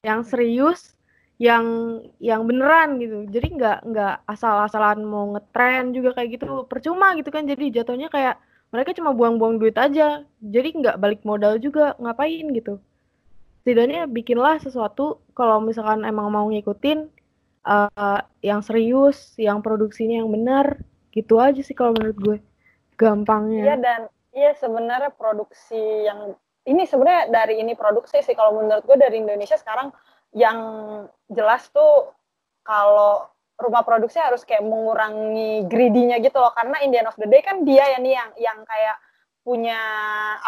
Yang 0.00 0.20
serius 0.32 0.80
yang 1.36 1.64
yang 2.16 2.48
beneran 2.48 2.96
gitu. 2.96 3.28
Jadi 3.28 3.60
nggak 3.60 3.78
nggak 3.92 4.14
asal-asalan 4.24 5.04
mau 5.04 5.36
ngetren 5.36 5.92
juga 5.92 6.16
kayak 6.16 6.40
gitu. 6.40 6.64
Percuma 6.64 7.12
gitu 7.20 7.28
kan. 7.28 7.44
Jadi 7.44 7.76
jatuhnya 7.76 8.08
kayak 8.08 8.40
mereka 8.72 8.96
cuma 8.96 9.12
buang-buang 9.12 9.60
duit 9.60 9.76
aja. 9.76 10.24
Jadi 10.40 10.80
nggak 10.80 10.96
balik 10.96 11.20
modal 11.28 11.60
juga. 11.60 11.92
Ngapain 12.00 12.48
gitu 12.56 12.80
setidaknya 13.62 14.10
bikinlah 14.10 14.58
sesuatu 14.58 15.22
kalau 15.38 15.62
misalkan 15.62 16.02
emang 16.02 16.34
mau 16.34 16.50
ngikutin 16.50 17.06
uh, 17.62 18.20
yang 18.42 18.58
serius 18.58 19.38
yang 19.38 19.62
produksinya 19.62 20.18
yang 20.18 20.30
benar 20.34 20.82
gitu 21.14 21.38
aja 21.38 21.62
sih 21.62 21.78
kalau 21.78 21.94
menurut 21.94 22.18
gue 22.18 22.36
gampangnya. 22.98 23.62
Iya 23.62 23.76
dan 23.78 24.00
iya 24.34 24.50
sebenarnya 24.58 25.14
produksi 25.14 25.78
yang 25.78 26.34
ini 26.66 26.90
sebenarnya 26.90 27.30
dari 27.30 27.62
ini 27.62 27.78
produksi 27.78 28.18
sih 28.18 28.34
kalau 28.34 28.58
menurut 28.58 28.82
gue 28.82 28.98
dari 28.98 29.22
Indonesia 29.22 29.54
sekarang 29.54 29.94
yang 30.34 30.58
jelas 31.30 31.70
tuh 31.70 32.10
kalau 32.66 33.30
rumah 33.62 33.86
produksi 33.86 34.18
harus 34.18 34.42
kayak 34.42 34.66
mengurangi 34.66 35.70
greedy-nya 35.70 36.18
gitu 36.18 36.42
loh 36.42 36.50
karena 36.50 36.82
in 36.82 36.90
the 36.90 36.98
end 36.98 37.06
of 37.06 37.14
the 37.14 37.30
day 37.30 37.38
kan 37.46 37.62
dia 37.62 37.94
ya 37.94 37.98
nih 38.02 38.18
yang 38.18 38.30
yang 38.42 38.58
kayak 38.66 38.98
punya 39.46 39.78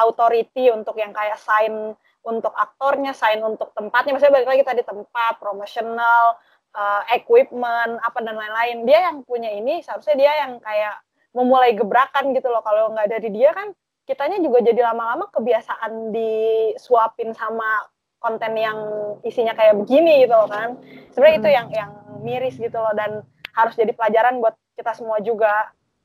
authority 0.03 0.71
untuk 0.75 0.99
yang 0.99 1.15
kayak 1.15 1.39
sign 1.39 1.95
untuk 2.25 2.57
aktornya, 2.57 3.13
sign 3.13 3.45
untuk 3.45 3.71
tempatnya, 3.77 4.17
maksudnya 4.17 4.35
balik 4.41 4.49
lagi 4.49 4.65
tadi 4.65 4.83
tempat, 4.83 5.37
promotional, 5.37 6.41
uh, 6.73 7.03
equipment, 7.13 8.01
apa 8.01 8.19
dan 8.25 8.35
lain-lain. 8.35 8.89
Dia 8.89 9.13
yang 9.13 9.23
punya 9.29 9.53
ini, 9.53 9.85
seharusnya 9.85 10.17
dia 10.17 10.33
yang 10.49 10.57
kayak 10.59 11.05
memulai 11.37 11.77
gebrakan 11.77 12.33
gitu 12.33 12.49
loh. 12.49 12.65
Kalau 12.65 12.95
nggak 12.95 13.11
dari 13.11 13.29
dia 13.29 13.53
kan 13.53 13.77
kitanya 14.05 14.39
juga 14.41 14.61
jadi 14.65 14.81
lama-lama 14.93 15.29
kebiasaan 15.33 16.15
disuapin 16.15 17.33
sama 17.35 17.89
konten 18.23 18.57
yang 18.57 18.79
isinya 19.21 19.53
kayak 19.53 19.77
begini 19.85 20.25
gitu 20.25 20.33
loh 20.33 20.49
kan. 20.49 20.81
Sebenarnya 21.13 21.35
hmm. 21.37 21.43
itu 21.45 21.51
yang 21.51 21.69
yang 21.75 21.93
miris 22.25 22.57
gitu 22.57 22.79
loh. 22.79 22.95
Dan 22.97 23.21
harus 23.53 23.75
jadi 23.77 23.93
pelajaran 23.93 24.41
buat 24.41 24.57
kita 24.79 24.97
semua 24.97 25.21
juga. 25.21 25.53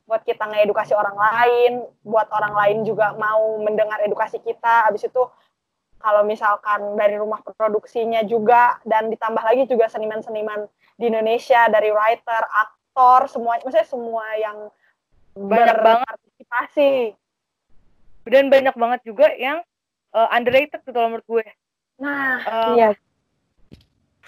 Buat 0.10 0.26
kita 0.26 0.50
ngedukasi 0.50 0.98
orang 0.98 1.14
lain 1.14 1.86
buat 2.02 2.26
orang 2.34 2.58
lain 2.58 2.78
juga 2.82 3.14
mau 3.14 3.62
mendengar 3.62 4.02
edukasi 4.02 4.42
kita. 4.42 4.90
Habis 4.90 5.06
itu 5.06 5.22
kalau 6.00 6.24
misalkan 6.24 6.96
dari 6.96 7.20
rumah 7.20 7.44
produksinya 7.44 8.24
juga 8.24 8.80
dan 8.88 9.12
ditambah 9.12 9.44
lagi 9.44 9.68
juga 9.68 9.92
seniman-seniman 9.92 10.66
di 10.96 11.12
Indonesia 11.12 11.68
dari 11.68 11.92
writer, 11.92 12.44
aktor, 12.48 13.28
semua 13.28 13.60
maksudnya 13.60 13.88
semua 13.88 14.24
yang 14.40 14.58
banyak 15.36 15.78
banget 15.80 16.08
partisipasi. 16.08 16.92
Dan 18.28 18.48
banyak 18.48 18.76
banget 18.76 19.00
juga 19.04 19.28
yang 19.36 19.60
uh, 20.16 20.28
underrated 20.32 20.84
gitu 20.84 21.00
menurut 21.00 21.26
gue. 21.28 21.46
Nah, 22.00 22.40
uh, 22.48 22.74
iya. 22.80 22.90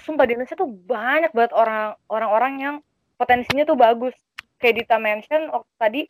Sumpah 0.04 0.28
di 0.28 0.36
Indonesia 0.36 0.58
tuh 0.58 0.68
banyak 0.68 1.32
banget 1.32 1.54
orang 1.56 1.96
orang-orang 2.12 2.54
yang 2.60 2.76
potensinya 3.16 3.64
tuh 3.64 3.80
bagus. 3.80 4.16
Kayak 4.60 4.86
Dita 4.86 4.98
mention 5.02 5.50
waktu 5.50 5.72
tadi 5.78 6.02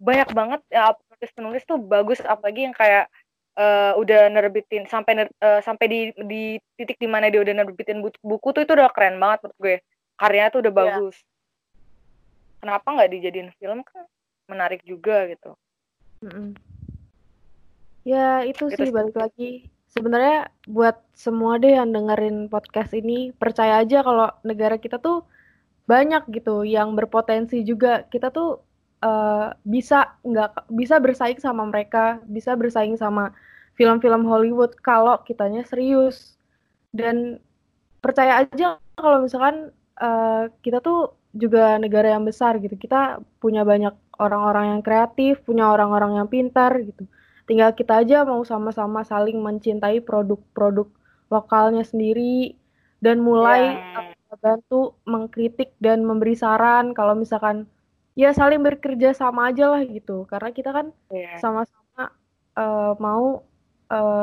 banyak 0.00 0.28
banget 0.32 0.60
ya 0.72 0.96
penulis-penulis 0.96 1.62
tuh 1.68 1.76
bagus 1.76 2.18
apalagi 2.24 2.64
yang 2.64 2.74
kayak 2.74 3.12
uh, 3.60 3.92
udah 4.00 4.32
nerbitin 4.32 4.88
sampai 4.88 5.28
uh, 5.28 5.60
sampai 5.60 5.86
di 5.86 6.00
di 6.24 6.42
titik 6.80 6.96
di 6.96 7.04
mana 7.04 7.28
dia 7.28 7.44
udah 7.44 7.54
nerbitin 7.60 8.00
buku, 8.00 8.16
buku 8.24 8.48
tuh 8.56 8.62
itu 8.64 8.72
udah 8.72 8.88
keren 8.96 9.20
banget 9.20 9.44
menurut 9.44 9.58
gue 9.60 9.76
karyanya 10.16 10.50
tuh 10.50 10.60
udah 10.64 10.72
iya. 10.72 10.80
bagus 10.80 11.16
yeah. 11.20 12.58
kenapa 12.64 12.86
nggak 12.88 13.10
dijadiin 13.12 13.50
film 13.60 13.80
kan 13.84 14.04
menarik 14.48 14.80
juga 14.88 15.28
gitu 15.28 15.52
mm 16.24 16.30
-mm. 16.32 16.48
ya 18.08 18.48
itu 18.48 18.72
gitu 18.72 18.88
sih 18.88 18.90
balik 18.90 19.16
lagi 19.16 19.68
sebenarnya 19.92 20.48
buat 20.64 20.96
semua 21.12 21.60
deh 21.60 21.76
yang 21.76 21.92
dengerin 21.92 22.48
podcast 22.48 22.96
ini 22.96 23.36
percaya 23.36 23.82
aja 23.82 24.00
kalau 24.00 24.32
negara 24.46 24.80
kita 24.80 24.96
tuh 24.96 25.26
banyak 25.84 26.22
gitu 26.30 26.62
yang 26.62 26.94
berpotensi 26.94 27.66
juga 27.66 28.06
kita 28.06 28.30
tuh 28.30 28.62
uh, 29.02 29.50
bisa 29.64 30.14
nggak 30.22 30.70
bisa 30.70 31.00
bersaing 31.00 31.40
sama 31.40 31.66
mereka, 31.66 32.20
bisa 32.28 32.54
bersaing 32.54 32.94
sama 32.94 33.34
film-film 33.80 34.28
Hollywood 34.28 34.76
kalau 34.84 35.16
kitanya 35.24 35.64
serius. 35.64 36.36
Dan 36.92 37.40
percaya 38.04 38.44
aja 38.44 38.76
kalau 38.92 39.24
misalkan 39.24 39.72
uh, 39.96 40.52
kita 40.60 40.84
tuh 40.84 41.16
juga 41.32 41.80
negara 41.80 42.12
yang 42.12 42.28
besar 42.28 42.60
gitu. 42.60 42.76
Kita 42.76 43.24
punya 43.40 43.64
banyak 43.64 43.96
orang-orang 44.20 44.76
yang 44.76 44.82
kreatif, 44.84 45.40
punya 45.48 45.72
orang-orang 45.72 46.20
yang 46.20 46.28
pintar 46.28 46.76
gitu. 46.84 47.08
Tinggal 47.48 47.72
kita 47.72 48.04
aja 48.04 48.28
mau 48.28 48.44
sama-sama 48.44 49.00
saling 49.00 49.40
mencintai 49.40 50.04
produk-produk 50.04 50.92
lokalnya 51.32 51.82
sendiri 51.86 52.54
dan 53.00 53.24
mulai 53.24 53.80
yeah. 53.80 54.36
bantu 54.38 54.94
mengkritik 55.08 55.72
dan 55.80 56.04
memberi 56.04 56.36
saran 56.36 56.92
kalau 56.92 57.16
misalkan 57.16 57.66
ya 58.14 58.30
saling 58.34 58.60
bekerja 58.60 59.16
sama 59.16 59.50
aja 59.50 59.72
lah 59.72 59.82
gitu 59.86 60.26
karena 60.28 60.50
kita 60.52 60.70
kan 60.70 60.86
yeah. 61.10 61.38
sama-sama 61.40 62.12
uh, 62.58 62.92
mau 62.98 63.42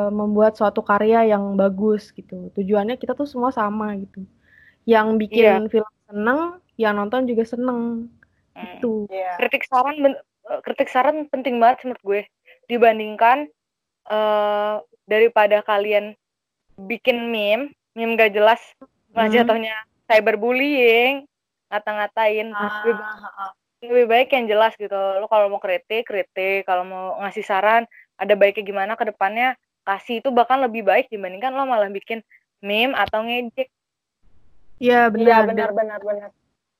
uh, 0.07 0.13
membuat 0.13 0.55
suatu 0.55 0.79
karya 0.79 1.27
yang 1.27 1.59
bagus 1.59 2.15
gitu. 2.15 2.47
Tujuannya 2.55 2.95
kita 2.95 3.13
tuh 3.13 3.27
semua 3.27 3.51
sama 3.51 3.91
gitu. 3.99 4.23
Yang 4.87 5.07
bikin 5.27 5.67
yeah. 5.67 5.67
film 5.67 5.91
seneng 6.07 6.39
yang 6.79 6.93
nonton 6.95 7.27
juga 7.27 7.43
seneng. 7.43 8.07
Hmm. 8.55 8.63
gitu. 8.79 9.05
yeah. 9.11 9.37
kritik 9.37 9.69
saran 9.69 10.01
eh, 10.01 10.59
kritik 10.65 10.89
saran 10.89 11.27
penting 11.27 11.59
banget 11.59 11.83
menurut 11.83 12.03
gue. 12.03 12.21
Dibandingkan 12.71 13.51
uh, 14.07 14.79
daripada 15.07 15.59
kalian 15.63 16.15
bikin 16.77 17.29
meme 17.33 17.73
meme 17.97 18.13
gak 18.15 18.37
jelas 18.37 18.61
hmm. 19.13 19.33
jatuhnya 19.33 19.75
cyberbullying 20.07 21.27
ngata-ngatain. 21.67 22.55
Ah, 22.55 23.51
lebih 23.83 24.09
baik 24.09 24.33
yang 24.33 24.49
jelas 24.49 24.73
gitu. 24.79 24.95
Lo 24.95 25.29
kalau 25.29 25.51
mau 25.53 25.61
kritik 25.61 26.07
kritik. 26.09 26.65
Kalau 26.65 26.81
mau 26.87 27.19
ngasih 27.21 27.45
saran 27.45 27.83
ada 28.17 28.33
baiknya 28.33 28.65
gimana 28.65 28.93
ke 28.97 29.05
depannya 29.05 29.53
kasih 29.88 30.19
itu 30.19 30.29
bahkan 30.35 30.59
lebih 30.59 30.83
baik 30.83 31.07
dibandingkan 31.07 31.55
lo 31.55 31.63
malah 31.63 31.88
bikin 31.88 32.19
meme 32.59 32.91
atau 32.91 33.23
ngejek. 33.23 33.71
Iya 34.83 35.07
benar 35.07 35.47
ya, 35.47 35.47
benar 35.47 35.69
benar 35.71 35.99
benar. 36.03 36.29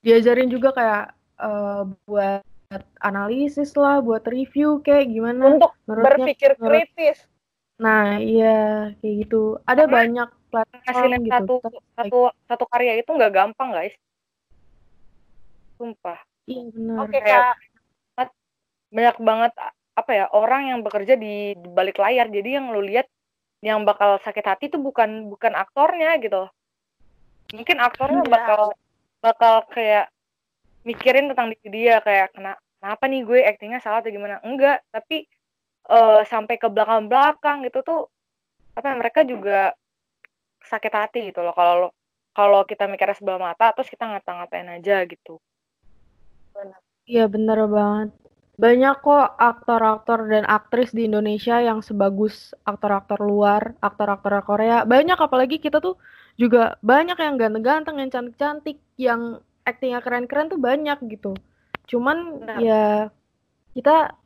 Diajarin 0.03 0.51
juga 0.51 0.76
kayak 0.76 1.05
uh, 1.39 1.88
buat 2.05 2.43
analisis 2.99 3.72
lah 3.80 4.03
buat 4.03 4.28
review 4.28 4.84
kayak 4.84 5.08
gimana 5.08 5.55
untuk 5.55 5.72
berpikir 5.88 6.60
menurut... 6.60 6.84
kritis. 6.84 7.24
Nah 7.80 8.20
iya 8.20 8.91
kayak 8.99 9.16
gitu. 9.24 9.58
Ada 9.64 9.88
Karena 9.88 9.95
banyak 9.95 10.30
platform 10.51 11.12
gitu 11.24 11.32
satu 11.32 11.55
satu 11.95 12.20
satu 12.51 12.66
karya 12.68 12.99
itu 12.99 13.10
nggak 13.10 13.34
gampang 13.34 13.72
guys. 13.72 13.95
Sumpah. 15.80 16.20
Iya 16.43 16.64
benar. 16.76 16.97
Oke 17.08 17.20
kak. 17.24 17.55
Banyak 18.88 19.18
banget 19.20 19.51
apa 19.98 20.12
ya 20.14 20.26
orang 20.30 20.70
yang 20.70 20.80
bekerja 20.86 21.18
di, 21.18 21.58
di 21.58 21.70
balik 21.74 21.98
layar. 21.98 22.30
Jadi 22.30 22.50
yang 22.54 22.70
lu 22.70 22.86
lihat 22.86 23.10
yang 23.66 23.82
bakal 23.82 24.22
sakit 24.22 24.45
hati 24.45 24.64
itu 24.70 24.78
bukan 24.78 25.34
bukan 25.34 25.58
aktornya 25.58 26.22
gitu. 26.22 26.45
Mungkin 27.58 27.82
aktornya 27.82 28.22
yeah. 28.22 28.30
bakal 28.30 28.62
bakal 29.18 29.56
kayak 29.74 30.14
mikirin 30.86 31.34
tentang 31.34 31.52
diri 31.52 31.70
dia 31.89 32.00
kayak 32.06 32.32
kena 32.32 32.54
kenapa 32.80 33.04
nih 33.10 33.22
gue 33.26 33.39
aktingnya 33.43 33.82
salah 33.82 34.00
atau 34.00 34.14
gimana 34.14 34.39
enggak 34.45 34.86
tapi 34.93 35.28
uh, 35.91 36.24
sampai 36.24 36.56
ke 36.56 36.70
belakang 36.72 37.12
belakang 37.12 37.66
gitu 37.68 37.84
tuh 37.84 38.02
apa 38.78 38.95
mereka 38.95 39.26
juga 39.28 39.76
sakit 40.64 40.93
hati 40.93 41.20
gitu 41.34 41.43
loh 41.43 41.52
kalau 41.52 41.91
kalau 42.32 42.62
kita 42.64 42.86
mikirnya 42.88 43.18
sebelah 43.18 43.52
mata 43.52 43.74
terus 43.76 43.89
kita 43.91 44.06
ngata-ngatain 44.06 44.80
aja 44.80 45.04
gitu 45.10 45.41
Iya 47.08 47.24
bener 47.32 47.60
banget. 47.72 48.10
Banyak 48.58 49.05
kok 49.05 49.38
aktor-aktor 49.38 50.26
dan 50.34 50.41
aktris 50.49 50.89
di 50.89 51.05
Indonesia 51.05 51.62
yang 51.62 51.86
sebagus 51.86 52.58
aktor-aktor 52.66 53.22
luar, 53.22 53.78
aktor-aktor 53.86 54.41
Korea. 54.41 54.82
Banyak 54.82 55.22
apalagi 55.22 55.62
kita 55.62 55.78
tuh 55.78 55.93
juga 56.41 56.74
banyak 56.82 57.22
yang 57.22 57.38
ganteng-ganteng, 57.38 58.01
yang 58.01 58.10
cantik-cantik, 58.10 58.82
yang 58.97 59.45
aktingnya 59.62 60.01
keren-keren 60.01 60.49
tuh 60.49 60.58
banyak 60.58 60.97
gitu. 61.05 61.38
Cuman 61.86 62.41
Benar. 62.41 62.58
ya 62.58 62.86
kita 63.78 64.18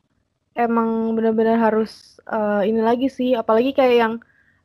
emang 0.56 1.12
benar-benar 1.12 1.60
harus 1.60 2.16
uh, 2.24 2.64
ini 2.64 2.80
lagi 2.80 3.12
sih, 3.12 3.36
apalagi 3.36 3.76
kayak 3.76 3.96
yang 4.00 4.14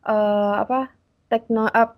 uh, 0.08 0.64
apa 0.64 0.96
tekno 1.28 1.68
uh, 1.68 1.92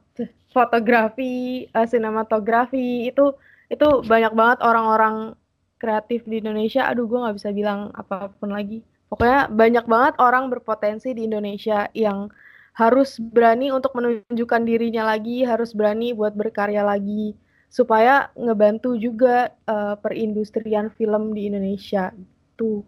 fotografi, 0.50 1.70
uh, 1.70 1.86
sinematografi 1.86 3.06
itu 3.06 3.38
itu 3.70 3.88
banyak 4.02 4.34
banget 4.34 4.66
orang-orang 4.66 5.38
kreatif 5.80 6.28
di 6.28 6.44
Indonesia, 6.44 6.86
aduh 6.86 7.08
gue 7.08 7.18
nggak 7.18 7.38
bisa 7.40 7.50
bilang 7.56 7.90
apa 7.96 8.30
pun 8.36 8.52
lagi. 8.52 8.84
Pokoknya 9.10 9.50
banyak 9.50 9.86
banget 9.90 10.14
orang 10.22 10.52
berpotensi 10.54 11.18
di 11.18 11.26
Indonesia 11.26 11.90
yang 11.98 12.30
harus 12.78 13.18
berani 13.18 13.74
untuk 13.74 13.98
menunjukkan 13.98 14.62
dirinya 14.68 15.10
lagi, 15.10 15.42
harus 15.42 15.74
berani 15.74 16.14
buat 16.14 16.38
berkarya 16.38 16.86
lagi, 16.86 17.34
supaya 17.72 18.30
ngebantu 18.38 18.94
juga 19.00 19.56
uh, 19.66 19.98
perindustrian 19.98 20.94
film 20.94 21.34
di 21.34 21.50
Indonesia. 21.50 22.14
Tuh. 22.54 22.86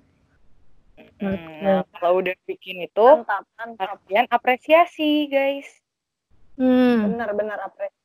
Hmm, 1.22 1.38
nah, 1.62 1.82
kalau 1.98 2.22
udah 2.22 2.34
bikin 2.46 2.86
itu, 2.86 3.08
kalian 3.78 4.26
apresiasi, 4.30 5.30
guys. 5.30 5.70
Hmm. 6.58 7.14
Benar-benar 7.14 7.62
apresiasi 7.62 8.01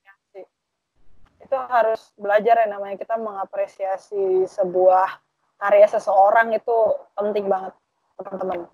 itu 1.47 1.55
harus 1.71 2.11
belajar 2.19 2.59
ya 2.59 2.67
namanya 2.67 2.99
kita 2.99 3.15
mengapresiasi 3.15 4.51
sebuah 4.51 5.23
karya 5.63 5.87
seseorang 5.87 6.51
itu 6.59 6.77
penting 7.15 7.47
banget 7.47 7.73
teman-teman. 8.19 8.67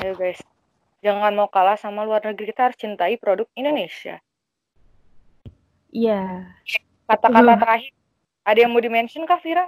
Ayo 0.00 0.16
guys, 0.16 0.40
jangan 1.04 1.36
mau 1.36 1.52
kalah 1.52 1.76
sama 1.76 2.08
luar 2.08 2.24
negeri 2.24 2.48
kita 2.50 2.72
harus 2.72 2.80
cintai 2.80 3.20
produk 3.20 3.44
Indonesia. 3.52 4.18
Iya. 5.92 6.48
Yeah. 6.64 6.80
Kata-kata 7.04 7.58
terakhir, 7.58 7.92
ada 8.46 8.58
yang 8.58 8.70
mau 8.72 8.80
dimention 8.80 9.26
kak 9.28 9.42
Vira? 9.42 9.66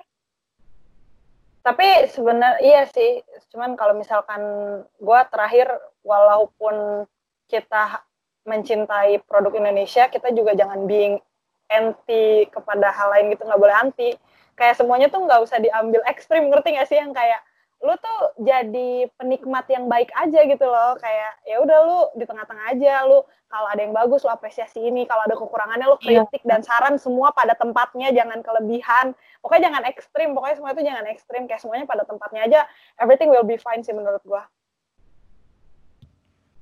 Tapi 1.62 2.10
sebenarnya 2.10 2.58
iya 2.58 2.82
sih, 2.90 3.22
cuman 3.54 3.78
kalau 3.78 3.94
misalkan 3.94 4.42
gue 4.82 5.20
terakhir 5.30 5.70
walaupun 6.02 7.06
kita 7.46 8.02
mencintai 8.42 9.22
produk 9.26 9.54
Indonesia, 9.54 10.10
kita 10.10 10.34
juga 10.34 10.58
jangan 10.58 10.86
being 10.90 11.22
anti 11.70 12.46
kepada 12.50 12.90
hal 12.90 13.12
lain 13.12 13.32
gitu 13.34 13.46
nggak 13.46 13.60
boleh 13.60 13.76
anti. 13.76 14.10
Kayak 14.56 14.78
semuanya 14.78 15.08
tuh 15.08 15.24
nggak 15.24 15.40
usah 15.42 15.58
diambil 15.58 16.04
ekstrim 16.04 16.52
ngerti 16.52 16.76
gak 16.76 16.88
sih? 16.88 17.00
Yang 17.00 17.16
kayak 17.16 17.40
lu 17.82 17.98
tuh 17.98 18.20
jadi 18.38 19.10
penikmat 19.18 19.66
yang 19.66 19.90
baik 19.90 20.12
aja 20.14 20.40
gitu 20.46 20.66
loh. 20.68 20.94
Kayak 21.00 21.32
ya 21.48 21.56
udah 21.58 21.78
lu 21.82 21.98
di 22.14 22.24
tengah-tengah 22.28 22.66
aja 22.76 23.02
lu 23.08 23.26
kalau 23.50 23.68
ada 23.68 23.80
yang 23.82 23.90
bagus 23.90 24.22
lu 24.22 24.30
apresiasi 24.30 24.78
ini. 24.78 25.08
Kalau 25.08 25.26
ada 25.26 25.34
kekurangannya 25.34 25.86
lu 25.88 25.98
iya. 26.04 26.22
kritik 26.22 26.42
iya. 26.46 26.48
dan 26.56 26.60
saran 26.62 26.94
semua 27.00 27.34
pada 27.34 27.58
tempatnya 27.58 28.14
jangan 28.14 28.38
kelebihan. 28.44 29.16
Pokoknya 29.42 29.72
jangan 29.72 29.82
ekstrim 29.88 30.28
pokoknya 30.36 30.56
semua 30.60 30.70
itu 30.76 30.82
jangan 30.86 31.04
ekstrim. 31.10 31.42
Kayak 31.50 31.60
semuanya 31.64 31.86
pada 31.88 32.04
tempatnya 32.06 32.40
aja 32.46 32.60
everything 33.00 33.32
will 33.32 33.46
be 33.46 33.58
fine 33.58 33.82
sih 33.82 33.96
menurut 33.96 34.22
gua. 34.22 34.46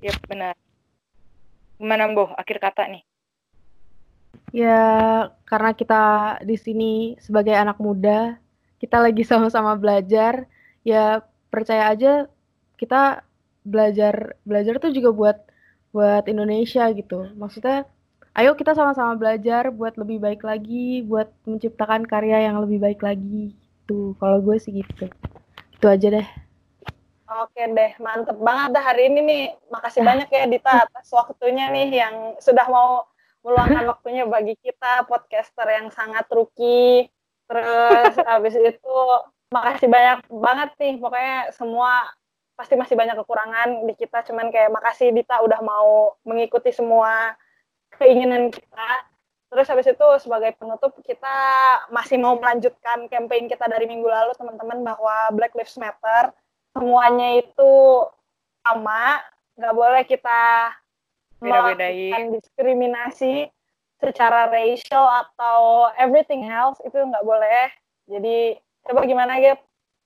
Iya 0.01 0.17
yep, 0.17 0.25
benar. 0.25 0.55
Gimana 1.77 2.09
Boh 2.17 2.33
akhir 2.33 2.65
kata 2.65 2.89
nih 2.89 3.10
Ya, 4.51 5.31
karena 5.47 5.71
kita 5.75 6.03
di 6.43 6.59
sini 6.59 7.15
sebagai 7.23 7.55
anak 7.55 7.79
muda, 7.79 8.35
kita 8.83 8.99
lagi 8.99 9.23
sama-sama 9.31 9.79
belajar, 9.79 10.47
ya 10.83 11.23
percaya 11.51 11.91
aja 11.91 12.27
kita 12.79 13.23
belajar 13.61 14.41
belajar 14.49 14.81
tuh 14.81 14.89
juga 14.95 15.11
buat 15.13 15.39
buat 15.95 16.25
Indonesia 16.27 16.87
gitu. 16.95 17.31
Maksudnya 17.37 17.87
ayo 18.35 18.55
kita 18.57 18.73
sama-sama 18.75 19.15
belajar 19.19 19.71
buat 19.75 19.95
lebih 19.99 20.19
baik 20.23 20.43
lagi, 20.47 21.03
buat 21.05 21.29
menciptakan 21.47 22.07
karya 22.07 22.51
yang 22.51 22.63
lebih 22.63 22.79
baik 22.83 23.01
lagi. 23.03 23.55
Tuh, 23.87 24.15
kalau 24.19 24.39
gue 24.43 24.57
sih 24.59 24.83
gitu. 24.83 25.11
Itu 25.77 25.87
aja 25.87 26.09
deh. 26.11 26.27
Oke 27.31 27.63
deh, 27.63 27.95
mantep 28.03 28.39
banget 28.43 28.75
dah 28.75 28.83
hari 28.83 29.07
ini 29.07 29.21
nih. 29.23 29.45
Makasih 29.71 30.03
banyak 30.03 30.29
ya 30.35 30.51
Dita 30.51 30.73
atas 30.83 31.07
waktunya 31.15 31.71
nih 31.71 31.89
yang 32.03 32.15
sudah 32.43 32.67
mau 32.67 33.07
meluangkan 33.41 33.85
waktunya 33.89 34.25
bagi 34.29 34.55
kita 34.61 35.09
podcaster 35.09 35.67
yang 35.69 35.89
sangat 35.93 36.29
rookie. 36.33 37.09
Terus 37.49 38.15
habis 38.31 38.55
itu 38.57 38.97
makasih 39.51 39.89
banyak 39.89 40.19
banget 40.29 40.71
nih. 40.79 40.95
Pokoknya 41.01 41.37
semua 41.57 42.05
pasti 42.55 42.77
masih 42.77 42.95
banyak 42.97 43.17
kekurangan 43.21 43.89
di 43.89 43.95
kita. 43.97 44.23
Cuman 44.29 44.53
kayak 44.53 44.73
makasih 44.73 45.13
Dita 45.13 45.41
udah 45.41 45.61
mau 45.65 46.17
mengikuti 46.25 46.71
semua 46.71 47.35
keinginan 47.97 48.53
kita. 48.53 48.91
Terus 49.51 49.67
habis 49.67 49.87
itu 49.91 50.07
sebagai 50.23 50.55
penutup 50.55 50.95
kita 51.03 51.37
masih 51.91 52.23
mau 52.23 52.39
melanjutkan 52.39 53.11
campaign 53.11 53.51
kita 53.51 53.67
dari 53.67 53.91
minggu 53.91 54.07
lalu 54.07 54.31
teman-teman 54.39 54.87
bahwa 54.87 55.35
Black 55.35 55.59
Lives 55.59 55.75
Matter 55.75 56.31
semuanya 56.71 57.43
itu 57.43 57.73
sama, 58.63 59.19
nggak 59.59 59.75
boleh 59.75 60.03
kita 60.07 60.71
melakukan 61.41 62.37
diskriminasi 62.37 63.49
secara 64.01 64.49
racial 64.49 65.05
atau 65.05 65.89
everything 66.01 66.49
else 66.49 66.81
itu 66.85 66.97
nggak 66.97 67.25
boleh. 67.25 67.69
Jadi 68.09 68.57
coba 68.89 69.05
gimana 69.05 69.37
gitu? 69.41 69.61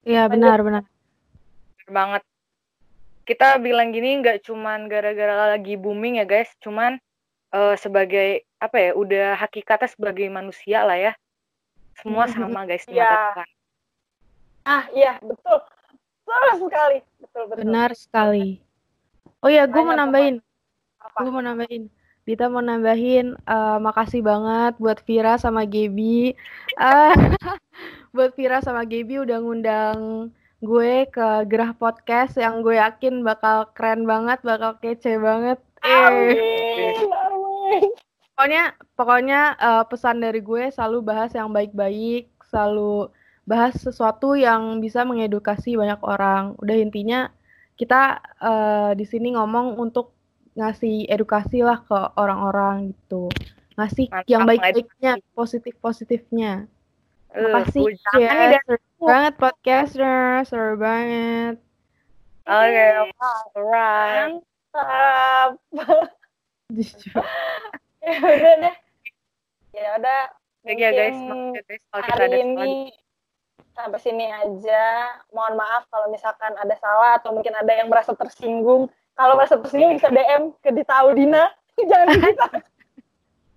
Iya 0.05 0.27
benar 0.27 0.59
benar. 0.63 0.83
Benar 1.79 1.91
banget. 1.91 2.23
Kita 3.25 3.57
bilang 3.63 3.95
gini 3.95 4.21
nggak 4.21 4.45
cuman 4.45 4.91
gara-gara 4.91 5.57
lagi 5.57 5.79
booming 5.79 6.21
ya 6.21 6.27
guys, 6.29 6.51
cuman 6.61 7.01
uh, 7.55 7.75
sebagai 7.79 8.45
apa 8.61 8.77
ya 8.81 8.91
udah 8.93 9.39
hakikatnya 9.39 9.89
sebagai 9.89 10.27
manusia 10.29 10.83
lah 10.83 10.99
ya. 10.99 11.13
Semua 12.03 12.27
sama 12.33 12.67
guys 12.67 12.85
di 12.87 12.99
mata 12.99 13.47
Ah 14.65 14.89
iya 14.97 15.21
betul 15.21 15.61
Betul 16.25 16.69
sekali. 16.69 16.99
Betul, 17.21 17.43
betul. 17.53 17.63
Benar 17.65 17.91
sekali. 17.93 18.47
Oh 19.45 19.51
ya, 19.53 19.69
gue 19.69 19.83
mau 19.85 19.93
nambahin. 19.97 20.41
Gue 21.15 21.31
mau 21.31 21.43
nambahin. 21.43 21.87
Dita 22.25 22.51
mau 22.51 22.65
nambahin, 22.65 23.39
uh, 23.47 23.79
makasih 23.79 24.25
banget 24.25 24.75
buat 24.83 24.99
Vira 25.07 25.39
sama 25.39 25.63
Gaby. 25.63 26.35
Uh, 26.75 27.15
buat 28.17 28.35
Vira 28.35 28.59
sama 28.65 28.83
Gaby 28.83 29.23
udah 29.23 29.39
ngundang 29.39 29.99
gue 30.65 31.05
ke 31.13 31.29
Gerah 31.47 31.77
Podcast 31.77 32.41
yang 32.41 32.65
gue 32.65 32.81
yakin 32.81 33.23
bakal 33.23 33.71
keren 33.77 34.09
banget, 34.09 34.43
bakal 34.43 34.75
kece 34.83 35.21
banget. 35.21 35.61
Eh. 35.85 36.97
Pokoknya, 38.35 38.75
pokoknya 38.99 39.41
uh, 39.61 39.85
pesan 39.87 40.19
dari 40.19 40.43
gue 40.43 40.73
selalu 40.75 40.99
bahas 41.05 41.31
yang 41.37 41.55
baik-baik, 41.55 42.33
selalu 42.51 43.13
bahas 43.47 43.77
sesuatu 43.79 44.35
yang 44.35 44.83
bisa 44.83 45.07
mengedukasi 45.07 45.79
banyak 45.79 46.01
orang. 46.03 46.59
Udah 46.59 46.75
intinya 46.75 47.31
kita 47.79 48.19
uh, 48.41 48.91
di 48.99 49.05
sini 49.07 49.39
ngomong 49.39 49.79
untuk 49.79 50.14
ngasih 50.55 51.11
edukasi 51.11 51.67
lah 51.67 51.83
ke 51.83 51.99
orang-orang 52.15 52.95
gitu. 52.95 53.31
Ngasih 53.75 54.07
Mantap, 54.11 54.31
yang 54.31 54.43
baik-baiknya, 54.47 55.13
positif-positifnya. 55.35 56.71
Makasih 57.35 57.99
ya, 58.23 58.63
seru 58.63 58.79
banget 59.03 59.35
podcaster, 59.35 60.47
seru 60.47 60.79
banget. 60.79 61.59
Oke, 62.47 62.71
okay, 62.71 62.89
alright. 63.59 64.39
Mantap. 64.71 65.51
ya 68.05 68.15
udah 68.23 68.55
deh. 68.63 68.77
Ya 69.75 69.89
udah. 69.99 70.23
Oke 70.65 70.81
ya 70.81 70.91
guys, 70.97 71.19
guys 71.69 71.83
kalau 71.93 72.03
kita 72.09 72.23
ada 72.25 72.39
ini 72.41 72.89
sampai 73.75 74.01
sini 74.01 74.27
aja. 74.31 75.13
Mohon 75.35 75.55
maaf 75.61 75.85
kalau 75.93 76.09
misalkan 76.09 76.55
ada 76.57 76.73
salah 76.79 77.21
atau 77.21 77.37
mungkin 77.37 77.53
ada 77.53 77.69
yang 77.75 77.91
merasa 77.91 78.17
tersinggung. 78.17 78.89
Kalau 79.15 79.39
merasa 79.39 79.55
tersinggung 79.63 79.95
bisa 79.95 80.11
DM 80.11 80.51
ke 80.59 80.71
Dita 80.75 80.95
Audina. 81.07 81.51
Jangan 81.91 82.19
kita. 82.19 82.47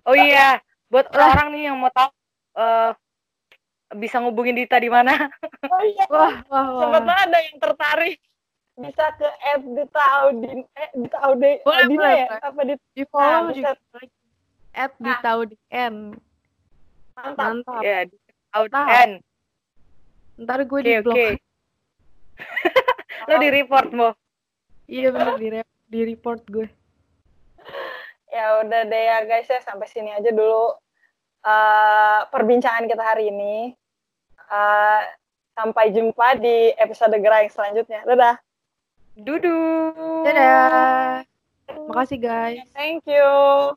Oh 0.08 0.16
iya, 0.16 0.62
buat 0.88 1.10
orang-orang 1.12 1.48
nih 1.52 1.62
yang 1.68 1.76
mau 1.76 1.92
tahu 1.92 2.08
uh, 2.56 2.90
bisa 3.98 4.22
ngubungin 4.22 4.56
Dita 4.56 4.78
di 4.78 4.88
mana? 4.88 5.28
Oh 5.68 5.82
iya. 5.84 6.04
Wah, 6.12 6.40
wah, 6.48 6.66
wah. 6.72 6.80
Sempat 6.86 7.18
ada 7.28 7.38
yang 7.44 7.56
tertarik. 7.60 8.16
Bisa 8.78 9.04
ke 9.18 9.26
at 9.26 9.62
Dita 9.66 10.04
Audin, 10.22 10.62
eh 10.78 10.90
Dita 10.94 11.18
Audin, 11.26 11.58
boleh, 11.66 11.82
Audina 11.82 11.98
boleh, 11.98 12.14
ya? 12.14 12.26
Apa 12.46 12.60
di, 12.62 12.74
di 12.94 13.04
follow 13.10 13.50
nah, 13.50 13.50
juga. 13.50 13.70
At 14.70 14.92
Dita 15.02 15.28
Audin. 15.34 15.94
Mantap. 17.18 17.46
Mantap. 17.50 17.80
Ya, 17.82 17.98
Dita 18.06 18.38
Audin. 18.54 19.10
Ntar 20.38 20.62
gue 20.62 20.78
okay, 20.78 20.86
di 20.86 21.02
blok. 21.02 21.16
Okay. 21.18 21.32
Lo 23.26 23.34
di 23.42 23.48
report 23.50 23.90
mo? 23.90 24.08
Iya 24.88 25.12
bener 25.12 25.36
di, 25.36 25.48
di 25.92 26.00
report 26.08 26.42
gue. 26.48 26.66
Ya 28.32 28.64
udah 28.64 28.88
deh 28.88 29.02
ya 29.04 29.18
guys 29.28 29.48
ya 29.48 29.60
sampai 29.60 29.84
sini 29.88 30.12
aja 30.16 30.32
dulu 30.32 30.72
uh, 31.44 32.20
perbincangan 32.32 32.88
kita 32.88 33.04
hari 33.04 33.28
ini. 33.28 33.76
Uh, 34.48 35.04
sampai 35.52 35.92
jumpa 35.92 36.40
di 36.40 36.72
episode 36.80 37.12
Gerai 37.20 37.52
selanjutnya. 37.52 38.00
Dadah. 38.08 38.36
Dudu. 39.18 39.60
Dadah. 40.24 41.26
Makasih 41.90 42.18
guys. 42.22 42.64
Thank 42.72 43.04
you. 43.04 43.76